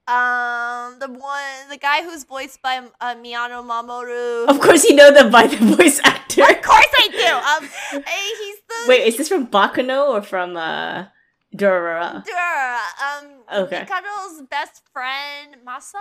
Um 0.07 0.99
the 0.99 1.09
one 1.09 1.71
the 1.71 1.79
guy 1.79 2.03
who's 2.03 2.25
voiced 2.25 2.61
by 2.61 2.83
uh, 3.01 3.15
Miyano 3.15 3.65
Mamoru. 3.65 4.47
Of 4.47 4.61
course, 4.61 4.85
you 4.85 4.95
know 4.95 5.11
them 5.11 5.31
by 5.31 5.47
the 5.47 5.57
voice 5.57 6.01
actor. 6.05 6.43
Of 6.43 6.61
course 6.61 6.93
I 6.99 7.09
do. 7.09 7.65
Um 7.65 8.03
eh, 8.07 8.31
he's 8.41 8.57
the 8.69 8.89
Wait, 8.89 9.07
is 9.07 9.17
this 9.17 9.31
from 9.31 9.47
Baccano 9.47 10.09
or 10.11 10.21
from 10.21 10.59
uh, 10.59 11.07
Dorara? 11.55 12.25
Duh, 12.25 12.79
um 13.59 13.65
Okay. 13.65 13.81
Mikado's 13.87 14.43
best 14.51 14.83
friend 14.93 15.57
Maso? 15.65 15.99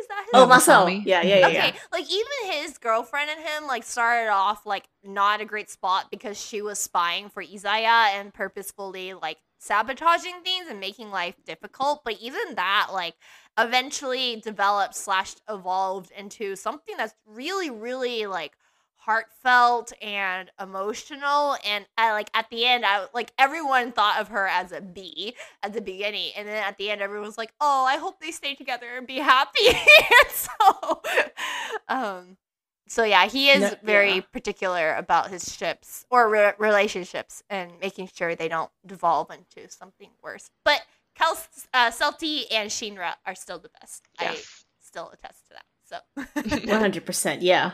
Is 0.00 0.06
that 0.06 0.22
his 0.24 0.30
Oh, 0.34 0.46
Yeah, 0.48 0.56
Masao. 0.56 1.02
Yeah, 1.04 1.22
yeah, 1.22 1.36
yeah. 1.38 1.46
okay, 1.46 1.54
yeah. 1.54 1.80
like 1.92 2.04
even 2.10 2.52
his 2.62 2.78
girlfriend 2.78 3.30
and 3.30 3.40
him 3.40 3.66
like 3.66 3.82
started 3.84 4.30
off 4.30 4.64
like 4.64 4.88
not 5.02 5.40
a 5.40 5.44
great 5.44 5.70
spot 5.70 6.06
because 6.10 6.40
she 6.40 6.62
was 6.62 6.78
spying 6.78 7.28
for 7.28 7.42
Izaya 7.42 8.14
and 8.18 8.32
purposefully 8.32 9.14
like 9.14 9.38
sabotaging 9.58 10.42
things 10.44 10.66
and 10.70 10.78
making 10.78 11.10
life 11.10 11.34
difficult. 11.44 12.02
But 12.04 12.18
even 12.20 12.54
that 12.54 12.88
like 12.92 13.14
eventually 13.58 14.36
developed 14.36 14.94
slash 14.94 15.34
evolved 15.48 16.12
into 16.16 16.54
something 16.54 16.96
that's 16.96 17.14
really, 17.26 17.70
really 17.70 18.26
like 18.26 18.52
heartfelt 19.08 19.90
and 20.02 20.50
emotional 20.60 21.56
and 21.64 21.86
I 21.96 22.12
like 22.12 22.28
at 22.34 22.50
the 22.50 22.66
end 22.66 22.84
I 22.84 23.06
like 23.14 23.32
everyone 23.38 23.90
thought 23.90 24.20
of 24.20 24.28
her 24.28 24.46
as 24.46 24.70
a 24.70 24.82
B 24.82 25.34
at 25.62 25.72
the 25.72 25.80
beginning 25.80 26.32
and 26.36 26.46
then 26.46 26.62
at 26.62 26.76
the 26.76 26.90
end 26.90 27.00
everyone 27.00 27.26
was 27.26 27.38
like 27.38 27.54
oh 27.58 27.86
I 27.88 27.96
hope 27.96 28.20
they 28.20 28.32
stay 28.32 28.54
together 28.54 28.86
and 28.98 29.06
be 29.06 29.16
happy 29.16 29.66
and 29.68 30.30
so 30.30 31.00
um 31.88 32.36
so 32.86 33.02
yeah 33.02 33.24
he 33.26 33.48
is 33.48 33.62
No- 33.62 33.74
very 33.82 34.16
yeah. 34.16 34.20
particular 34.30 34.94
about 34.94 35.30
his 35.30 35.54
ships 35.56 36.04
or 36.10 36.28
re- 36.28 36.52
relationships 36.58 37.42
and 37.48 37.72
making 37.80 38.10
sure 38.14 38.34
they 38.34 38.48
don't 38.48 38.70
devolve 38.84 39.30
into 39.30 39.70
something 39.70 40.10
worse 40.22 40.50
but 40.66 40.82
Kel 41.14 41.34
uh, 41.72 41.90
Celty 41.90 42.42
and 42.50 42.68
Shinra 42.68 43.14
are 43.24 43.34
still 43.34 43.58
the 43.58 43.70
best 43.80 44.02
I 44.18 44.36
still 44.80 45.10
attest 45.14 45.46
to 45.48 45.54
that 45.54 45.64
so 46.44 46.60
One 46.70 46.80
hundred 46.80 47.06
percent. 47.06 47.40
Yeah. 47.40 47.72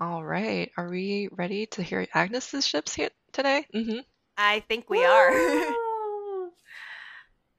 All 0.00 0.24
right. 0.24 0.70
Are 0.76 0.88
we 0.88 1.28
ready 1.32 1.66
to 1.66 1.82
hear 1.82 2.06
Agnes's 2.14 2.66
ships 2.66 2.94
here 2.94 3.10
today? 3.32 3.66
Mm-hmm. 3.74 3.98
I 4.36 4.60
think 4.68 4.88
we 4.90 5.04
are. 5.04 5.32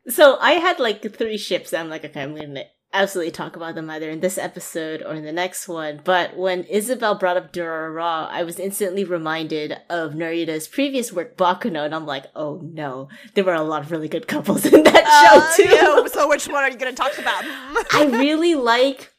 So 0.05 0.37
I 0.41 0.55
had 0.55 0.81
like 0.81 1.15
three 1.15 1.37
ships. 1.37 1.73
I'm 1.73 1.87
like, 1.89 2.03
okay, 2.03 2.21
I'm 2.23 2.35
gonna 2.35 2.65
absolutely 2.91 3.31
talk 3.31 3.55
about 3.55 3.73
them 3.75 3.89
either 3.89 4.09
in 4.09 4.19
this 4.19 4.37
episode 4.37 5.01
or 5.01 5.13
in 5.13 5.23
the 5.23 5.31
next 5.31 5.65
one. 5.65 6.01
But 6.03 6.35
when 6.35 6.65
Isabelle 6.65 7.15
brought 7.15 7.37
up 7.37 7.53
Durara, 7.53 7.95
Ra, 7.95 8.27
I 8.29 8.43
was 8.43 8.59
instantly 8.59 9.05
reminded 9.05 9.77
of 9.89 10.11
Narita's 10.11 10.67
previous 10.67 11.13
work, 11.13 11.37
Baccano, 11.37 11.85
and 11.85 11.95
I'm 11.95 12.05
like, 12.05 12.25
oh 12.35 12.59
no, 12.61 13.07
there 13.33 13.45
were 13.45 13.53
a 13.53 13.61
lot 13.63 13.81
of 13.83 13.91
really 13.91 14.09
good 14.09 14.27
couples 14.27 14.65
in 14.73 14.83
that 14.83 15.05
Uh, 15.05 15.55
show 15.55 15.63
too. 15.63 15.73
yeah, 15.73 16.05
so 16.11 16.27
which 16.27 16.49
one 16.49 16.65
are 16.65 16.69
you 16.69 16.75
going 16.77 16.93
to 16.93 17.01
talk 17.01 17.17
about? 17.17 17.45
I 17.93 18.09
really 18.11 18.55
like 18.55 19.12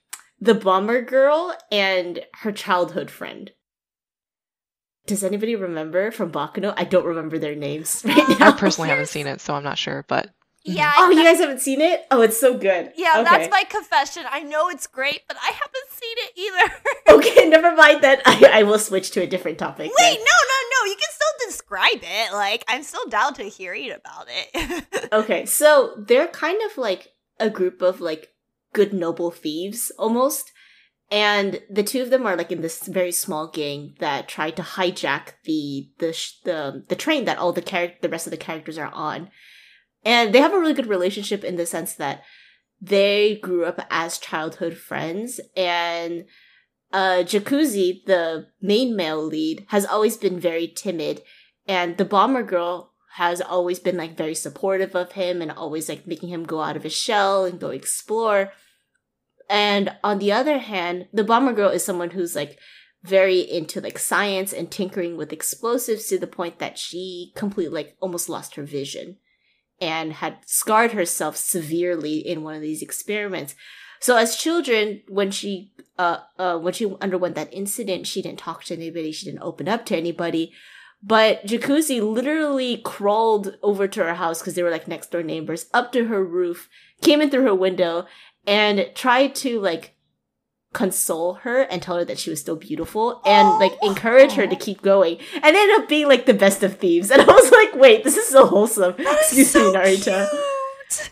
the 0.45 0.55
bomber 0.55 1.01
girl 1.01 1.57
and 1.73 2.21
her 2.43 2.53
childhood 2.53 3.11
friend. 3.11 3.51
Does 5.07 5.25
anybody 5.25 5.57
remember 5.57 6.11
from 6.11 6.31
Baccano? 6.31 6.75
I 6.77 6.85
don't 6.85 7.07
remember 7.07 7.39
their 7.39 7.55
names 7.55 8.03
right 8.07 8.29
I 8.29 8.37
now. 8.39 8.53
personally 8.53 8.91
haven't 8.91 9.09
seen 9.09 9.27
it, 9.27 9.41
so 9.41 9.55
I'm 9.55 9.65
not 9.65 9.79
sure. 9.79 10.05
But 10.07 10.31
yeah. 10.63 10.91
Mm-hmm. 10.93 11.03
Oh, 11.03 11.11
you 11.11 11.25
guys 11.25 11.39
haven't 11.41 11.61
seen 11.61 11.81
it? 11.81 12.05
Oh, 12.11 12.21
it's 12.21 12.39
so 12.39 12.59
good. 12.59 12.93
yeah, 12.97 13.15
okay. 13.21 13.25
that's 13.25 13.51
my 13.51 13.65
confession. 13.69 14.25
I 14.31 14.41
know 14.41 14.69
it's 14.69 14.87
great, 14.87 15.23
but 15.29 15.39
I 15.43 15.51
haven't 15.51 15.91
seen 15.91 16.17
it 16.19 16.33
either. 16.37 16.75
Okay, 17.07 17.49
never 17.49 17.77
mind 17.77 18.03
that. 18.03 18.23
I, 18.25 18.61
I 18.61 18.63
will 18.65 18.79
switch 18.79 19.11
to 19.13 19.23
a 19.23 19.27
different 19.27 19.59
topic. 19.59 19.87
Wait, 19.87 19.95
then. 19.99 20.15
no, 20.15 20.25
no, 20.25 20.85
no. 20.85 20.91
You 20.91 20.97
can 20.97 21.09
still 21.11 21.49
describe 21.49 22.01
it. 22.03 22.33
Like, 22.33 22.65
I'm 22.67 22.83
still 22.83 23.07
down 23.09 23.35
to 23.35 23.45
hearing 23.45 23.93
about 23.93 24.27
it. 24.29 25.13
Okay, 25.13 25.47
so 25.47 25.95
they're 25.97 26.27
kind 26.27 26.61
of 26.69 26.77
like 26.79 27.13
a 27.39 27.51
group 27.51 27.83
of 27.83 28.01
like 28.01 28.34
good 28.75 28.93
noble 28.93 29.31
thieves 29.31 29.91
almost. 29.99 30.53
And 31.11 31.63
the 31.71 31.83
two 31.83 32.03
of 32.03 32.11
them 32.11 32.27
are 32.27 32.37
like 32.37 32.51
in 32.51 32.61
this 32.61 32.87
very 32.87 33.13
small 33.13 33.47
gang 33.49 33.95
that 34.01 34.29
tried 34.29 34.57
to 34.57 34.63
hijack 34.63 35.35
the 35.45 35.89
the 35.99 36.19
the 36.45 36.85
the 36.89 36.97
train 36.97 37.25
that 37.25 37.39
all 37.39 37.53
the 37.53 37.63
char- 37.63 37.93
the 38.01 38.09
rest 38.09 38.27
of 38.27 38.31
the 38.31 38.37
characters 38.37 38.79
are 38.79 38.93
on. 38.93 39.31
And 40.05 40.35
they 40.35 40.41
have 40.41 40.53
a 40.53 40.59
really 40.59 40.75
good 40.75 40.87
relationship 40.87 41.45
in 41.45 41.57
the 41.57 41.67
sense 41.67 41.95
that 41.95 42.23
they 42.81 43.37
grew 43.37 43.65
up 43.65 43.81
as 43.91 44.19
childhood 44.19 44.77
friends 44.77 45.41
and 45.57 46.25
uh 46.93 47.23
Jacuzzi, 47.25 48.05
the 48.05 48.49
main 48.61 48.97
male 48.97 49.25
lead, 49.25 49.67
has 49.69 49.87
always 49.87 50.17
been 50.17 50.39
very 50.41 50.69
timid 50.69 51.23
and 51.67 51.97
the 51.97 52.05
bomber 52.05 52.43
girl 52.43 52.93
has 53.15 53.41
always 53.41 53.79
been 53.79 53.97
like 53.97 54.17
very 54.17 54.35
supportive 54.35 54.97
of 54.97 55.13
him 55.13 55.41
and 55.41 55.53
always 55.53 55.89
like 55.89 56.07
making 56.07 56.31
him 56.31 56.45
go 56.45 56.61
out 56.61 56.77
of 56.77 56.83
his 56.83 56.93
shell 56.93 57.45
and 57.45 57.61
go 57.61 57.69
explore. 57.69 58.53
And 59.49 59.97
on 60.03 60.19
the 60.19 60.33
other 60.33 60.59
hand, 60.59 61.09
the 61.13 61.25
bomber 61.25 61.53
girl 61.53 61.71
is 61.71 61.85
someone 61.85 62.11
who's 62.11 62.35
like 62.35 62.59
very 63.03 63.41
into 63.41 63.81
like 63.81 63.99
science 63.99 64.53
and 64.53 64.71
tinkering 64.71 65.17
with 65.17 65.33
explosives 65.33 66.07
to 66.07 66.19
the 66.19 66.27
point 66.27 66.59
that 66.59 66.79
she 66.79 67.33
completely 67.37 67.75
like 67.75 67.97
almost 68.01 68.29
lost 68.29 68.55
her 68.55 68.63
vision 68.63 69.19
and 69.81 70.15
had 70.15 70.39
scarred 70.47 70.93
herself 70.93 71.37
severely 71.37 72.17
in 72.17 72.43
one 72.43 72.55
of 72.55 72.63
these 72.63 72.83
experiments. 72.83 73.55
So 74.01 74.17
as 74.17 74.37
children, 74.37 75.03
when 75.09 75.31
she 75.31 75.73
uh 75.99 76.19
uh 76.39 76.59
when 76.59 76.73
she 76.73 76.95
underwent 77.01 77.35
that 77.35 77.53
incident, 77.53 78.07
she 78.07 78.23
didn't 78.23 78.39
talk 78.39 78.65
to 78.65 78.75
anybody, 78.75 79.13
she 79.13 79.27
didn't 79.27 79.43
open 79.43 79.69
up 79.69 79.85
to 79.87 79.97
anybody. 79.97 80.53
But 81.03 81.45
Jacuzzi 81.45 82.01
literally 82.01 82.79
crawled 82.79 83.59
over 83.63 83.87
to 83.87 84.03
her 84.03 84.15
house 84.15 84.41
because 84.41 84.55
they 84.55 84.63
were 84.63 84.71
like 84.71 84.89
next 84.89 85.11
door 85.11 85.23
neighbors, 85.23 85.67
up 85.75 85.93
to 85.93 86.07
her 86.07 86.25
roof, 86.25 86.71
came 87.03 87.21
in 87.21 87.29
through 87.29 87.45
her 87.45 87.55
window, 87.55 88.07
and 88.47 88.91
tried 88.95 89.35
to 89.37 89.61
like 89.61 89.95
console 90.73 91.35
her 91.35 91.63
and 91.63 91.81
tell 91.81 91.97
her 91.97 92.05
that 92.05 92.19
she 92.19 92.31
was 92.31 92.41
still 92.41 92.57
beautiful 92.57 93.23
and 93.25 93.49
like 93.61 93.73
Aw. 93.81 93.89
encourage 93.89 94.33
her 94.33 94.47
to 94.47 94.57
keep 94.57 94.83
going 94.83 95.19
and 95.35 95.45
ended 95.57 95.81
up 95.81 95.89
being 95.89 96.09
like 96.09 96.27
the 96.27 96.35
best 96.35 96.63
of 96.63 96.79
thieves. 96.79 97.11
And 97.15 97.23
I 97.23 97.27
was 97.27 97.51
like, 97.51 97.75
wait, 97.81 98.03
this 98.05 98.17
is 98.17 98.29
so 98.29 98.47
wholesome. 98.47 98.95
Excuse 98.99 99.51
so 99.53 99.71
me, 99.71 99.79
Narita. 99.79 100.29
cute. 100.29 101.11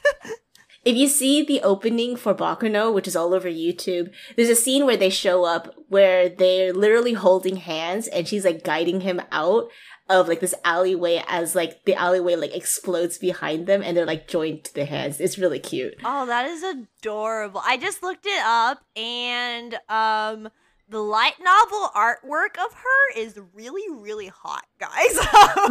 If 0.85 0.97
you 0.97 1.07
see 1.07 1.45
the 1.45 1.63
opening 1.63 2.17
for 2.17 2.35
Baccano, 2.35 2.93
which 2.93 3.07
is 3.07 3.15
all 3.15 3.35
over 3.35 3.49
YouTube, 3.49 4.13
there's 4.35 4.49
a 4.49 4.57
scene 4.57 4.85
where 4.85 4.97
they 4.97 5.11
show 5.11 5.45
up 5.45 5.73
where 5.89 6.29
they're 6.29 6.73
literally 6.73 7.13
holding 7.13 7.57
hands 7.57 8.09
and 8.09 8.27
she's 8.27 8.45
like 8.45 8.65
guiding 8.65 9.03
him 9.03 9.23
out 9.31 9.69
of 10.09 10.29
like 10.29 10.41
this 10.41 10.55
alleyway 10.65 11.23
as 11.29 11.55
like 11.55 11.85
the 11.85 11.95
alleyway 11.95 12.35
like 12.37 12.55
explodes 12.55 13.19
behind 13.19 13.67
them 13.67 13.83
and 13.83 13.97
they're 13.97 14.05
like 14.07 14.29
joined 14.29 14.65
to 14.65 14.75
the 14.75 14.85
hands. 14.85 15.21
It's 15.21 15.39
really 15.39 15.59
cute. 15.61 15.95
Oh, 16.05 16.27
that 16.27 16.47
is 16.47 16.63
adorable. 16.63 17.63
I 17.65 17.77
just 17.77 18.03
looked 18.03 18.27
it 18.27 18.43
up 18.45 18.83
and 18.97 19.75
um 19.89 20.49
the 20.89 21.01
light 21.01 21.35
novel 21.41 21.89
artwork 21.97 22.59
of 22.63 22.75
her 22.75 23.17
is 23.19 23.39
really, 23.55 23.85
really 23.91 24.27
hot, 24.27 24.67
guys. 24.79 25.17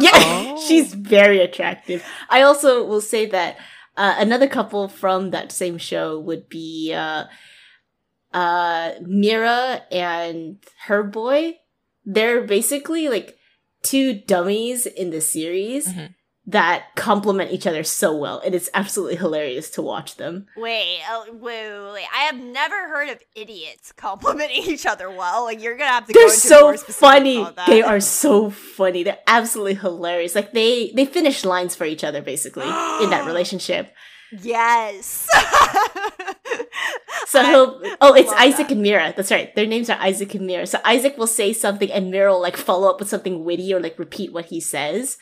Yeah, 0.00 0.10
Oh. 0.14 0.64
she's 0.68 0.94
very 0.94 1.40
attractive. 1.40 2.04
I 2.28 2.42
also 2.42 2.84
will 2.84 3.00
say 3.02 3.26
that 3.26 3.56
uh, 3.96 4.16
another 4.18 4.48
couple 4.48 4.88
from 4.88 5.30
that 5.30 5.52
same 5.52 5.78
show 5.78 6.18
would 6.18 6.48
be 6.48 6.92
uh, 6.92 7.24
uh, 8.32 8.92
Mira 9.02 9.82
and 9.92 10.56
her 10.86 11.02
boy. 11.02 11.58
They're 12.04 12.42
basically 12.42 13.08
like 13.08 13.36
two 13.82 14.14
dummies 14.14 14.86
in 14.86 15.10
the 15.10 15.20
series 15.20 15.88
Mhm. 15.88 16.14
that 16.46 16.94
complement 16.96 17.52
each 17.52 17.66
other 17.66 17.84
so 17.84 18.14
well, 18.16 18.40
and 18.44 18.54
it's 18.54 18.68
absolutely 18.74 19.16
hilarious 19.16 19.70
to 19.70 19.82
watch 19.82 20.16
them. 20.16 20.46
wait, 20.56 21.00
oh, 21.08 21.26
wait, 21.32 21.40
wait, 21.40 21.92
wait. 21.92 22.06
I 22.14 22.22
have 22.24 22.36
never 22.36 22.88
heard 22.88 23.08
of 23.10 23.18
idiots 23.36 23.92
complimenting 23.92 24.62
each 24.72 24.86
other 24.86 25.08
well. 25.10 25.44
Like 25.44 25.62
you're 25.62 25.76
gonna 25.76 25.90
have 25.90 26.06
to. 26.06 26.12
They're 26.12 26.22
go 26.26 26.32
into 26.32 26.40
so 26.40 26.60
more 26.62 26.76
specifics 26.76 26.98
funny. 26.98 27.38
on 27.38 27.54
that. 27.54 27.66
They 27.68 27.82
are 27.82 28.00
so 28.00 28.50
funny. 28.50 29.02
They're 29.04 29.18
absolutely 29.26 29.74
hilarious. 29.74 30.34
Like 30.34 30.52
they 30.52 30.92
they 30.96 31.04
finish 31.04 31.44
lines 31.44 31.74
for 31.76 31.84
each 31.84 32.02
other 32.04 32.22
basically 32.22 32.64
in 32.66 33.10
that 33.10 33.24
relationship. 33.26 33.92
Yes. 34.40 35.28
So 37.26 37.40
I 37.40 37.44
he'll 37.50 37.80
oh, 38.00 38.14
it's 38.14 38.32
Isaac 38.32 38.68
that. 38.68 38.72
and 38.74 38.82
Mira. 38.82 39.12
That's 39.16 39.30
right. 39.30 39.54
Their 39.54 39.66
names 39.66 39.88
are 39.90 39.98
Isaac 40.00 40.34
and 40.34 40.46
Mira. 40.46 40.66
So 40.66 40.78
Isaac 40.84 41.16
will 41.16 41.26
say 41.26 41.52
something 41.52 41.90
and 41.90 42.10
Mira 42.10 42.32
will 42.32 42.40
like 42.42 42.56
follow 42.56 42.88
up 42.90 42.98
with 43.00 43.08
something 43.08 43.44
witty 43.44 43.72
or 43.72 43.80
like 43.80 43.98
repeat 43.98 44.32
what 44.32 44.46
he 44.46 44.60
says. 44.60 45.18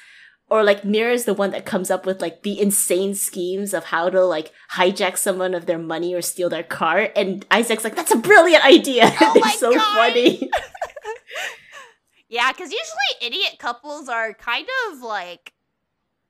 Or 0.49 0.65
like 0.65 0.85
Mira 0.85 1.13
is 1.13 1.27
the 1.27 1.35
one 1.35 1.51
that 1.53 1.65
comes 1.65 1.91
up 1.93 2.05
with 2.07 2.21
like 2.21 2.43
the 2.43 2.61
insane 2.61 3.15
schemes 3.15 3.73
of 3.73 3.85
how 3.85 4.11
to 4.11 4.25
like 4.25 4.51
hijack 4.75 5.17
someone 5.17 5.55
of 5.55 5.67
their 5.67 5.79
money 5.79 6.13
or 6.13 6.23
steal 6.23 6.49
their 6.49 6.65
car. 6.65 7.11
And 7.15 7.47
Isaac's 7.53 7.85
like, 7.85 7.95
that's 7.95 8.11
a 8.11 8.17
brilliant 8.17 8.65
idea. 8.65 9.13
Oh 9.21 9.33
They're 9.43 9.53
so 9.53 9.75
God. 9.75 10.13
funny. 10.13 10.51
Yeah, 12.29 12.53
because 12.53 12.71
usually 12.71 13.27
idiot 13.27 13.57
couples 13.59 14.09
are 14.09 14.33
kind 14.35 14.67
of 14.89 15.01
like 15.01 15.53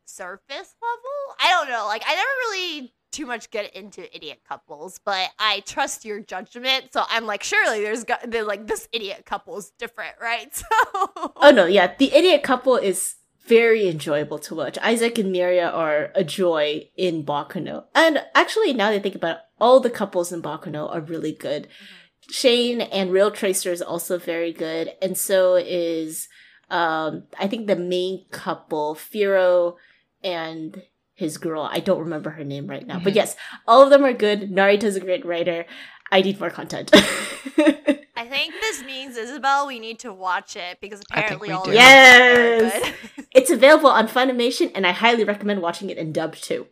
surface 0.06 0.48
level. 0.80 1.36
I 1.38 1.50
don't 1.50 1.68
know. 1.68 1.84
Like, 1.86 2.02
I 2.06 2.14
never 2.14 2.30
really 2.48 2.94
too 3.10 3.26
much 3.26 3.50
get 3.50 3.74
into 3.74 4.14
idiot 4.14 4.40
couples, 4.48 5.00
but 5.04 5.30
I 5.38 5.60
trust 5.60 6.04
your 6.04 6.20
judgment. 6.20 6.92
So 6.92 7.04
I'm 7.08 7.26
like, 7.26 7.42
surely 7.42 7.82
there's 7.82 8.04
got 8.04 8.30
they're 8.30 8.44
like 8.44 8.66
this 8.66 8.88
idiot 8.92 9.24
couple 9.26 9.56
is 9.58 9.70
different, 9.78 10.14
right? 10.20 10.50
So 10.92 11.32
Oh 11.36 11.50
no, 11.50 11.66
yeah, 11.66 11.94
the 11.98 12.12
idiot 12.12 12.42
couple 12.42 12.76
is 12.76 13.16
very 13.46 13.88
enjoyable 13.88 14.38
to 14.38 14.54
watch. 14.54 14.78
Isaac 14.78 15.18
and 15.18 15.34
Miria 15.34 15.72
are 15.72 16.10
a 16.14 16.22
joy 16.22 16.88
in 16.96 17.24
Baccano. 17.24 17.84
And 17.94 18.22
actually, 18.34 18.72
now 18.72 18.90
that 18.90 18.96
I 18.96 18.98
think 19.00 19.14
about 19.14 19.36
it, 19.36 19.42
all 19.60 19.80
the 19.80 19.90
couples 19.90 20.32
in 20.32 20.42
Baccano 20.42 20.92
are 20.92 21.00
really 21.00 21.32
good. 21.32 21.68
Shane 22.30 22.80
and 22.80 23.12
Rail 23.12 23.30
Tracer 23.30 23.72
is 23.72 23.82
also 23.82 24.18
very 24.18 24.52
good, 24.52 24.92
and 25.02 25.16
so 25.16 25.56
is 25.56 26.28
um 26.70 27.24
I 27.38 27.48
think 27.48 27.66
the 27.66 27.76
main 27.76 28.26
couple, 28.30 28.94
Firo 28.94 29.76
and 30.22 30.82
his 31.20 31.38
girl. 31.38 31.62
I 31.70 31.78
don't 31.80 32.00
remember 32.00 32.30
her 32.30 32.44
name 32.44 32.66
right 32.66 32.86
now. 32.86 32.98
But 32.98 33.12
Mhm. 33.12 33.16
yes, 33.20 33.36
all 33.68 33.82
of 33.82 33.90
them 33.90 34.04
are 34.04 34.12
good. 34.26 34.50
Narita's 34.50 34.96
a 34.96 35.00
great 35.08 35.24
writer. 35.24 35.64
I 36.10 36.22
need 36.22 36.40
more 36.40 36.50
content. 36.50 36.90
I 38.16 38.26
think 38.28 38.54
this 38.60 38.82
means 38.84 39.16
Isabelle, 39.16 39.66
we 39.66 39.78
need 39.78 39.98
to 40.00 40.12
watch 40.12 40.56
it 40.56 40.78
because 40.80 41.00
apparently 41.10 41.50
all 41.50 41.64
do. 41.64 41.70
of 41.70 41.76
them 41.76 41.84
are 41.84 42.18
very 42.18 42.60
Yes! 42.60 42.94
good. 43.16 43.26
it's 43.38 43.50
available 43.50 43.88
on 43.90 44.08
Funimation, 44.08 44.70
and 44.74 44.86
I 44.86 44.92
highly 44.92 45.24
recommend 45.24 45.62
watching 45.62 45.88
it 45.90 45.98
in 45.98 46.12
dub 46.12 46.34
too. 46.36 46.66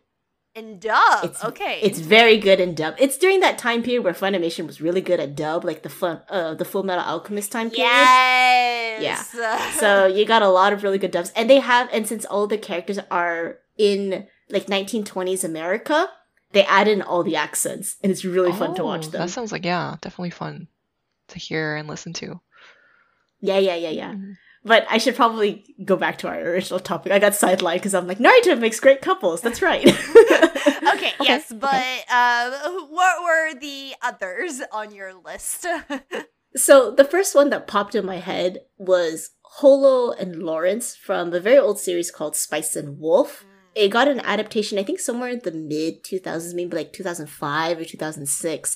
In 0.55 0.79
dub. 0.79 1.23
It's- 1.25 1.43
okay. 1.45 1.79
It's 1.81 1.99
very 1.99 2.37
good 2.37 2.59
in 2.59 2.75
dub. 2.75 2.95
It's 2.99 3.17
during 3.17 3.39
that 3.41 3.57
time 3.57 3.81
period 3.83 4.03
where 4.03 4.13
Funimation 4.13 4.65
was 4.67 4.81
really 4.81 4.99
good 5.01 5.19
at 5.19 5.35
dub, 5.35 5.63
like 5.63 5.83
the 5.83 5.89
fun, 5.89 6.21
uh, 6.29 6.53
the 6.55 6.65
Full 6.65 6.83
Metal 6.83 7.03
Alchemist 7.05 7.51
time 7.51 7.69
period. 7.69 7.89
yes. 7.89 9.33
Yeah. 9.35 9.71
So 9.81 10.05
you 10.07 10.25
got 10.25 10.41
a 10.41 10.49
lot 10.49 10.73
of 10.73 10.83
really 10.83 10.97
good 10.97 11.11
dubs, 11.11 11.31
and 11.35 11.49
they 11.49 11.59
have, 11.59 11.87
and 11.93 12.05
since 12.07 12.25
all 12.25 12.45
the 12.47 12.57
characters 12.57 12.99
are 13.09 13.59
in 13.77 14.27
like 14.49 14.67
1920s 14.67 15.43
America, 15.43 16.09
they 16.51 16.63
add 16.65 16.87
in 16.87 17.01
all 17.01 17.23
the 17.23 17.35
accents, 17.35 17.95
and 18.03 18.11
it's 18.11 18.25
really 18.25 18.51
fun 18.51 18.75
to 18.75 18.83
watch 18.83 19.07
Oh, 19.07 19.09
them. 19.09 19.21
That 19.21 19.29
sounds 19.29 19.51
like 19.51 19.65
yeah, 19.65 19.95
definitely 20.01 20.31
fun 20.31 20.67
to 21.29 21.39
hear 21.39 21.75
and 21.75 21.87
listen 21.87 22.13
to. 22.13 22.39
Yeah, 23.39 23.59
yeah, 23.59 23.75
yeah, 23.75 23.89
yeah. 23.89 24.11
Mhm. 24.13 24.35
But 24.65 24.85
I 24.89 24.97
should 24.97 25.15
probably 25.15 25.73
go 25.85 25.95
back 25.95 26.17
to 26.19 26.27
our 26.27 26.37
original 26.37 26.81
topic. 26.81 27.13
I 27.13 27.19
got 27.19 27.31
sidelined 27.31 27.75
because 27.75 27.93
I'm 27.93 28.07
like 28.07 28.17
Narita 28.19 28.59
makes 28.59 28.79
great 28.79 29.01
couples. 29.01 29.41
That's 29.41 29.61
right. 29.61 29.85
okay, 30.93 31.13
yes, 31.21 31.53
but 31.53 32.03
um, 32.11 32.87
what 32.89 33.23
were 33.23 33.53
the 33.59 33.93
others 34.01 34.61
on 34.71 34.93
your 34.93 35.13
list? 35.13 35.65
So 36.55 36.89
the 36.89 37.03
first 37.05 37.35
one 37.35 37.51
that 37.51 37.67
popped 37.67 37.93
in 37.93 38.07
my 38.07 38.17
head 38.17 38.61
was 38.79 39.29
Holo 39.43 40.13
and 40.13 40.41
Lawrence 40.41 40.95
from 40.95 41.31
a 41.31 41.39
very 41.39 41.59
old 41.59 41.77
series 41.79 42.09
called 42.09 42.35
Spice 42.35 42.75
and 42.75 42.97
Wolf. 42.99 43.45
It 43.79 43.91
got 43.91 44.09
an 44.09 44.19
adaptation, 44.19 44.77
I 44.77 44.83
think, 44.83 44.99
somewhere 44.99 45.29
in 45.29 45.39
the 45.39 45.53
mid 45.53 46.03
2000s, 46.03 46.53
maybe 46.53 46.75
like 46.75 46.91
2005 46.91 47.79
or 47.79 47.85
2006. 47.85 48.75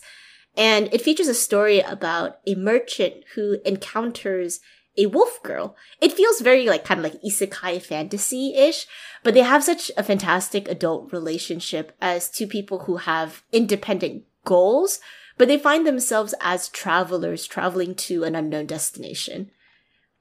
And 0.56 0.88
it 0.94 1.02
features 1.02 1.28
a 1.28 1.34
story 1.34 1.82
about 1.82 2.40
a 2.48 2.56
merchant 2.56 3.16
who 3.36 3.58
encounters 3.66 4.62
a 4.98 5.08
wolf 5.08 5.44
girl. 5.44 5.76
It 6.00 6.14
feels 6.14 6.40
very 6.40 6.68
like 6.68 6.86
kind 6.86 7.00
of 7.00 7.04
like 7.04 7.22
isekai 7.22 7.82
fantasy 7.82 8.54
ish, 8.56 8.88
but 9.24 9.34
they 9.34 9.42
have 9.42 9.66
such 9.66 9.92
a 9.98 10.04
fantastic 10.04 10.70
adult 10.70 11.12
relationship 11.12 11.92
as 12.00 12.30
two 12.30 12.48
people 12.48 12.80
who 12.86 12.98
have 12.98 13.44
independent 13.52 14.24
goals, 14.46 15.02
but 15.38 15.50
they 15.50 15.58
find 15.58 15.86
themselves 15.86 16.34
as 16.40 16.70
travelers 16.70 17.46
traveling 17.46 17.94
to 17.96 18.24
an 18.24 18.36
unknown 18.36 18.68
destination, 18.68 19.52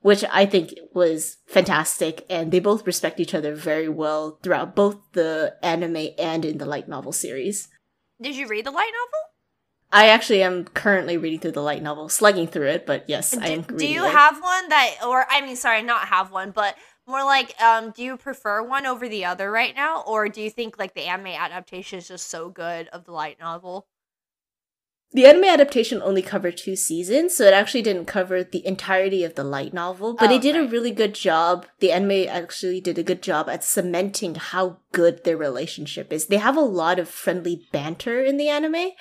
which 0.02 0.24
I 0.30 0.46
think 0.46 0.74
was 0.92 1.38
fantastic. 1.46 2.26
And 2.28 2.52
they 2.52 2.60
both 2.60 2.86
respect 2.86 3.18
each 3.18 3.34
other 3.34 3.54
very 3.54 3.88
well 3.88 4.38
throughout 4.42 4.76
both 4.76 4.98
the 5.12 5.56
anime 5.62 6.08
and 6.18 6.44
in 6.44 6.58
the 6.58 6.66
light 6.66 6.88
novel 6.88 7.12
series. 7.12 7.68
Did 8.20 8.36
you 8.36 8.46
read 8.46 8.66
the 8.66 8.70
light 8.70 8.92
novel? 8.92 9.32
I 9.94 10.08
actually 10.08 10.42
am 10.42 10.64
currently 10.64 11.18
reading 11.18 11.38
through 11.38 11.52
the 11.52 11.62
light 11.62 11.82
novel, 11.82 12.08
slugging 12.08 12.46
through 12.46 12.68
it, 12.68 12.86
but 12.86 13.04
yes, 13.08 13.36
I 13.36 13.48
am 13.48 13.60
do, 13.62 13.74
reading 13.74 13.76
do 13.76 13.92
you 13.92 14.06
it. 14.06 14.12
have 14.12 14.40
one 14.40 14.68
that, 14.70 14.96
or 15.06 15.26
I 15.28 15.42
mean, 15.42 15.54
sorry, 15.54 15.82
not 15.82 16.08
have 16.08 16.32
one, 16.32 16.50
but 16.50 16.76
more 17.06 17.22
like, 17.24 17.60
um, 17.60 17.90
do 17.90 18.02
you 18.02 18.16
prefer 18.16 18.62
one 18.62 18.86
over 18.86 19.06
the 19.06 19.26
other 19.26 19.50
right 19.50 19.74
now, 19.74 20.02
or 20.06 20.30
do 20.30 20.40
you 20.40 20.48
think 20.48 20.78
like 20.78 20.94
the 20.94 21.02
anime 21.02 21.26
adaptation 21.26 21.98
is 21.98 22.08
just 22.08 22.28
so 22.28 22.48
good 22.48 22.88
of 22.88 23.04
the 23.04 23.12
light 23.12 23.38
novel? 23.38 23.86
The 25.14 25.26
anime 25.26 25.44
adaptation 25.44 26.00
only 26.02 26.22
covered 26.22 26.56
two 26.56 26.74
seasons, 26.74 27.36
so 27.36 27.44
it 27.44 27.52
actually 27.52 27.82
didn't 27.82 28.06
cover 28.06 28.42
the 28.42 28.66
entirety 28.66 29.24
of 29.24 29.34
the 29.34 29.44
light 29.44 29.74
novel, 29.74 30.14
but 30.14 30.30
Oh, 30.30 30.34
it 30.34 30.42
did 30.42 30.56
a 30.56 30.66
really 30.66 30.90
good 30.90 31.14
job. 31.14 31.66
The 31.80 31.92
anime 31.92 32.28
actually 32.28 32.80
did 32.80 32.98
a 32.98 33.02
good 33.02 33.22
job 33.22 33.48
at 33.48 33.62
cementing 33.62 34.36
how 34.36 34.78
good 34.90 35.24
their 35.24 35.36
relationship 35.36 36.12
is. 36.12 36.26
They 36.26 36.38
have 36.38 36.56
a 36.56 36.60
lot 36.60 36.98
of 36.98 37.08
friendly 37.08 37.66
banter 37.72 38.22
in 38.22 38.38
the 38.38 38.48
anime 38.48 38.92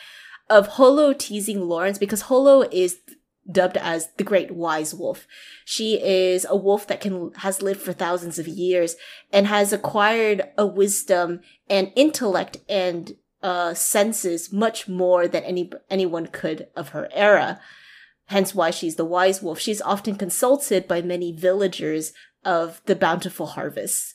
of 0.49 0.67
Holo 0.67 1.13
teasing 1.13 1.61
Lawrence 1.61 1.97
because 1.97 2.23
Holo 2.23 2.67
is 2.71 2.97
dubbed 3.49 3.77
as 3.77 4.09
the 4.17 4.23
great 4.23 4.51
wise 4.51 4.93
wolf. 4.93 5.25
She 5.65 6.01
is 6.01 6.45
a 6.49 6.55
wolf 6.55 6.87
that 6.87 7.01
can 7.01 7.31
has 7.37 7.61
lived 7.61 7.81
for 7.81 7.93
thousands 7.93 8.37
of 8.37 8.47
years 8.47 8.95
and 9.31 9.47
has 9.47 9.73
acquired 9.73 10.49
a 10.57 10.65
wisdom 10.65 11.41
and 11.69 11.91
intellect 11.95 12.57
and 12.69 13.15
uh, 13.43 13.73
senses 13.73 14.51
much 14.53 14.87
more 14.87 15.27
than 15.27 15.43
any 15.43 15.71
anyone 15.89 16.27
could 16.27 16.67
of 16.75 16.89
her 16.89 17.09
era. 17.11 17.59
Hence 18.27 18.55
why 18.55 18.71
she's 18.71 18.95
the 18.95 19.05
wise 19.05 19.41
wolf. 19.41 19.59
She's 19.59 19.81
often 19.81 20.15
consulted 20.15 20.87
by 20.87 21.01
many 21.01 21.31
villagers 21.31 22.13
of 22.45 22.81
the 22.85 22.95
bountiful 22.95 23.47
harvests. 23.47 24.13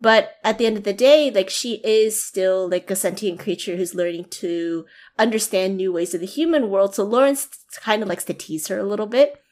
But 0.00 0.36
at 0.42 0.56
the 0.56 0.66
end 0.66 0.78
of 0.78 0.84
the 0.84 0.94
day, 0.94 1.30
like 1.30 1.50
she 1.50 1.74
is 1.84 2.22
still 2.22 2.68
like 2.68 2.90
a 2.90 2.96
sentient 2.96 3.38
creature 3.38 3.76
who's 3.76 3.94
learning 3.94 4.26
to 4.30 4.86
understand 5.18 5.76
new 5.76 5.92
ways 5.92 6.14
of 6.14 6.20
the 6.20 6.26
human 6.26 6.70
world. 6.70 6.94
So 6.94 7.04
Lawrence 7.04 7.48
kind 7.80 8.02
of 8.02 8.08
likes 8.08 8.24
to 8.24 8.34
tease 8.34 8.68
her 8.68 8.78
a 8.78 8.86
little 8.86 9.06
bit. 9.06 9.42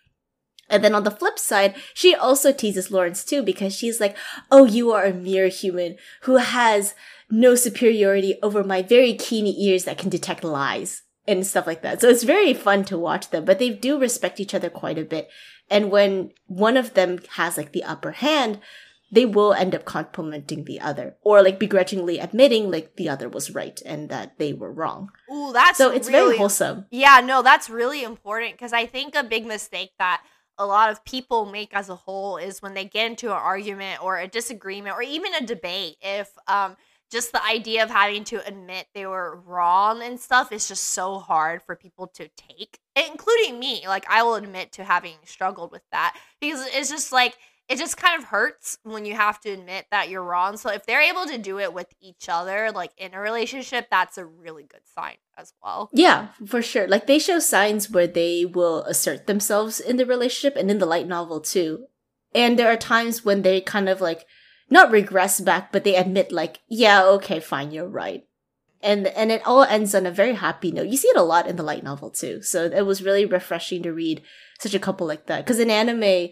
And 0.70 0.84
then 0.84 0.94
on 0.94 1.04
the 1.04 1.11
flip 1.11 1.38
side, 1.38 1.74
she 1.94 2.14
also 2.14 2.52
teases 2.52 2.90
Lawrence 2.90 3.24
too 3.24 3.42
because 3.42 3.74
she's 3.74 4.00
like, 4.00 4.16
Oh, 4.50 4.64
you 4.64 4.90
are 4.92 5.04
a 5.04 5.14
mere 5.14 5.48
human 5.48 5.96
who 6.22 6.36
has 6.36 6.94
no 7.31 7.55
superiority 7.55 8.37
over 8.43 8.64
my 8.64 8.83
very 8.83 9.14
keen 9.14 9.47
ears 9.47 9.85
that 9.85 9.99
can 9.99 10.09
detect 10.09 10.45
lies 10.45 11.03
and 11.26 11.47
stuff 11.47 11.66
like 11.66 11.83
that. 11.83 12.01
So 12.01 12.09
it's 12.09 12.22
very 12.22 12.55
fun 12.55 12.85
to 12.85 12.99
watch 12.99 13.31
them, 13.31 13.45
but 13.45 13.59
they 13.59 13.70
do 13.70 13.99
respect 13.99 14.41
each 14.41 14.55
other 14.55 14.70
quite 14.70 14.99
a 14.99 15.05
bit. 15.05 15.29
And 15.70 15.91
when 15.91 16.33
one 16.47 16.76
of 16.76 16.95
them 16.95 17.18
has 17.37 17.59
like 17.59 17.72
the 17.72 17.85
upper 17.85 18.12
hand, 18.12 18.61
they 19.11 19.24
will 19.24 19.53
end 19.53 19.74
up 19.74 19.85
complimenting 19.85 20.64
the 20.64 20.81
other 20.81 21.16
or 21.22 21.43
like 21.43 21.59
begrudgingly 21.59 22.18
admitting 22.18 22.70
like 22.70 22.97
the 22.97 23.09
other 23.09 23.29
was 23.29 23.51
right 23.51 23.81
and 23.85 24.09
that 24.09 24.39
they 24.39 24.53
were 24.53 24.72
wrong. 24.72 25.11
Ooh, 25.33 25.53
that's 25.53 25.79
So 25.79 25.91
it's 25.91 26.09
really 26.09 26.26
very 26.26 26.39
wholesome. 26.39 26.87
Yeah, 26.91 27.20
no, 27.24 27.43
that's 27.43 27.70
really 27.70 28.03
important 28.03 28.53
because 28.53 28.72
I 28.72 28.87
think 28.87 29.14
a 29.14 29.22
big 29.22 29.47
mistake 29.47 29.93
that 29.99 30.22
a 30.59 30.66
lot 30.66 30.91
of 30.91 31.05
people 31.05 31.47
make 31.47 31.74
as 31.74 31.89
a 31.89 31.95
whole 31.95 32.37
is 32.37 32.61
when 32.61 32.74
they 32.74 32.85
get 32.85 33.11
into 33.11 33.26
an 33.26 33.37
argument 33.37 34.03
or 34.03 34.18
a 34.18 34.26
disagreement 34.26 34.97
or 34.97 35.03
even 35.03 35.33
a 35.35 35.47
debate 35.47 35.97
if 36.03 36.31
um 36.49 36.76
just 37.11 37.32
the 37.32 37.44
idea 37.44 37.82
of 37.82 37.90
having 37.90 38.24
to 38.24 38.46
admit 38.46 38.86
they 38.94 39.06
were 39.06 39.40
wrong 39.46 40.02
and 40.02 40.20
stuff 40.20 40.52
is 40.52 40.68
just 40.68 40.84
so 40.84 41.18
hard 41.18 41.62
for 41.62 41.76
people 41.76 42.06
to 42.09 42.28
take, 42.36 42.78
including 42.96 43.59
me. 43.59 43.84
Like, 43.86 44.06
I 44.09 44.22
will 44.22 44.34
admit 44.34 44.72
to 44.72 44.84
having 44.84 45.14
struggled 45.24 45.72
with 45.72 45.82
that 45.92 46.18
because 46.40 46.66
it's 46.72 46.90
just 46.90 47.12
like, 47.12 47.36
it 47.68 47.76
just 47.76 47.98
kind 47.98 48.18
of 48.18 48.28
hurts 48.28 48.78
when 48.82 49.04
you 49.04 49.14
have 49.14 49.40
to 49.40 49.50
admit 49.50 49.86
that 49.90 50.09
you're 50.09 50.22
wrong. 50.22 50.56
So 50.56 50.70
if 50.70 50.86
they're 50.86 51.02
able 51.02 51.26
to 51.26 51.36
do 51.36 51.59
it 51.59 51.74
with 51.74 51.92
each 52.00 52.26
other, 52.28 52.72
like 52.72 52.92
in 52.96 53.12
a 53.12 53.20
relationship, 53.20 53.88
that's 53.90 54.16
a 54.16 54.24
really 54.24 54.64
good 54.64 54.80
sign 54.94 55.16
as 55.36 55.52
well. 55.62 55.90
Yeah, 55.92 56.28
for 56.46 56.62
sure. 56.62 56.88
Like 56.88 57.06
they 57.06 57.18
show 57.18 57.38
signs 57.38 57.90
where 57.90 58.06
they 58.06 58.46
will 58.46 58.84
assert 58.84 59.26
themselves 59.26 59.80
in 59.80 59.98
the 59.98 60.06
relationship 60.06 60.56
and 60.56 60.70
in 60.70 60.78
the 60.78 60.86
light 60.86 61.06
novel 61.06 61.40
too. 61.40 61.86
And 62.34 62.59
there 62.59 62.72
are 62.72 62.76
times 62.76 63.24
when 63.24 63.42
they 63.42 63.61
kind 63.61 63.88
of 63.88 64.00
like 64.00 64.26
not 64.70 64.90
regress 64.90 65.40
back, 65.40 65.72
but 65.72 65.84
they 65.84 65.96
admit 65.96 66.32
like, 66.32 66.60
yeah, 66.68 67.04
okay, 67.04 67.40
fine, 67.40 67.70
you're 67.70 67.88
right. 67.88 68.24
And 68.80 69.08
and 69.08 69.32
it 69.32 69.42
all 69.44 69.64
ends 69.64 69.94
on 69.94 70.06
a 70.06 70.10
very 70.10 70.34
happy 70.34 70.70
note. 70.70 70.86
You 70.86 70.96
see 70.96 71.08
it 71.08 71.16
a 71.16 71.22
lot 71.22 71.48
in 71.48 71.56
the 71.56 71.64
light 71.64 71.82
novel 71.82 72.10
too. 72.10 72.42
So 72.42 72.66
it 72.66 72.86
was 72.86 73.02
really 73.02 73.24
refreshing 73.24 73.82
to 73.82 73.92
read 73.92 74.22
such 74.60 74.74
a 74.74 74.78
couple 74.78 75.06
like 75.06 75.26
that. 75.26 75.44
Because 75.44 75.58
in 75.58 75.70
anime, 75.70 76.28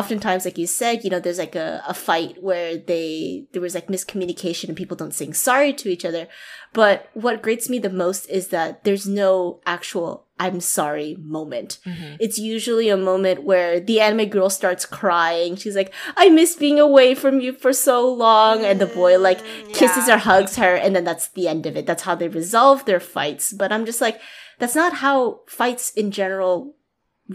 oftentimes 0.00 0.44
like 0.44 0.58
you 0.58 0.66
said 0.66 1.02
you 1.04 1.10
know 1.10 1.20
there's 1.20 1.38
like 1.46 1.54
a, 1.66 1.82
a 1.88 1.94
fight 1.94 2.34
where 2.42 2.76
they 2.90 3.46
there 3.52 3.62
was 3.62 3.74
like 3.74 3.86
miscommunication 3.94 4.68
and 4.68 4.76
people 4.76 4.96
don't 4.96 5.14
saying 5.14 5.34
sorry 5.34 5.72
to 5.74 5.88
each 5.88 6.04
other. 6.04 6.24
But 6.72 7.08
what 7.14 7.40
grates 7.42 7.70
me 7.70 7.78
the 7.78 7.88
most 8.04 8.26
is 8.38 8.48
that 8.48 8.84
there's 8.84 9.06
no 9.08 9.60
actual 9.64 10.10
i'm 10.38 10.60
sorry 10.60 11.16
moment. 11.38 11.78
Mhm. 11.86 12.16
it's 12.20 12.38
usually 12.54 12.88
a 12.90 12.96
moment 13.10 13.38
where 13.50 13.80
the 13.80 14.00
anime 14.06 14.26
girl 14.28 14.50
starts 14.50 14.84
crying. 15.00 15.56
She's 15.56 15.76
like 15.80 15.92
i 16.22 16.28
miss 16.28 16.54
being 16.64 16.78
away 16.78 17.14
from 17.14 17.40
you 17.40 17.52
for 17.54 17.72
so 17.72 17.96
long. 18.26 18.56
And 18.64 18.78
the 18.80 18.86
boy 19.00 19.18
like 19.18 19.40
Mm, 19.40 19.72
kisses 19.72 20.06
yeah. 20.08 20.14
or 20.16 20.18
hugs 20.18 20.56
her 20.62 20.74
and 20.82 20.94
then 20.94 21.04
that's 21.04 21.28
the 21.28 21.48
end 21.48 21.64
of 21.66 21.74
it. 21.78 21.86
That's 21.86 22.02
how 22.08 22.14
they 22.16 22.28
resolve 22.28 22.84
their 22.84 23.00
fights. 23.16 23.46
But 23.60 23.72
i'm 23.72 23.86
just 23.86 24.02
like 24.06 24.20
that's 24.58 24.74
not 24.82 24.92
how 25.04 25.40
fights 25.46 25.90
in 26.00 26.10
general 26.10 26.75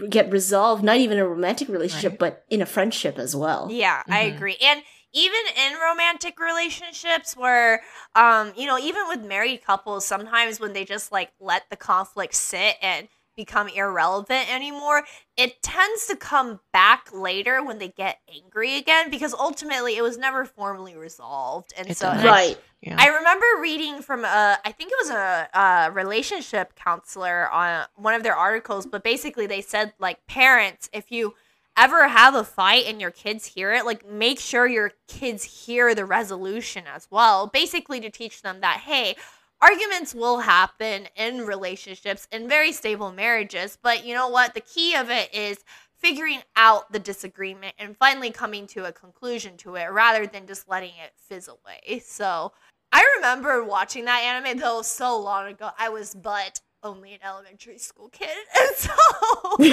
get 0.08 0.30
resolved 0.32 0.82
not 0.82 0.96
even 0.96 1.18
in 1.18 1.24
a 1.24 1.28
romantic 1.28 1.68
relationship 1.68 2.12
Right. 2.12 2.18
but 2.18 2.44
in 2.48 2.62
a 2.62 2.66
friendship 2.66 3.18
as 3.18 3.36
well 3.36 3.70
Yeah, 3.70 4.02
I 4.08 4.24
Mhm. 4.24 4.36
agree. 4.36 4.56
And 4.62 4.82
even 5.12 5.40
in 5.56 5.78
romantic 5.78 6.40
relationships 6.40 7.36
where 7.36 7.82
um 8.14 8.52
you 8.56 8.66
know, 8.66 8.78
even 8.78 9.06
with 9.08 9.20
married 9.22 9.62
couples 9.64 10.06
sometimes 10.06 10.58
when 10.60 10.72
they 10.72 10.84
just 10.84 11.12
like 11.12 11.30
let 11.40 11.68
the 11.70 11.76
conflict 11.76 12.34
sit 12.34 12.76
and 12.80 13.08
become 13.36 13.68
irrelevant 13.68 14.52
anymore, 14.52 15.04
it 15.36 15.62
tends 15.62 16.06
to 16.06 16.16
come 16.16 16.60
back 16.72 17.08
later 17.12 17.62
when 17.64 17.78
they 17.78 17.88
get 17.88 18.18
angry 18.32 18.76
again 18.76 19.10
because 19.10 19.34
ultimately 19.34 19.96
it 19.96 20.02
was 20.02 20.18
never 20.18 20.44
formally 20.44 20.96
resolved. 20.96 21.72
And 21.76 21.88
It 21.90 21.96
so 21.96 22.06
doesn't. 22.06 22.20
and 22.20 22.28
I- 22.28 22.32
right 22.32 22.58
Yeah. 22.82 22.96
I 22.98 23.06
remember 23.08 23.46
reading 23.60 24.02
from 24.02 24.24
a, 24.24 24.58
I 24.64 24.72
think 24.72 24.90
it 24.92 24.98
was 25.00 25.10
a, 25.10 25.48
a 25.54 25.90
relationship 25.92 26.74
counselor 26.74 27.48
on 27.50 27.86
one 27.96 28.14
of 28.14 28.22
their 28.22 28.36
articles, 28.36 28.86
but 28.86 29.02
basically 29.04 29.46
they 29.46 29.60
said 29.62 29.92
like 29.98 30.26
parents, 30.26 30.90
if 30.92 31.10
you 31.12 31.34
ever 31.76 32.06
have 32.08 32.34
a 32.34 32.44
fight 32.44 32.84
and 32.86 33.00
your 33.00 33.10
kids 33.10 33.46
hear 33.46 33.72
it, 33.72 33.86
like 33.86 34.06
make 34.06 34.38
sure 34.38 34.66
your 34.66 34.92
kids 35.08 35.42
hear 35.42 35.94
the 35.94 36.04
resolution 36.04 36.84
as 36.92 37.08
well. 37.10 37.46
Basically 37.46 37.98
to 38.00 38.10
teach 38.10 38.42
them 38.42 38.60
that 38.60 38.80
hey, 38.84 39.16
arguments 39.62 40.14
will 40.14 40.40
happen 40.40 41.08
in 41.16 41.46
relationships 41.46 42.26
in 42.32 42.48
very 42.48 42.72
stable 42.72 43.12
marriages, 43.12 43.78
but 43.80 44.04
you 44.04 44.12
know 44.14 44.28
what? 44.28 44.54
The 44.54 44.60
key 44.60 44.94
of 44.96 45.08
it 45.08 45.32
is 45.32 45.64
figuring 45.96 46.40
out 46.56 46.90
the 46.92 46.98
disagreement 46.98 47.74
and 47.78 47.96
finally 47.96 48.32
coming 48.32 48.66
to 48.66 48.86
a 48.86 48.92
conclusion 48.92 49.56
to 49.58 49.76
it 49.76 49.84
rather 49.92 50.26
than 50.26 50.48
just 50.48 50.68
letting 50.68 50.92
it 51.02 51.12
fizz 51.16 51.48
away. 51.48 52.00
So 52.00 52.52
I 52.90 53.06
remember 53.16 53.64
watching 53.64 54.04
that 54.06 54.22
anime 54.22 54.58
though 54.58 54.82
so 54.82 55.18
long 55.18 55.46
ago. 55.46 55.70
I 55.78 55.90
was 55.90 56.14
but 56.14 56.60
only 56.82 57.12
an 57.14 57.20
elementary 57.24 57.78
school 57.78 58.08
kid, 58.08 58.28
and 58.60 58.76
so 58.76 58.90
um, 58.90 59.58
did 59.60 59.72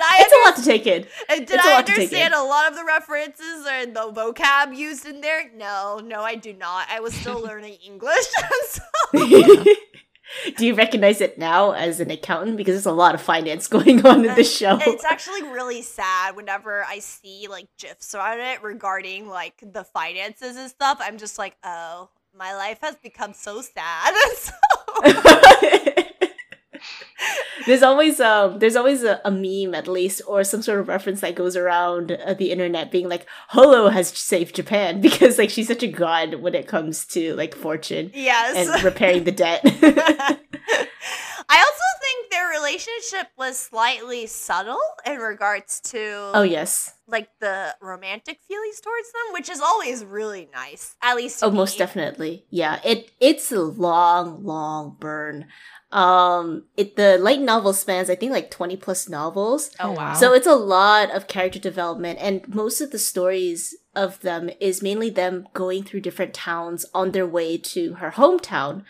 I? 0.00 0.22
it's 0.22 0.32
a 0.32 0.48
lot 0.48 0.56
to 0.56 0.64
take 0.64 0.86
in 0.86 1.06
under- 1.28 1.44
did 1.44 1.54
it's 1.56 1.66
a 1.66 1.68
I 1.68 1.82
take 1.82 1.94
understand 1.96 2.34
a 2.34 2.42
lot 2.42 2.70
of 2.70 2.76
the 2.76 2.84
references 2.84 3.66
and 3.70 3.94
the 3.94 4.12
vocab 4.12 4.76
used 4.76 5.06
in 5.06 5.20
there? 5.20 5.50
No, 5.54 6.00
no, 6.04 6.22
I 6.22 6.34
do 6.34 6.52
not. 6.52 6.88
I 6.90 7.00
was 7.00 7.14
still 7.14 7.40
learning 7.44 7.78
English. 7.84 8.26
so. 8.68 8.82
do 10.56 10.66
you 10.66 10.74
recognize 10.74 11.20
it 11.20 11.38
now 11.38 11.72
as 11.72 12.00
an 12.00 12.10
accountant 12.10 12.56
because 12.56 12.74
there's 12.74 12.86
a 12.86 12.92
lot 12.92 13.14
of 13.14 13.20
finance 13.20 13.66
going 13.66 14.04
on 14.04 14.24
in 14.24 14.34
the 14.34 14.44
show 14.44 14.78
It's 14.82 15.04
actually 15.04 15.42
really 15.44 15.80
sad 15.80 16.36
whenever 16.36 16.84
I 16.84 16.98
see 16.98 17.48
like 17.48 17.68
gifs 17.78 18.14
on 18.14 18.38
it 18.38 18.62
regarding 18.62 19.28
like 19.28 19.54
the 19.62 19.84
finances 19.84 20.56
and 20.56 20.68
stuff. 20.68 20.98
I'm 21.00 21.18
just 21.18 21.38
like, 21.38 21.56
oh, 21.64 22.10
my 22.36 22.54
life 22.54 22.78
has 22.82 22.96
become 22.96 23.32
so 23.32 23.60
sad. 23.62 24.14
There's 27.66 27.82
always 27.82 28.18
um 28.18 28.60
there's 28.60 28.76
always 28.76 29.02
a, 29.02 29.20
a 29.26 29.30
meme 29.30 29.74
at 29.74 29.86
least 29.86 30.22
or 30.26 30.42
some 30.42 30.62
sort 30.62 30.80
of 30.80 30.88
reference 30.88 31.20
that 31.20 31.34
goes 31.34 31.54
around 31.54 32.12
uh, 32.12 32.32
the 32.32 32.50
internet 32.50 32.90
being 32.90 33.10
like 33.10 33.26
holo 33.48 33.90
has 33.90 34.08
saved 34.08 34.56
japan 34.56 35.00
because 35.02 35.36
like 35.36 35.50
she's 35.50 35.68
such 35.68 35.82
a 35.82 35.86
god 35.86 36.36
when 36.36 36.54
it 36.54 36.66
comes 36.66 37.04
to 37.04 37.34
like 37.34 37.54
fortune 37.54 38.10
yes. 38.14 38.56
and 38.56 38.82
repairing 38.82 39.24
the 39.24 39.32
debt 39.32 39.60
I 41.50 41.56
also 41.56 41.87
their 42.38 42.48
relationship 42.48 43.28
was 43.36 43.58
slightly 43.58 44.26
subtle 44.26 44.78
in 45.04 45.16
regards 45.18 45.80
to 45.80 46.30
oh 46.34 46.42
yes. 46.42 46.94
like 47.06 47.28
the 47.40 47.74
romantic 47.80 48.40
feelings 48.46 48.80
towards 48.80 49.10
them, 49.12 49.32
which 49.32 49.48
is 49.48 49.60
always 49.60 50.04
really 50.04 50.48
nice. 50.54 50.96
At 51.02 51.16
least 51.16 51.40
to 51.40 51.46
oh 51.46 51.50
most 51.50 51.78
definitely. 51.78 52.44
Yeah 52.50 52.80
it 52.84 53.10
it's 53.20 53.50
a 53.50 53.60
long 53.60 54.44
long 54.44 54.96
burn. 55.00 55.46
Um 55.90 56.64
it 56.76 56.96
the 56.96 57.18
light 57.18 57.40
novel 57.40 57.72
spans 57.72 58.10
i 58.10 58.14
think 58.14 58.32
like 58.32 58.50
20 58.50 58.76
plus 58.76 59.08
novels. 59.08 59.70
Oh 59.80 59.92
wow. 59.92 60.14
So 60.14 60.32
it's 60.32 60.46
a 60.46 60.54
lot 60.54 61.10
of 61.10 61.26
character 61.26 61.58
development, 61.58 62.18
and 62.20 62.46
most 62.54 62.80
of 62.80 62.90
the 62.90 62.98
stories 62.98 63.74
of 63.96 64.20
them 64.20 64.50
is 64.60 64.82
mainly 64.82 65.10
them 65.10 65.48
going 65.54 65.82
through 65.82 66.02
different 66.02 66.34
towns 66.34 66.86
on 66.94 67.10
their 67.10 67.26
way 67.26 67.58
to 67.58 67.94
her 67.94 68.12
hometown 68.12 68.84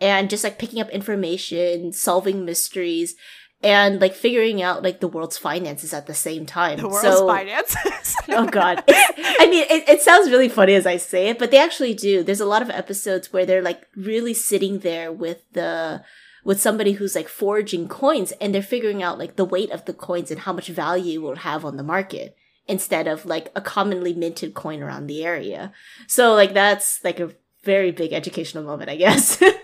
and 0.00 0.30
just 0.30 0.44
like 0.44 0.58
picking 0.58 0.80
up 0.80 0.88
information, 0.90 1.92
solving 1.92 2.44
mysteries, 2.44 3.16
and 3.62 4.00
like 4.00 4.14
figuring 4.14 4.62
out 4.62 4.82
like 4.82 5.00
the 5.00 5.08
world's 5.08 5.36
finances 5.36 5.92
at 5.92 6.06
the 6.06 6.14
same 6.14 6.46
time. 6.46 6.78
the 6.78 6.88
world's 6.88 7.02
so, 7.02 7.26
finances. 7.26 8.16
Oh 8.28 8.46
god. 8.46 8.82
It's- 8.86 9.12
I 9.40 9.46
mean, 9.46 9.66
it, 9.68 9.88
it 9.88 10.02
sounds 10.02 10.30
really 10.30 10.48
funny 10.48 10.74
as 10.74 10.86
I 10.86 10.96
say 10.96 11.28
it, 11.28 11.38
but 11.38 11.50
they 11.50 11.58
actually 11.58 11.94
do. 11.94 12.22
There's 12.22 12.40
a 12.40 12.46
lot 12.46 12.62
of 12.62 12.70
episodes 12.70 13.32
where 13.32 13.44
they're 13.44 13.62
like 13.62 13.86
really 13.96 14.34
sitting 14.34 14.78
there 14.80 15.12
with 15.12 15.42
the 15.52 16.02
with 16.42 16.60
somebody 16.60 16.92
who's 16.92 17.14
like 17.14 17.28
forging 17.28 17.86
coins 17.86 18.32
and 18.40 18.54
they're 18.54 18.62
figuring 18.62 19.02
out 19.02 19.18
like 19.18 19.36
the 19.36 19.44
weight 19.44 19.70
of 19.70 19.84
the 19.84 19.92
coins 19.92 20.30
and 20.30 20.40
how 20.40 20.52
much 20.54 20.68
value 20.68 21.20
it 21.20 21.22
will 21.22 21.36
have 21.36 21.64
on 21.66 21.76
the 21.76 21.82
market 21.82 22.34
instead 22.66 23.06
of 23.06 23.26
like 23.26 23.50
a 23.54 23.60
commonly 23.60 24.14
minted 24.14 24.54
coin 24.54 24.82
around 24.82 25.06
the 25.06 25.22
area. 25.24 25.72
So 26.06 26.32
like 26.34 26.54
that's 26.54 27.02
like 27.04 27.20
a 27.20 27.32
very 27.64 27.90
big 27.90 28.12
educational 28.14 28.64
moment, 28.64 28.88
I 28.88 28.96
guess. 28.96 29.42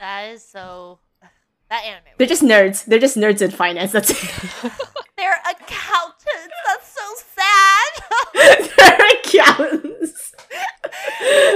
That 0.00 0.30
is 0.32 0.44
so. 0.44 1.00
That 1.70 1.84
anime. 1.84 2.04
they're 2.16 2.26
just 2.26 2.42
nerds. 2.42 2.86
They're 2.86 2.98
just 2.98 3.18
nerds 3.18 3.42
in 3.42 3.50
finance. 3.50 3.92
That's 3.92 4.08
it. 4.08 4.16
They're 5.18 5.36
accountants. 5.50 6.54
That's 6.66 6.88
so 6.88 7.14
sad. 7.36 8.70
they're 8.78 9.06
accountants. 9.20 10.32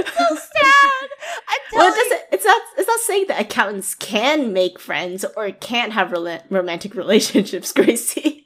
so 0.05 0.35
sad. 0.35 1.09
I'm 1.47 1.59
Well, 1.73 1.91
it 1.91 1.95
doesn't, 1.95 2.21
it's 2.31 2.45
not. 2.45 2.61
It's 2.77 2.87
not 2.87 2.99
saying 2.99 3.25
that 3.29 3.41
accountants 3.41 3.95
can 3.95 4.53
make 4.53 4.77
friends 4.79 5.25
or 5.35 5.49
can't 5.49 5.93
have 5.93 6.09
rela- 6.09 6.43
romantic 6.51 6.93
relationships, 6.93 7.71
Gracie. 7.71 8.45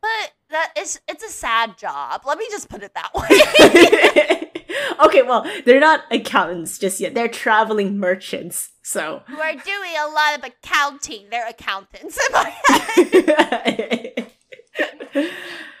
but 0.00 0.30
that 0.50 0.72
is 0.78 1.00
it's 1.08 1.24
a 1.24 1.28
sad 1.28 1.76
job. 1.76 2.22
Let 2.24 2.38
me 2.38 2.46
just 2.52 2.68
put 2.68 2.84
it 2.84 2.92
that 2.94 3.12
way. 3.14 4.59
okay, 5.04 5.22
well, 5.22 5.46
they're 5.64 5.80
not 5.80 6.04
accountants 6.10 6.78
just 6.78 7.00
yet. 7.00 7.14
They're 7.14 7.28
traveling 7.28 7.98
merchants. 7.98 8.70
So, 8.82 9.22
Who 9.28 9.38
are 9.38 9.52
doing 9.52 9.92
a 10.00 10.08
lot 10.08 10.38
of 10.38 10.44
accounting. 10.44 11.26
They're 11.30 11.48
accountants 11.48 12.18
in 12.26 12.32
my 12.32 12.54
head. 12.66 14.32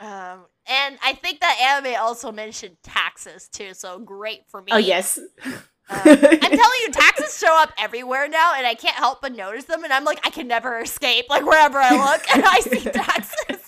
Um, 0.00 0.46
and 0.66 0.98
I 1.04 1.12
think 1.12 1.40
that 1.40 1.58
anime 1.60 1.94
also 2.00 2.32
mentioned 2.32 2.78
taxes 2.82 3.48
too, 3.48 3.74
so 3.74 3.98
great 3.98 4.40
for 4.48 4.62
me. 4.62 4.72
oh 4.72 4.78
yes. 4.78 5.18
Um, 5.44 5.62
I'm 5.90 6.06
telling 6.14 6.80
you, 6.82 6.88
taxes 6.90 7.36
show 7.38 7.60
up 7.60 7.72
everywhere 7.78 8.28
now, 8.28 8.54
and 8.56 8.66
I 8.66 8.74
can't 8.74 8.96
help 8.96 9.20
but 9.20 9.34
notice 9.36 9.64
them. 9.64 9.84
And 9.84 9.92
I'm 9.92 10.04
like, 10.04 10.20
I 10.24 10.30
can 10.30 10.48
never 10.48 10.80
escape. 10.80 11.26
Like 11.28 11.44
wherever 11.44 11.78
I 11.78 11.90
look, 12.12 12.22
and 12.32 12.44
I 12.46 12.60
see 12.60 12.80
taxes. 12.90 13.59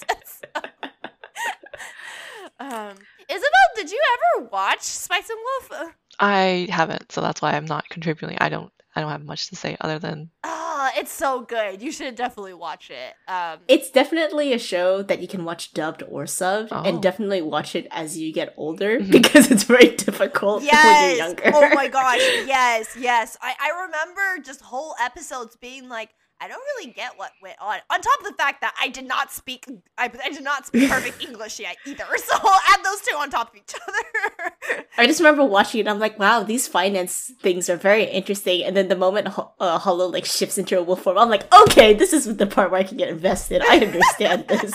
Um, 2.63 2.97
Isabelle, 3.29 3.71
did 3.77 3.91
you 3.91 4.01
ever 4.39 4.49
watch 4.53 4.83
Spice 4.83 5.29
and 5.31 5.39
Wolf? 5.71 5.95
I 6.21 6.69
haven't, 6.71 7.11
so 7.13 7.21
that's 7.21 7.41
why 7.43 7.53
I'm 7.53 7.65
not 7.65 7.89
contributing. 7.89 8.39
I 8.41 8.49
don't 8.49 8.73
I 8.95 9.01
don't 9.01 9.11
have 9.11 9.25
much 9.25 9.49
to 9.49 9.57
say 9.57 9.77
other 9.81 9.99
than 9.99 10.31
Oh, 10.45 10.91
it's 10.97 11.11
so 11.13 11.41
good. 11.41 11.81
You 11.81 11.91
should 11.93 12.15
definitely 12.15 12.53
watch 12.53 12.91
it. 12.91 13.15
Um, 13.27 13.61
It's 13.69 13.91
definitely 13.91 14.53
a 14.53 14.59
show 14.59 15.03
that 15.03 15.21
you 15.23 15.29
can 15.29 15.45
watch 15.45 15.73
dubbed 15.73 16.03
or 16.09 16.25
subbed, 16.25 16.69
Oh. 16.73 16.83
and 16.83 17.03
definitely 17.03 17.41
watch 17.41 17.75
it 17.75 17.87
as 17.91 18.19
you 18.19 18.33
get 18.35 18.53
older 18.59 18.99
Mhm. 19.01 19.11
because 19.19 19.51
it's 19.51 19.63
very 19.65 19.97
difficult 19.97 20.59
when 20.59 20.67
yes. 20.67 21.17
you're 21.17 21.27
younger. 21.27 21.51
oh 21.55 21.75
my 21.75 21.89
gosh. 21.89 22.21
Yes. 22.47 22.95
Yes. 22.99 23.37
I 23.41 23.55
I 23.59 23.71
remember 23.87 24.43
just 24.45 24.61
whole 24.61 24.95
episodes 25.01 25.57
being 25.57 25.89
like. 25.89 26.11
I 26.43 26.49
don't 26.49 26.61
really 26.77 26.93
get 26.93 27.17
what 27.17 27.31
went 27.41 27.57
on. 27.61 27.79
On 27.89 28.01
top 28.01 28.21
of 28.21 28.27
the 28.27 28.35
fact 28.35 28.63
that 28.63 28.75
I 28.81 28.89
did 28.89 29.07
not 29.07 29.31
speak, 29.31 29.65
I, 29.97 30.11
I 30.25 30.31
did 30.31 30.43
not 30.43 30.67
speak 30.67 30.91
perfect 30.91 31.23
English 31.29 31.61
yet 31.61 31.77
either. 31.87 32.05
So 32.19 32.33
I'll 32.37 32.61
add 32.75 32.85
those 32.85 33.01
two 33.03 33.17
on 33.17 33.31
top 33.31 33.51
of 33.51 33.57
each 33.57 33.75
other. 33.75 34.85
I 34.99 35.07
just 35.07 35.21
remember 35.21 35.45
watching 35.45 35.81
it. 35.81 35.89
I'm 35.89 36.01
like, 36.01 36.19
wow, 36.19 36.43
these 36.43 36.67
finance 36.67 37.31
things 37.41 37.71
are 37.71 37.77
very 37.77 38.05
interesting. 38.05 38.65
And 38.65 38.77
then 38.77 38.89
the 38.89 38.97
moment 38.97 39.29
Ho- 39.29 39.53
uh, 39.61 39.79
Holo 39.79 40.07
like 40.07 40.25
shifts 40.25 40.59
into 40.59 40.77
a 40.79 40.83
wolf 40.83 41.03
form, 41.03 41.17
I'm 41.19 41.31
like, 41.31 41.53
okay, 41.63 41.95
this 41.95 42.13
is 42.13 42.37
the 42.37 42.47
part 42.47 42.71
where 42.73 42.81
I 42.81 42.85
can 42.85 42.97
get 42.97 43.09
invested. 43.09 43.63
I 43.63 43.79
understand 43.79 44.49
this. 44.49 44.75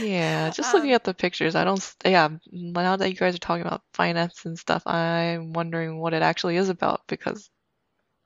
Yeah, 0.00 0.50
just 0.50 0.74
Um, 0.74 0.78
looking 0.80 0.92
at 0.94 1.04
the 1.04 1.14
pictures, 1.14 1.54
I 1.54 1.62
don't. 1.62 1.94
Yeah, 2.04 2.28
now 2.50 2.96
that 2.96 3.10
you 3.10 3.14
guys 3.16 3.34
are 3.34 3.38
talking 3.38 3.64
about 3.64 3.82
finance 3.92 4.44
and 4.44 4.58
stuff, 4.58 4.84
I'm 4.86 5.52
wondering 5.52 6.00
what 6.00 6.14
it 6.14 6.22
actually 6.22 6.56
is 6.56 6.68
about 6.68 7.02
because 7.06 7.48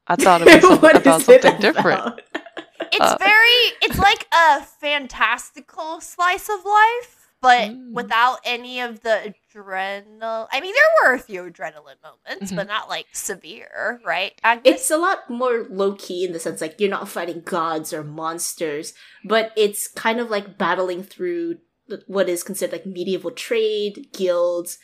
I 0.09 0.17
thought 0.17 0.41
it 0.43 0.47
was 0.63 0.63
some, 0.63 0.79
about 0.79 1.07
is 1.07 1.29
it 1.29 1.43
something 1.43 1.61
different. 1.61 2.21
It's 2.91 3.01
Uh, 3.01 3.17
very, 3.19 3.61
it's 3.83 3.99
like 3.99 4.27
a 4.33 4.63
fantastical 4.63 6.01
slice 6.01 6.49
of 6.49 6.65
life, 6.65 7.29
but 7.41 7.69
Mm. 7.71 7.93
without 7.93 8.39
any 8.45 8.81
of 8.81 9.03
the 9.03 9.35
adrenaline. 9.55 10.49
I 10.51 10.61
mean, 10.61 10.75
there 10.75 11.11
were 11.11 11.15
a 11.15 11.19
few 11.19 11.43
adrenaline 11.43 12.01
moments, 12.03 12.51
Mhm. 12.53 12.57
but 12.57 12.67
not 12.67 12.89
like 12.89 13.07
severe, 13.13 14.01
right? 14.05 14.33
Agnes? 14.43 14.75
It's 14.75 14.91
a 14.91 14.97
lot 14.97 15.29
more 15.29 15.67
low 15.69 15.95
key 15.95 16.25
in 16.25 16.33
the 16.33 16.41
sense 16.41 16.61
like 16.61 16.77
you're 16.81 16.91
not 16.91 17.09
fighting 17.09 17.43
gods 17.45 17.93
or 17.93 18.03
monsters, 18.03 18.95
but 19.25 19.53
it's 19.57 19.87
kind 19.89 20.19
of 20.21 20.31
like 20.31 20.57
battling 20.59 21.03
through 21.03 21.59
what 22.07 22.29
is 22.29 22.43
considered 22.43 22.73
like 22.73 22.87
medieval 22.87 23.31
trade, 23.31 24.09
guilds, 24.13 24.79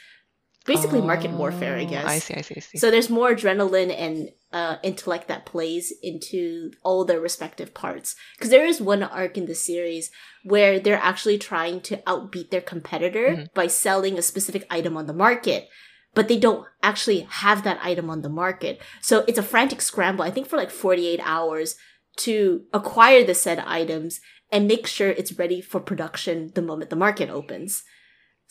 basically 0.66 1.00
market 1.02 1.30
warfare, 1.32 1.76
I 1.76 1.84
Oh, 1.84 1.88
guess. 1.88 2.04
I 2.06 2.18
see, 2.18 2.34
I 2.34 2.40
see, 2.40 2.54
I 2.56 2.60
see. 2.60 2.78
So 2.78 2.90
there's 2.90 3.10
more 3.10 3.34
adrenaline 3.34 3.94
and 3.96 4.30
uh, 4.52 4.76
intellect 4.82 5.28
that 5.28 5.44
plays 5.46 5.92
into 6.02 6.70
all 6.82 7.04
their 7.04 7.20
respective 7.20 7.74
parts. 7.74 8.14
Because 8.36 8.50
there 8.50 8.64
is 8.64 8.80
one 8.80 9.02
arc 9.02 9.36
in 9.36 9.46
the 9.46 9.54
series 9.54 10.10
where 10.44 10.78
they're 10.78 11.00
actually 11.02 11.38
trying 11.38 11.80
to 11.82 11.96
outbeat 12.06 12.50
their 12.50 12.60
competitor 12.60 13.28
Mhm. 13.30 13.54
by 13.54 13.66
selling 13.66 14.16
a 14.18 14.22
specific 14.22 14.64
item 14.70 14.96
on 14.96 15.06
the 15.06 15.12
market. 15.12 15.68
But 16.14 16.28
they 16.28 16.38
don't 16.38 16.64
actually 16.82 17.26
have 17.28 17.64
that 17.64 17.80
item 17.82 18.08
on 18.08 18.22
the 18.22 18.28
market. 18.28 18.80
So 19.02 19.24
it's 19.26 19.38
a 19.38 19.42
frantic 19.42 19.82
scramble, 19.82 20.24
I 20.24 20.30
think 20.30 20.46
for 20.46 20.56
like 20.56 20.70
48 20.70 21.20
hours 21.24 21.74
to 22.18 22.62
acquire 22.72 23.24
the 23.24 23.34
said 23.34 23.58
items 23.66 24.20
and 24.52 24.68
make 24.68 24.86
sure 24.86 25.08
it's 25.10 25.36
ready 25.36 25.60
for 25.60 25.80
production 25.80 26.52
the 26.54 26.62
moment 26.62 26.90
the 26.90 26.96
market 26.96 27.28
opens. 27.28 27.82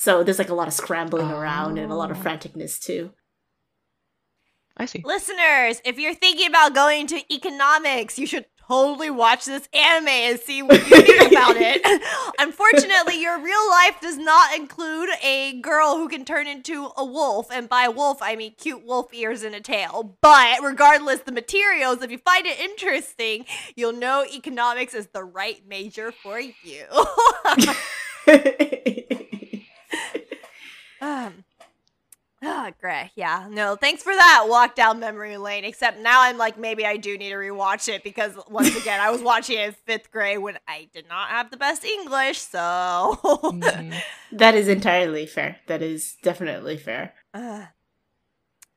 So 0.03 0.21
there's 0.21 0.37
like 0.37 0.49
a 0.49 0.53
lot 0.53 0.67
of 0.67 0.73
scrambling 0.73 1.31
around 1.31 1.77
and 1.77 1.89
a 1.89 1.95
lot 1.95 2.11
of 2.11 2.17
Oh. 2.17 2.21
franticness 2.29 2.77
too. 2.77 3.11
I 4.75 4.83
see. 4.85 5.01
Listeners, 5.05 5.81
if 5.85 5.97
you're 5.97 6.13
thinking 6.13 6.47
about 6.49 6.73
going 6.75 7.07
to 7.07 7.33
economics, 7.33 8.19
you 8.19 8.25
should 8.27 8.45
totally 8.67 9.09
watch 9.09 9.45
this 9.45 9.69
anime 9.73 10.09
and 10.09 10.39
see 10.41 10.61
what 10.61 10.75
you 10.89 11.01
think 11.01 11.31
about 11.31 11.55
it. 11.57 11.81
Unfortunately, 12.39 13.21
your 13.21 13.39
real 13.41 13.69
life 13.69 13.95
does 14.01 14.17
not 14.17 14.53
include 14.57 15.07
a 15.23 15.61
girl 15.61 15.95
who 15.95 16.09
can 16.09 16.25
turn 16.25 16.47
into 16.47 16.89
a 16.97 17.05
wolf, 17.05 17.47
and 17.49 17.69
by 17.69 17.87
wolf, 17.87 18.17
I 18.21 18.35
mean 18.35 18.55
cute 18.57 18.85
wolf 18.85 19.13
ears 19.13 19.43
and 19.43 19.55
a 19.55 19.61
tail. 19.61 20.17
But 20.21 20.61
regardless 20.61 21.19
the 21.21 21.31
materials, 21.31 22.01
if 22.01 22.11
you 22.11 22.17
find 22.17 22.45
it 22.45 22.59
interesting, 22.59 23.45
you'll 23.77 23.93
know 23.93 24.25
economics 24.29 24.93
is 24.93 25.07
the 25.13 25.23
right 25.23 25.61
major 25.65 26.11
for 26.11 26.41
you. 26.41 26.87
um, 31.03 31.43
Ah, 32.45 32.71
great. 32.81 33.11
Yeah. 33.15 33.47
No, 33.49 33.77
thanks 33.77 34.03
for 34.03 34.13
that 34.13 34.47
walk 34.49 34.75
down 34.75 34.99
memory 34.99 35.37
lane. 35.37 35.63
Except 35.63 35.97
now 35.99 36.21
I'm 36.23 36.37
like, 36.37 36.57
maybe 36.59 36.85
I 36.85 36.97
do 36.97 37.17
need 37.17 37.29
to 37.29 37.35
rewatch 37.35 37.87
it 37.87 38.03
because 38.03 38.33
once 38.49 38.75
again, 38.75 38.99
I 38.99 39.11
was 39.11 39.21
watching 39.31 39.57
it 39.57 39.67
in 39.69 39.71
fifth 39.71 40.11
grade 40.11 40.39
when 40.39 40.57
I 40.67 40.89
did 40.93 41.07
not 41.07 41.29
have 41.29 41.51
the 41.51 41.57
best 41.57 41.85
English. 41.85 42.39
So, 42.39 43.17
Mhm. 43.45 43.93
that 44.33 44.55
is 44.55 44.67
entirely 44.67 45.25
fair. 45.25 45.61
That 45.67 45.81
is 45.81 46.17
definitely 46.21 46.75
fair. 46.77 47.13
uh, 47.33 47.67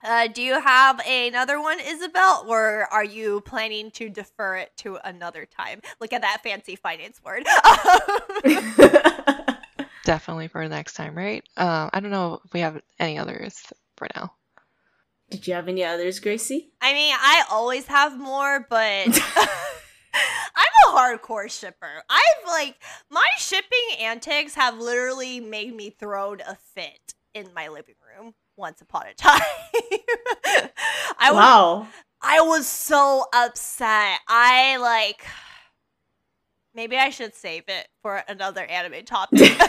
uh, 0.04 0.28
do 0.28 0.42
you 0.42 0.60
have 0.60 1.00
another 1.04 1.60
one, 1.60 1.80
Isabelle, 1.80 2.44
or 2.46 2.86
are 2.92 3.02
you 3.04 3.40
planning 3.40 3.90
to 3.92 4.08
defer 4.08 4.58
it 4.58 4.70
to 4.76 4.98
another 5.04 5.44
time? 5.44 5.80
Look 6.00 6.12
at 6.12 6.22
that 6.22 6.42
fancy 6.44 6.76
finance 6.76 7.20
word. 7.24 7.44
Definitely 10.06 10.46
for 10.46 10.66
next 10.68 10.94
time, 10.94 11.16
right? 11.16 11.42
Um, 11.56 11.90
I 11.92 11.98
don't 11.98 12.12
know 12.12 12.38
if 12.44 12.52
we 12.52 12.60
have 12.60 12.80
any 13.00 13.18
others 13.18 13.60
for 13.96 14.06
now. 14.14 14.32
Did 15.30 15.48
you 15.48 15.54
have 15.54 15.66
any 15.66 15.82
others, 15.82 16.20
Gracie? 16.20 16.70
I 16.80 16.92
mean, 16.92 17.12
I 17.12 17.42
always 17.50 17.88
have 17.88 18.16
more, 18.16 18.64
but 18.70 18.78
I'm 20.14 20.66
a 20.86 20.96
hardcore 20.96 21.50
shipper. 21.50 22.04
I've 22.08 22.46
like 22.46 22.76
my 23.10 23.26
shipping 23.36 23.98
antics 24.00 24.54
have 24.54 24.78
literally 24.78 25.40
made 25.40 25.74
me 25.74 25.90
throw 25.90 26.34
a 26.34 26.54
fit 26.54 27.14
in 27.34 27.48
my 27.52 27.66
living 27.66 27.96
room 28.16 28.32
once 28.56 28.80
upon 28.82 29.06
a 29.08 29.14
time. 29.14 29.40
I 31.18 31.32
was 31.32 31.34
wow. 31.34 31.88
I 32.22 32.42
was 32.42 32.68
so 32.68 33.24
upset. 33.34 34.20
I 34.28 34.76
like 34.76 35.26
maybe 36.76 36.96
I 36.96 37.10
should 37.10 37.34
save 37.34 37.64
it 37.68 37.88
for 38.02 38.22
another 38.28 38.64
anime 38.64 39.04
topic. 39.04 39.40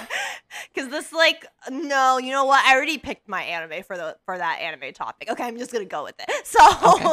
Cause 0.75 0.89
this 0.89 1.11
like 1.11 1.45
no, 1.69 2.17
you 2.19 2.31
know 2.31 2.45
what? 2.45 2.63
I 2.65 2.75
already 2.75 2.97
picked 2.97 3.27
my 3.27 3.41
anime 3.41 3.83
for 3.83 3.97
the 3.97 4.17
for 4.25 4.37
that 4.37 4.59
anime 4.61 4.93
topic. 4.93 5.29
Okay, 5.31 5.43
I'm 5.43 5.57
just 5.57 5.71
gonna 5.71 5.85
go 5.85 6.03
with 6.03 6.15
it. 6.19 6.29
So 6.45 6.59
Okay. 6.93 7.05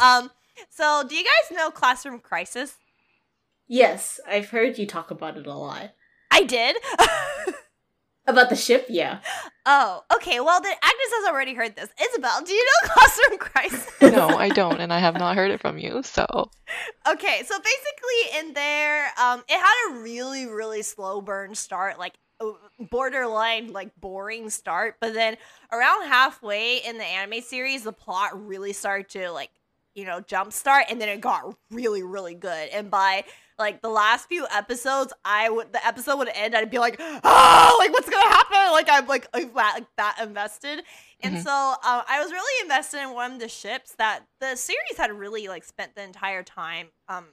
um 0.00 0.30
so 0.70 1.04
do 1.08 1.14
you 1.14 1.24
guys 1.24 1.56
know 1.56 1.70
Classroom 1.70 2.18
Crisis? 2.20 2.76
Yes, 3.66 4.20
I've 4.28 4.50
heard 4.50 4.78
you 4.78 4.86
talk 4.86 5.10
about 5.10 5.36
it 5.36 5.46
a 5.46 5.54
lot. 5.54 5.90
I 6.30 6.42
did. 6.44 6.76
About 8.26 8.48
the 8.48 8.56
ship, 8.56 8.86
yeah. 8.88 9.20
oh, 9.66 10.02
okay. 10.14 10.40
Well 10.40 10.60
then 10.60 10.72
Agnes 10.72 11.10
has 11.12 11.28
already 11.28 11.52
heard 11.54 11.76
this. 11.76 11.90
Isabelle, 12.02 12.42
do 12.42 12.52
you 12.52 12.64
know 12.64 12.88
Classroom 12.94 13.38
Crisis? 13.38 13.90
No, 14.00 14.28
I 14.28 14.48
don't, 14.48 14.80
and 14.80 14.92
I 14.92 14.98
have 14.98 15.18
not 15.18 15.36
heard 15.36 15.50
it 15.50 15.60
from 15.60 15.76
you. 15.78 16.02
So, 16.02 16.26
Okay, 17.06 17.42
so 17.44 17.54
basically 17.58 18.38
in 18.40 18.54
there, 18.54 19.08
um, 19.20 19.42
it 19.48 19.58
had 19.58 19.90
a 19.90 20.00
really, 20.00 20.46
really 20.46 20.82
slow 20.82 21.20
burn 21.20 21.54
start, 21.54 21.98
like 21.98 22.14
uh, 22.40 22.52
borderline 22.90 23.72
like 23.72 23.94
boring 24.00 24.48
start, 24.50 24.96
but 25.00 25.12
then 25.14 25.36
around 25.70 26.06
halfway 26.06 26.78
in 26.78 26.96
the 26.98 27.04
anime 27.04 27.42
series, 27.42 27.82
the 27.84 27.92
plot 27.92 28.30
really 28.46 28.72
started 28.72 29.08
to 29.10 29.30
like, 29.30 29.50
you 29.94 30.04
know, 30.04 30.20
jumpstart, 30.20 30.84
and 30.90 31.00
then 31.00 31.08
it 31.08 31.20
got 31.20 31.54
really, 31.70 32.02
really 32.02 32.34
good. 32.34 32.68
And 32.70 32.90
by 32.90 33.24
like 33.58 33.82
the 33.82 33.88
last 33.88 34.28
few 34.28 34.46
episodes, 34.52 35.12
I 35.24 35.48
would 35.48 35.72
the 35.72 35.86
episode 35.86 36.16
would 36.18 36.28
end, 36.34 36.54
I'd 36.56 36.70
be 36.70 36.78
like, 36.78 36.96
oh, 37.00 37.76
like 37.78 37.92
what's 37.92 38.08
gonna 38.10 38.28
happen? 38.28 38.72
Like 38.72 38.88
I'm 38.90 39.06
like 39.06 39.26
like 39.32 39.54
that, 39.54 39.74
like, 39.74 39.86
that 39.96 40.18
invested. 40.20 40.82
And 41.22 41.36
Mhm. 41.36 41.42
so 41.42 41.50
uh, 41.50 42.02
I 42.08 42.20
was 42.22 42.32
really 42.32 42.62
invested 42.62 43.00
in 43.02 43.14
one 43.14 43.32
of 43.32 43.38
the 43.40 43.48
ships 43.48 43.94
that 43.98 44.24
the 44.40 44.56
series 44.56 44.96
had 44.96 45.12
really 45.12 45.46
like 45.48 45.64
spent 45.64 45.94
the 45.94 46.02
entire 46.02 46.42
time 46.42 46.88
um 47.08 47.26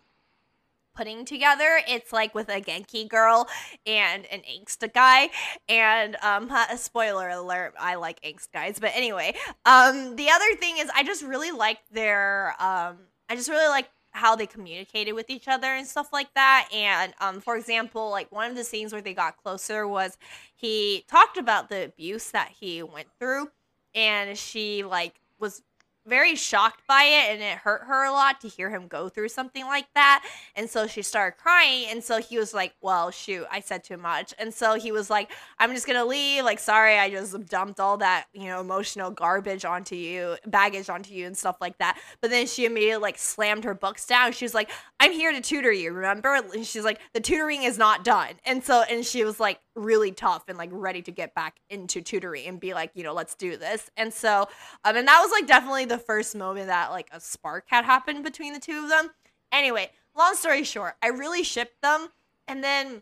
putting 0.94 1.26
together. 1.26 1.82
It's 1.88 2.12
like 2.12 2.36
with 2.36 2.50
a 2.50 2.62
Genki 2.62 3.08
girl 3.08 3.48
and 3.86 4.26
an 4.26 4.42
angst 4.42 4.92
guy. 4.94 5.30
And 5.70 6.16
um 6.24 6.50
a 6.52 6.78
spoiler 6.78 7.30
alert, 7.30 7.74
I 7.80 7.96
like 7.96 8.22
angst 8.22 8.52
guys. 8.54 8.80
But 8.80 8.92
anyway, 8.96 9.36
um 9.66 10.16
the 10.16 10.30
other 10.30 10.56
thing 10.56 10.78
is 10.78 10.89
I 10.96 11.04
just 11.04 11.24
really 11.24 11.52
like 11.52 11.80
their 11.92 12.56
um 12.60 12.98
I 13.30 13.36
just 13.36 13.50
really 13.50 13.68
like 13.68 13.89
how 14.14 14.36
they 14.36 14.46
communicated 14.46 15.14
with 15.14 15.30
each 15.30 15.48
other 15.48 15.68
and 15.68 15.88
stuff 15.88 16.12
like 16.12 16.34
that. 16.36 16.68
And 16.74 17.14
um 17.20 17.42
for 17.42 17.56
example, 17.56 18.10
like 18.10 18.32
one 18.32 18.50
of 18.50 18.58
the 18.58 18.64
scenes 18.64 18.94
where 18.94 19.02
they 19.02 19.14
got 19.14 19.38
closer 19.38 19.88
was 19.88 20.18
he 20.56 21.06
talked 21.08 21.38
about 21.38 21.70
the 21.70 21.86
abuse 21.86 22.32
that 22.32 22.52
he 22.60 22.84
went 22.84 23.08
through 23.20 23.50
and 23.96 24.38
she 24.38 24.84
like 24.84 25.16
was 25.39 25.64
very 26.06 26.36
shocked 26.36 26.82
by 26.88 27.04
it 27.04 27.34
and 27.34 27.41
it 27.41 27.58
hurt 27.60 27.84
her 27.88 28.06
a 28.06 28.12
lot 28.12 28.41
to 28.41 28.47
hear 28.47 28.70
him 28.70 28.88
go 28.88 29.10
through 29.10 29.30
something 29.30 29.66
like 29.66 29.88
that 29.93 30.24
and 30.56 30.70
so 30.70 30.88
she 30.88 31.02
started 31.02 31.38
crying 31.38 31.88
and 31.89 32.04
so 32.04 32.20
he 32.20 32.38
was 32.38 32.54
like 32.54 32.74
well 32.82 33.12
shoot 33.12 33.45
i 33.52 33.60
said 33.60 33.84
too 33.84 33.97
much. 33.97 34.34
And 34.39 34.54
so 34.54 34.76
he 34.76 34.91
was 34.91 35.10
like 35.10 35.32
i'm 35.60 35.74
just 35.74 35.88
gonna 35.88 36.06
leave 36.06 36.43
like 36.43 36.60
sorry 36.60 36.97
i 36.97 37.10
just 37.10 37.45
dumped 37.47 37.80
all 37.80 37.97
that 37.97 38.26
you 38.34 38.45
know 38.45 38.60
emotional 38.60 39.12
garbage 39.12 39.66
onto 39.66 39.95
you 39.95 40.36
baggage 40.45 40.89
onto 40.89 41.14
you 41.14 41.26
and 41.28 41.38
stuff 41.38 41.58
like 41.62 41.78
that. 41.80 41.99
But 42.22 42.30
then 42.30 42.47
she 42.47 42.66
immediately 42.66 43.02
like 43.02 43.18
slammed 43.18 43.64
her 43.64 43.74
books 43.74 44.06
down. 44.06 44.32
She 44.32 44.45
was 44.45 44.54
like 44.54 44.70
i'm 45.02 45.12
here 45.12 45.32
to 45.32 45.41
tutor 45.41 45.72
you 45.72 45.91
remember? 45.91 46.36
And 46.36 46.66
she's 46.66 46.84
like 46.84 46.99
the 47.14 47.20
tutoring 47.20 47.64
is 47.64 47.78
not 47.78 48.04
done. 48.04 48.36
And 48.45 48.64
so 48.64 48.84
and 48.84 49.06
she 49.06 49.26
was 49.26 49.39
like 49.39 49.60
really 49.76 50.12
tough 50.12 50.43
and 50.47 50.58
like 50.58 50.70
ready 50.72 51.02
to 51.02 51.12
get 51.12 51.34
back 51.34 51.58
into 51.70 52.02
tutoring 52.02 52.47
and 52.47 52.60
be 52.60 52.74
like 52.74 52.91
you 52.93 53.04
know 53.04 53.14
let's 53.14 53.36
do 53.36 53.58
this. 53.58 53.89
And 53.97 54.14
so 54.14 54.47
um 54.86 54.95
and 54.95 55.08
that 55.08 55.20
was 55.22 55.32
like 55.32 55.47
definitely 55.47 55.86
the 55.86 55.97
first 55.97 56.36
moment 56.36 56.68
that 56.68 56.91
like 56.91 57.10
a 57.12 57.20
spark 57.20 57.66
had 57.68 57.84
happened 57.84 58.24
between 58.24 58.54
the 58.54 58.60
two 58.60 58.84
of 58.84 58.89
them. 58.89 59.10
Anyway, 59.52 59.89
long 60.16 60.36
story 60.36 60.64
short, 60.64 60.93
I 61.02 61.08
really 61.08 61.43
shipped 61.43 61.82
them, 61.82 62.08
and 62.47 62.64
then 62.64 63.02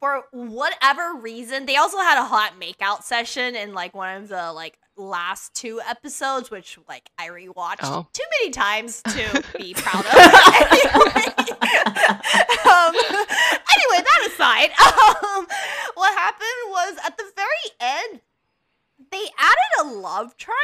for 0.00 0.24
whatever 0.32 1.14
reason, 1.14 1.66
they 1.66 1.76
also 1.76 1.98
had 1.98 2.18
a 2.18 2.24
hot 2.24 2.54
makeout 2.60 3.04
session 3.04 3.54
in 3.54 3.72
like 3.72 3.94
one 3.94 4.22
of 4.22 4.28
the 4.28 4.52
like 4.52 4.76
last 4.96 5.54
two 5.54 5.80
episodes, 5.88 6.50
which 6.50 6.78
like 6.88 7.10
I 7.18 7.28
rewatched 7.28 7.78
Oh. 7.82 8.06
too 8.12 8.24
many 8.40 8.50
times 8.52 9.02
to 9.02 9.44
be 9.58 9.74
proud 9.74 10.04
of. 10.04 10.12
anyway, 10.14 11.26
um, 12.64 12.94
anyway, 12.94 14.04
that 14.04 14.28
aside, 14.28 14.70
um, 14.80 15.46
what 15.94 16.12
happened 16.18 16.68
was 16.68 16.96
at 17.04 17.16
the 17.16 17.24
very 17.36 17.70
end, 17.80 18.20
they 19.10 19.24
added 19.38 19.80
a 19.80 19.84
love 19.98 20.36
triangle 20.36 20.58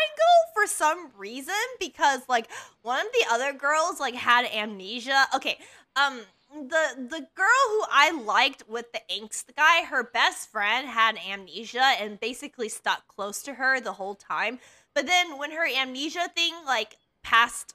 for 0.54 0.66
some 0.66 1.10
reason 1.18 1.54
because 1.80 2.20
like 2.28 2.48
one 2.82 3.00
of 3.04 3.12
the 3.12 3.26
other 3.32 3.52
girls 3.52 4.00
like 4.00 4.14
had 4.14 4.46
amnesia. 4.46 5.26
Okay, 5.34 5.58
um 5.96 6.20
the 6.52 7.08
the 7.08 7.26
girl 7.34 7.64
who 7.68 7.84
I 7.90 8.10
liked 8.10 8.68
with 8.68 8.92
the 8.92 9.00
angst 9.10 9.54
guy, 9.56 9.84
her 9.84 10.02
best 10.02 10.50
friend 10.50 10.88
had 10.88 11.18
amnesia 11.18 11.94
and 12.00 12.20
basically 12.20 12.68
stuck 12.68 13.06
close 13.08 13.42
to 13.42 13.54
her 13.54 13.80
the 13.80 13.92
whole 13.94 14.14
time. 14.14 14.58
But 14.94 15.06
then 15.06 15.38
when 15.38 15.52
her 15.52 15.66
amnesia 15.66 16.28
thing 16.34 16.54
like 16.66 16.96
passed 17.22 17.74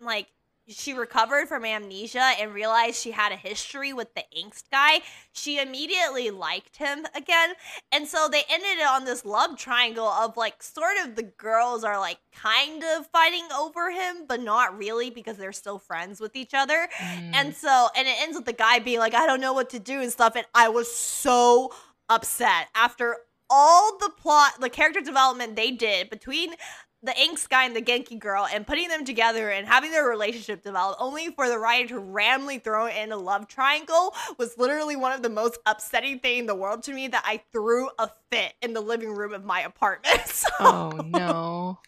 like 0.00 0.28
she 0.68 0.92
recovered 0.92 1.48
from 1.48 1.64
amnesia 1.64 2.32
and 2.40 2.52
realized 2.52 2.96
she 2.96 3.10
had 3.10 3.32
a 3.32 3.36
history 3.36 3.92
with 3.92 4.14
the 4.14 4.24
angst 4.36 4.64
guy, 4.70 5.00
she 5.32 5.60
immediately 5.60 6.30
liked 6.30 6.76
him 6.76 7.06
again. 7.14 7.54
And 7.90 8.06
so 8.06 8.28
they 8.30 8.42
ended 8.50 8.78
it 8.78 8.86
on 8.86 9.04
this 9.04 9.24
love 9.24 9.56
triangle 9.56 10.06
of 10.06 10.36
like 10.36 10.62
sort 10.62 10.96
of 11.02 11.16
the 11.16 11.22
girls 11.22 11.84
are 11.84 11.98
like 11.98 12.18
kind 12.34 12.84
of 12.84 13.06
fighting 13.06 13.46
over 13.58 13.90
him, 13.90 14.26
but 14.28 14.40
not 14.40 14.76
really 14.76 15.10
because 15.10 15.36
they're 15.36 15.52
still 15.52 15.78
friends 15.78 16.20
with 16.20 16.36
each 16.36 16.54
other. 16.54 16.88
Mm. 16.98 17.34
And 17.34 17.54
so, 17.54 17.88
and 17.96 18.06
it 18.06 18.16
ends 18.20 18.36
with 18.36 18.46
the 18.46 18.52
guy 18.52 18.78
being 18.78 18.98
like, 18.98 19.14
I 19.14 19.26
don't 19.26 19.40
know 19.40 19.52
what 19.52 19.70
to 19.70 19.78
do 19.78 20.00
and 20.00 20.12
stuff. 20.12 20.36
And 20.36 20.46
I 20.54 20.68
was 20.68 20.94
so 20.94 21.72
upset 22.08 22.68
after 22.74 23.16
all 23.50 23.96
the 23.98 24.10
plot, 24.10 24.60
the 24.60 24.68
character 24.68 25.00
development 25.00 25.56
they 25.56 25.70
did 25.70 26.10
between 26.10 26.54
the 27.02 27.12
angst 27.12 27.48
guy 27.48 27.64
and 27.64 27.76
the 27.76 27.82
Genki 27.82 28.18
girl 28.18 28.46
and 28.52 28.66
putting 28.66 28.88
them 28.88 29.04
together 29.04 29.50
and 29.50 29.68
having 29.68 29.92
their 29.92 30.06
relationship 30.06 30.62
develop 30.62 30.96
only 30.98 31.30
for 31.30 31.48
the 31.48 31.58
writer 31.58 31.88
to 31.88 31.98
randomly 32.00 32.58
throw 32.58 32.88
in 32.88 33.12
a 33.12 33.16
love 33.16 33.46
triangle 33.46 34.14
was 34.36 34.58
literally 34.58 34.96
one 34.96 35.12
of 35.12 35.22
the 35.22 35.28
most 35.28 35.58
upsetting 35.64 36.18
thing 36.18 36.38
in 36.38 36.46
the 36.46 36.54
world 36.56 36.82
to 36.84 36.92
me 36.92 37.06
that 37.08 37.22
I 37.24 37.40
threw 37.52 37.88
a 37.98 38.10
fit 38.30 38.54
in 38.62 38.72
the 38.72 38.80
living 38.80 39.14
room 39.14 39.32
of 39.32 39.44
my 39.44 39.60
apartment. 39.60 40.18
So, 40.38 40.48
oh 40.60 41.00
no. 41.04 41.78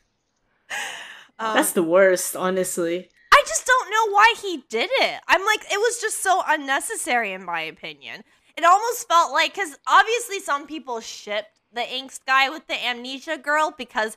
um, 1.39 1.55
That's 1.55 1.73
the 1.73 1.83
worst, 1.83 2.35
honestly. 2.35 3.09
I 3.33 3.45
just 3.47 3.65
don't 3.67 3.91
know 3.91 4.13
why 4.13 4.35
he 4.41 4.65
did 4.69 4.91
it. 4.93 5.21
I'm 5.29 5.45
like, 5.45 5.63
it 5.71 5.79
was 5.79 6.01
just 6.01 6.23
so 6.23 6.43
unnecessary, 6.47 7.33
in 7.33 7.45
my 7.45 7.61
opinion. 7.61 8.25
It 8.57 8.65
almost 8.65 9.07
felt 9.07 9.33
like, 9.33 9.55
because 9.55 9.77
obviously 9.87 10.41
some 10.41 10.67
people 10.67 11.01
shipped 11.01 11.61
the 11.73 11.83
angst 11.83 12.21
guy 12.27 12.49
with 12.49 12.67
the 12.67 12.85
amnesia 12.85 13.39
girl 13.39 13.73
because 13.77 14.17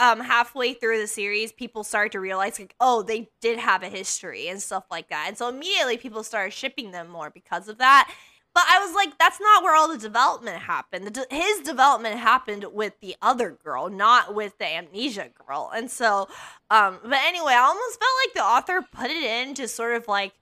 um 0.00 0.20
halfway 0.20 0.74
through 0.74 1.00
the 1.00 1.06
series 1.06 1.52
people 1.52 1.84
started 1.84 2.12
to 2.12 2.20
realize 2.20 2.58
like 2.58 2.74
oh 2.80 3.02
they 3.02 3.28
did 3.40 3.58
have 3.58 3.82
a 3.82 3.88
history 3.88 4.48
and 4.48 4.60
stuff 4.60 4.84
like 4.90 5.08
that. 5.08 5.26
And 5.28 5.38
so 5.38 5.48
immediately 5.48 5.96
people 5.96 6.22
started 6.22 6.52
shipping 6.52 6.90
them 6.90 7.08
more 7.08 7.30
because 7.30 7.68
of 7.68 7.78
that. 7.78 8.12
But 8.54 8.64
i 8.68 8.78
was 8.84 8.94
like 8.94 9.18
that's 9.18 9.40
not 9.40 9.62
where 9.62 9.74
all 9.76 9.88
the 9.88 9.98
development 9.98 10.58
happened. 10.62 11.06
The 11.06 11.10
de- 11.10 11.34
his 11.34 11.60
development 11.60 12.18
happened 12.18 12.66
with 12.72 12.94
the 13.00 13.16
other 13.22 13.50
girl 13.62 13.88
not 13.88 14.34
with 14.34 14.58
the 14.58 14.66
amnesia 14.66 15.30
girl. 15.46 15.70
And 15.74 15.90
so 15.90 16.28
um 16.70 16.98
but 17.02 17.18
anyway 17.24 17.52
i 17.52 17.58
almost 17.58 18.00
felt 18.00 18.12
like 18.24 18.34
the 18.34 18.42
author 18.42 18.86
put 18.92 19.10
it 19.10 19.22
in 19.22 19.54
to 19.54 19.68
sort 19.68 19.96
of 19.96 20.08
like 20.08 20.34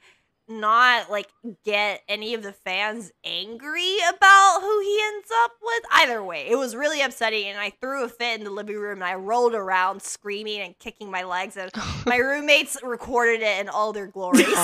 not 0.49 1.11
like 1.11 1.28
get 1.64 2.03
any 2.09 2.34
of 2.34 2.43
the 2.43 2.53
fans 2.53 3.12
angry 3.24 3.97
about 4.09 4.59
who 4.61 4.80
he 4.80 5.01
ends 5.03 5.28
up 5.45 5.53
with. 5.62 5.82
Either 5.93 6.22
way, 6.22 6.47
it 6.49 6.57
was 6.57 6.76
really 6.76 7.01
upsetting, 7.01 7.47
and 7.47 7.59
I 7.59 7.70
threw 7.80 8.05
a 8.05 8.09
fit 8.09 8.38
in 8.38 8.45
the 8.45 8.51
living 8.51 8.76
room 8.76 8.99
and 8.99 9.05
I 9.05 9.14
rolled 9.14 9.55
around 9.55 10.03
screaming 10.03 10.61
and 10.61 10.78
kicking 10.78 11.11
my 11.11 11.22
legs, 11.22 11.57
and 11.57 11.70
my 12.07 12.16
roommates 12.16 12.76
recorded 12.82 13.43
it 13.43 13.61
in 13.61 13.68
all 13.68 13.93
their 13.93 14.07
glory. 14.07 14.45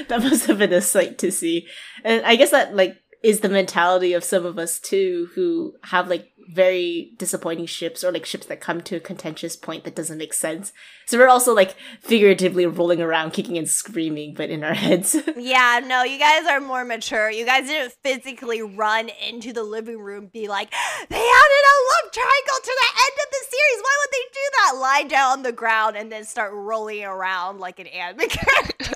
So 0.00 0.16
that 0.16 0.22
must 0.22 0.46
have 0.46 0.58
been 0.58 0.72
a 0.72 0.80
sight 0.80 1.18
to 1.18 1.30
see. 1.30 1.68
And 2.04 2.24
I 2.24 2.36
guess 2.36 2.50
that 2.50 2.74
like 2.74 2.96
is 3.22 3.40
the 3.40 3.48
mentality 3.48 4.12
of 4.12 4.24
some 4.24 4.46
of 4.46 4.58
us 4.58 4.78
too 4.78 5.28
who 5.34 5.74
have 5.84 6.08
like 6.08 6.32
very 6.52 7.12
disappointing 7.16 7.66
ships 7.66 8.02
or 8.02 8.10
like 8.10 8.26
ships 8.26 8.46
that 8.46 8.60
come 8.60 8.80
to 8.80 8.96
a 8.96 9.00
contentious 9.00 9.54
point 9.56 9.84
that 9.84 9.94
doesn't 9.94 10.18
make 10.18 10.32
sense. 10.32 10.72
So 11.06 11.18
we're 11.18 11.28
also 11.28 11.54
like 11.54 11.76
figuratively 12.00 12.66
rolling 12.66 13.00
around 13.00 13.32
kicking 13.32 13.56
and 13.56 13.68
screaming 13.68 14.34
but 14.34 14.50
in 14.50 14.64
our 14.64 14.74
heads. 14.86 15.16
yeah, 15.36 15.80
no, 15.84 16.02
you 16.02 16.18
guys 16.18 16.46
are 16.46 16.60
more 16.60 16.84
mature. 16.84 17.30
You 17.30 17.44
guys 17.44 17.66
didn't 17.66 17.92
physically 18.02 18.62
run 18.62 19.10
into 19.28 19.52
the 19.52 19.62
living 19.62 19.98
room, 20.00 20.26
be 20.32 20.48
like, 20.48 20.70
they 21.08 21.16
added 21.16 21.20
a 21.20 21.76
love 21.92 22.12
triangle 22.12 22.60
to 22.64 22.78
the 22.80 22.88
end 22.88 23.16
of 23.22 23.30
the 23.30 23.44
series. 23.44 23.82
Why 23.82 23.96
would 24.00 24.12
they 24.12 24.26
do 24.32 24.40
that? 24.52 24.78
Lie 24.80 25.04
down 25.04 25.32
on 25.32 25.42
the 25.42 25.52
ground 25.52 25.96
and 25.96 26.10
then 26.10 26.24
start 26.24 26.52
rolling 26.52 27.04
around 27.04 27.60
like 27.60 27.78
an 27.78 27.86
anime 27.86 28.18
character. 28.28 28.94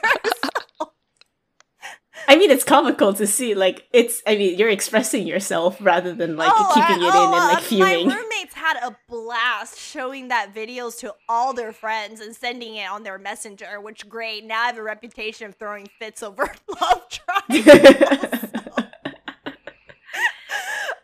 I 2.28 2.36
mean 2.36 2.50
it's 2.50 2.64
comical 2.64 3.12
to 3.14 3.26
see 3.26 3.54
like 3.54 3.86
it's 3.92 4.22
I 4.26 4.36
mean 4.36 4.58
you're 4.58 4.68
expressing 4.68 5.26
yourself 5.26 5.76
rather 5.80 6.12
than 6.14 6.36
like 6.36 6.52
Oh, 6.54 6.70
keeping 6.74 7.02
I- 7.04 7.08
it 7.08 7.12
oh, 7.14 7.28
in 7.28 7.34
and 7.34 7.42
uh, 7.42 7.54
like 7.54 7.62
fuming. 7.62 8.08
My 8.08 8.14
roommates 8.14 8.54
had 8.54 8.76
a 8.82 8.96
blast 9.08 9.78
showing 9.78 10.28
that 10.28 10.54
videos 10.54 10.98
to 11.00 11.14
all 11.28 11.52
their 11.52 11.72
friends 11.72 12.20
and 12.20 12.34
sending 12.34 12.76
it 12.76 12.88
on 12.88 13.02
their 13.02 13.18
messenger, 13.18 13.80
which 13.80 14.08
great. 14.08 14.44
Now 14.44 14.62
I 14.62 14.66
have 14.66 14.78
a 14.78 14.82
reputation 14.82 15.48
of 15.48 15.56
throwing 15.56 15.88
fits 15.98 16.22
over 16.22 16.42
love 16.80 17.02
triangles. 17.08 18.44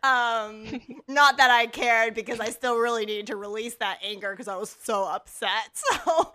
um, 0.03 0.81
not 1.09 1.37
that 1.37 1.51
I 1.51 1.67
cared 1.67 2.15
because 2.15 2.41
I 2.41 2.51
still 2.51 2.79
really 2.79 3.05
needed 3.05 3.27
to 3.29 3.37
release 3.37 3.75
that 3.77 3.99
anger 4.03 4.31
because 4.31 4.49
I 4.49 4.57
was 4.57 4.75
so 4.83 5.05
upset. 5.05 5.71
So 6.05 6.33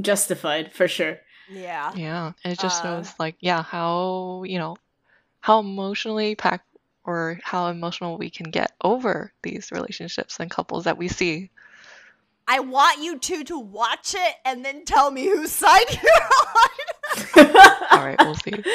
Justified 0.00 0.72
for 0.72 0.86
sure. 0.86 1.18
Yeah. 1.50 1.92
Yeah, 1.94 2.32
and 2.44 2.52
it 2.52 2.58
just 2.58 2.84
Uh, 2.84 3.02
shows 3.02 3.14
like 3.18 3.36
yeah 3.40 3.62
how 3.62 4.42
you 4.46 4.58
know 4.58 4.76
how 5.40 5.60
emotionally 5.60 6.34
packed 6.34 6.66
or 7.04 7.38
how 7.42 7.68
emotional 7.68 8.18
we 8.18 8.28
can 8.30 8.50
get 8.50 8.72
over 8.82 9.32
these 9.42 9.72
relationships 9.72 10.38
and 10.40 10.50
couples 10.50 10.84
that 10.84 10.98
we 10.98 11.08
see. 11.08 11.50
I 12.46 12.60
want 12.60 13.02
you 13.02 13.18
two 13.18 13.44
to 13.44 13.58
watch 13.58 14.14
it 14.14 14.34
and 14.44 14.64
then 14.64 14.84
tell 14.84 15.10
me 15.10 15.24
whose 15.26 15.52
side 15.52 15.86
you're 16.02 17.46
on. 17.46 17.56
All 17.90 18.04
right, 18.06 18.16
we'll 18.18 18.34
see. 18.34 18.50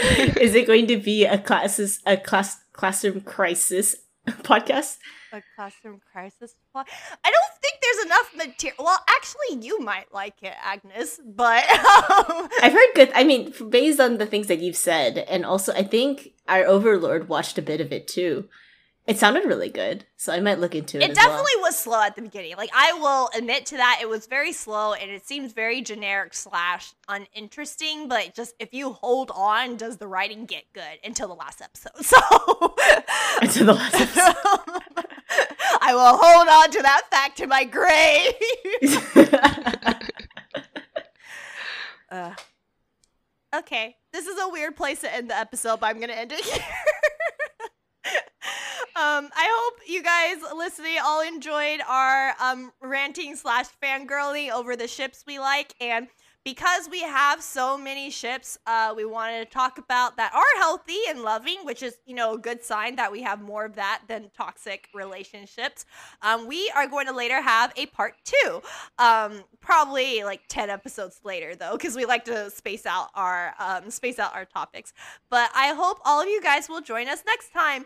Is 0.42 0.56
it 0.56 0.68
going 0.68 0.88
to 0.88 0.98
be 0.98 1.26
a 1.26 1.38
classes 1.38 2.00
a 2.06 2.18
class 2.18 2.58
classroom 2.74 3.22
crisis 3.22 3.96
podcast? 4.28 4.98
A 5.34 5.42
classroom 5.56 6.00
crisis 6.12 6.56
plot. 6.72 6.88
I 7.24 7.32
don't 7.32 7.62
think 7.62 7.82
there's 7.82 8.06
enough 8.06 8.48
material. 8.48 8.86
Well, 8.86 9.00
actually, 9.10 9.66
you 9.66 9.80
might 9.80 10.14
like 10.14 10.42
it, 10.44 10.54
Agnes, 10.64 11.20
but 11.26 11.68
um, 11.70 12.48
I've 12.62 12.72
heard 12.72 12.94
good. 12.96 13.12
I 13.14 13.24
mean, 13.24 13.54
based 13.70 14.00
on 14.00 14.18
the 14.18 14.26
things 14.26 14.48
that 14.48 14.60
you've 14.60 14.78
said, 14.78 15.18
and 15.18 15.46
also 15.46 15.74
I 15.74 15.84
think 15.84 16.34
our 16.48 16.66
overlord 16.66 17.28
watched 17.28 17.58
a 17.58 17.62
bit 17.62 17.82
of 17.82 17.92
it 17.92 18.08
too. 18.08 18.48
It 19.06 19.18
sounded 19.18 19.44
really 19.44 19.70
good, 19.70 20.06
so 20.16 20.32
I 20.32 20.40
might 20.40 20.60
look 20.60 20.76
into 20.76 20.98
it. 20.98 21.04
it 21.04 21.12
as 21.12 21.18
well. 21.18 21.28
definitely 21.28 21.52
was 21.62 21.78
slow 21.78 22.02
at 22.02 22.16
the 22.16 22.22
beginning. 22.22 22.56
Like 22.56 22.70
I 22.74 22.94
will 22.94 23.30
admit 23.38 23.66
to 23.68 23.76
that, 23.78 24.00
it 24.02 24.08
was 24.08 24.28
very 24.28 24.54
slow 24.54 24.94
and 24.94 25.12
it 25.12 25.28
seems 25.28 25.52
very 25.52 25.82
generic 25.82 26.34
slash 26.34 26.94
uninteresting. 27.10 28.08
But 28.08 28.34
just 28.34 28.56
if 28.60 28.74
you 28.74 28.94
hold 28.94 29.30
on, 29.36 29.76
does 29.76 29.98
the 29.98 30.08
writing 30.08 30.46
get 30.46 30.64
good 30.72 31.00
until 31.04 31.28
the 31.28 31.34
last 31.34 31.62
episode? 31.62 31.92
So 32.04 32.18
Until 33.42 33.66
the 33.66 33.74
last 33.74 33.96
episode. 33.96 34.36
I 35.82 35.94
will 35.94 36.18
hold 36.18 36.48
on 36.48 36.72
to 36.72 36.82
that 36.84 37.02
fact 37.12 37.38
to 37.40 37.48
my 37.48 37.66
grave. 37.66 38.34
Ugh. 42.12 42.40
Okay, 43.56 43.98
this 44.14 44.28
is 44.28 44.40
a 44.40 44.48
weird 44.50 44.76
place 44.78 45.02
to 45.02 45.14
end 45.14 45.30
the 45.30 45.38
episode, 45.38 45.80
but 45.82 45.88
I'm 45.88 46.00
gonna 46.00 46.14
end 46.14 46.32
it 46.32 46.40
here. 46.46 46.64
Um, 48.96 49.30
I 49.36 49.48
hope 49.50 49.80
you 49.88 50.04
guys 50.04 50.38
listening 50.56 50.98
all 51.04 51.22
enjoyed 51.22 51.80
our 51.88 52.34
um 52.40 52.72
ranting 52.82 53.36
slash 53.36 53.66
fangirling 53.82 54.52
over 54.52 54.76
the 54.76 54.88
ships 54.88 55.24
we 55.26 55.40
like, 55.40 55.74
and 55.82 56.08
because 56.44 56.90
we 56.92 57.02
have 57.02 57.42
so 57.42 57.78
many 57.78 58.10
ships, 58.10 58.58
uh, 58.68 58.94
we 58.96 59.06
wanted 59.06 59.46
to 59.46 59.52
talk 59.52 59.78
about 59.78 60.18
that 60.18 60.34
are 60.34 60.60
healthy 60.60 61.00
and 61.08 61.22
loving, 61.22 61.60
which 61.64 61.82
is 61.82 61.98
you 62.06 62.14
know 62.14 62.34
a 62.34 62.38
good 62.38 62.64
sign 62.64 62.96
that 62.98 63.12
we 63.12 63.22
have 63.24 63.42
more 63.42 63.66
of 63.66 63.76
that 63.76 64.02
than 64.08 64.30
toxic 64.38 64.90
relationships. 64.94 65.86
Um, 66.22 66.48
we 66.48 66.72
are 66.76 66.88
going 66.88 67.08
to 67.08 67.14
later 67.14 67.42
have 67.42 67.74
a 67.78 67.86
part 67.88 68.16
two, 68.24 68.62
um, 69.00 69.44
probably 69.60 70.24
like 70.24 70.42
ten 70.50 70.70
episodes 70.70 71.22
later 71.24 71.56
though, 71.56 71.74
because 71.78 71.96
we 71.96 72.06
like 72.06 72.26
to 72.26 72.52
space 72.52 72.86
out 72.86 73.10
our 73.16 73.54
um, 73.58 73.90
space 73.90 74.20
out 74.20 74.36
our 74.36 74.46
topics. 74.46 74.94
But 75.30 75.50
I 75.56 75.74
hope 75.74 76.00
all 76.06 76.22
of 76.22 76.28
you 76.28 76.42
guys 76.42 76.68
will 76.70 76.82
join 76.82 77.08
us 77.08 77.24
next 77.26 77.54
time. 77.54 77.86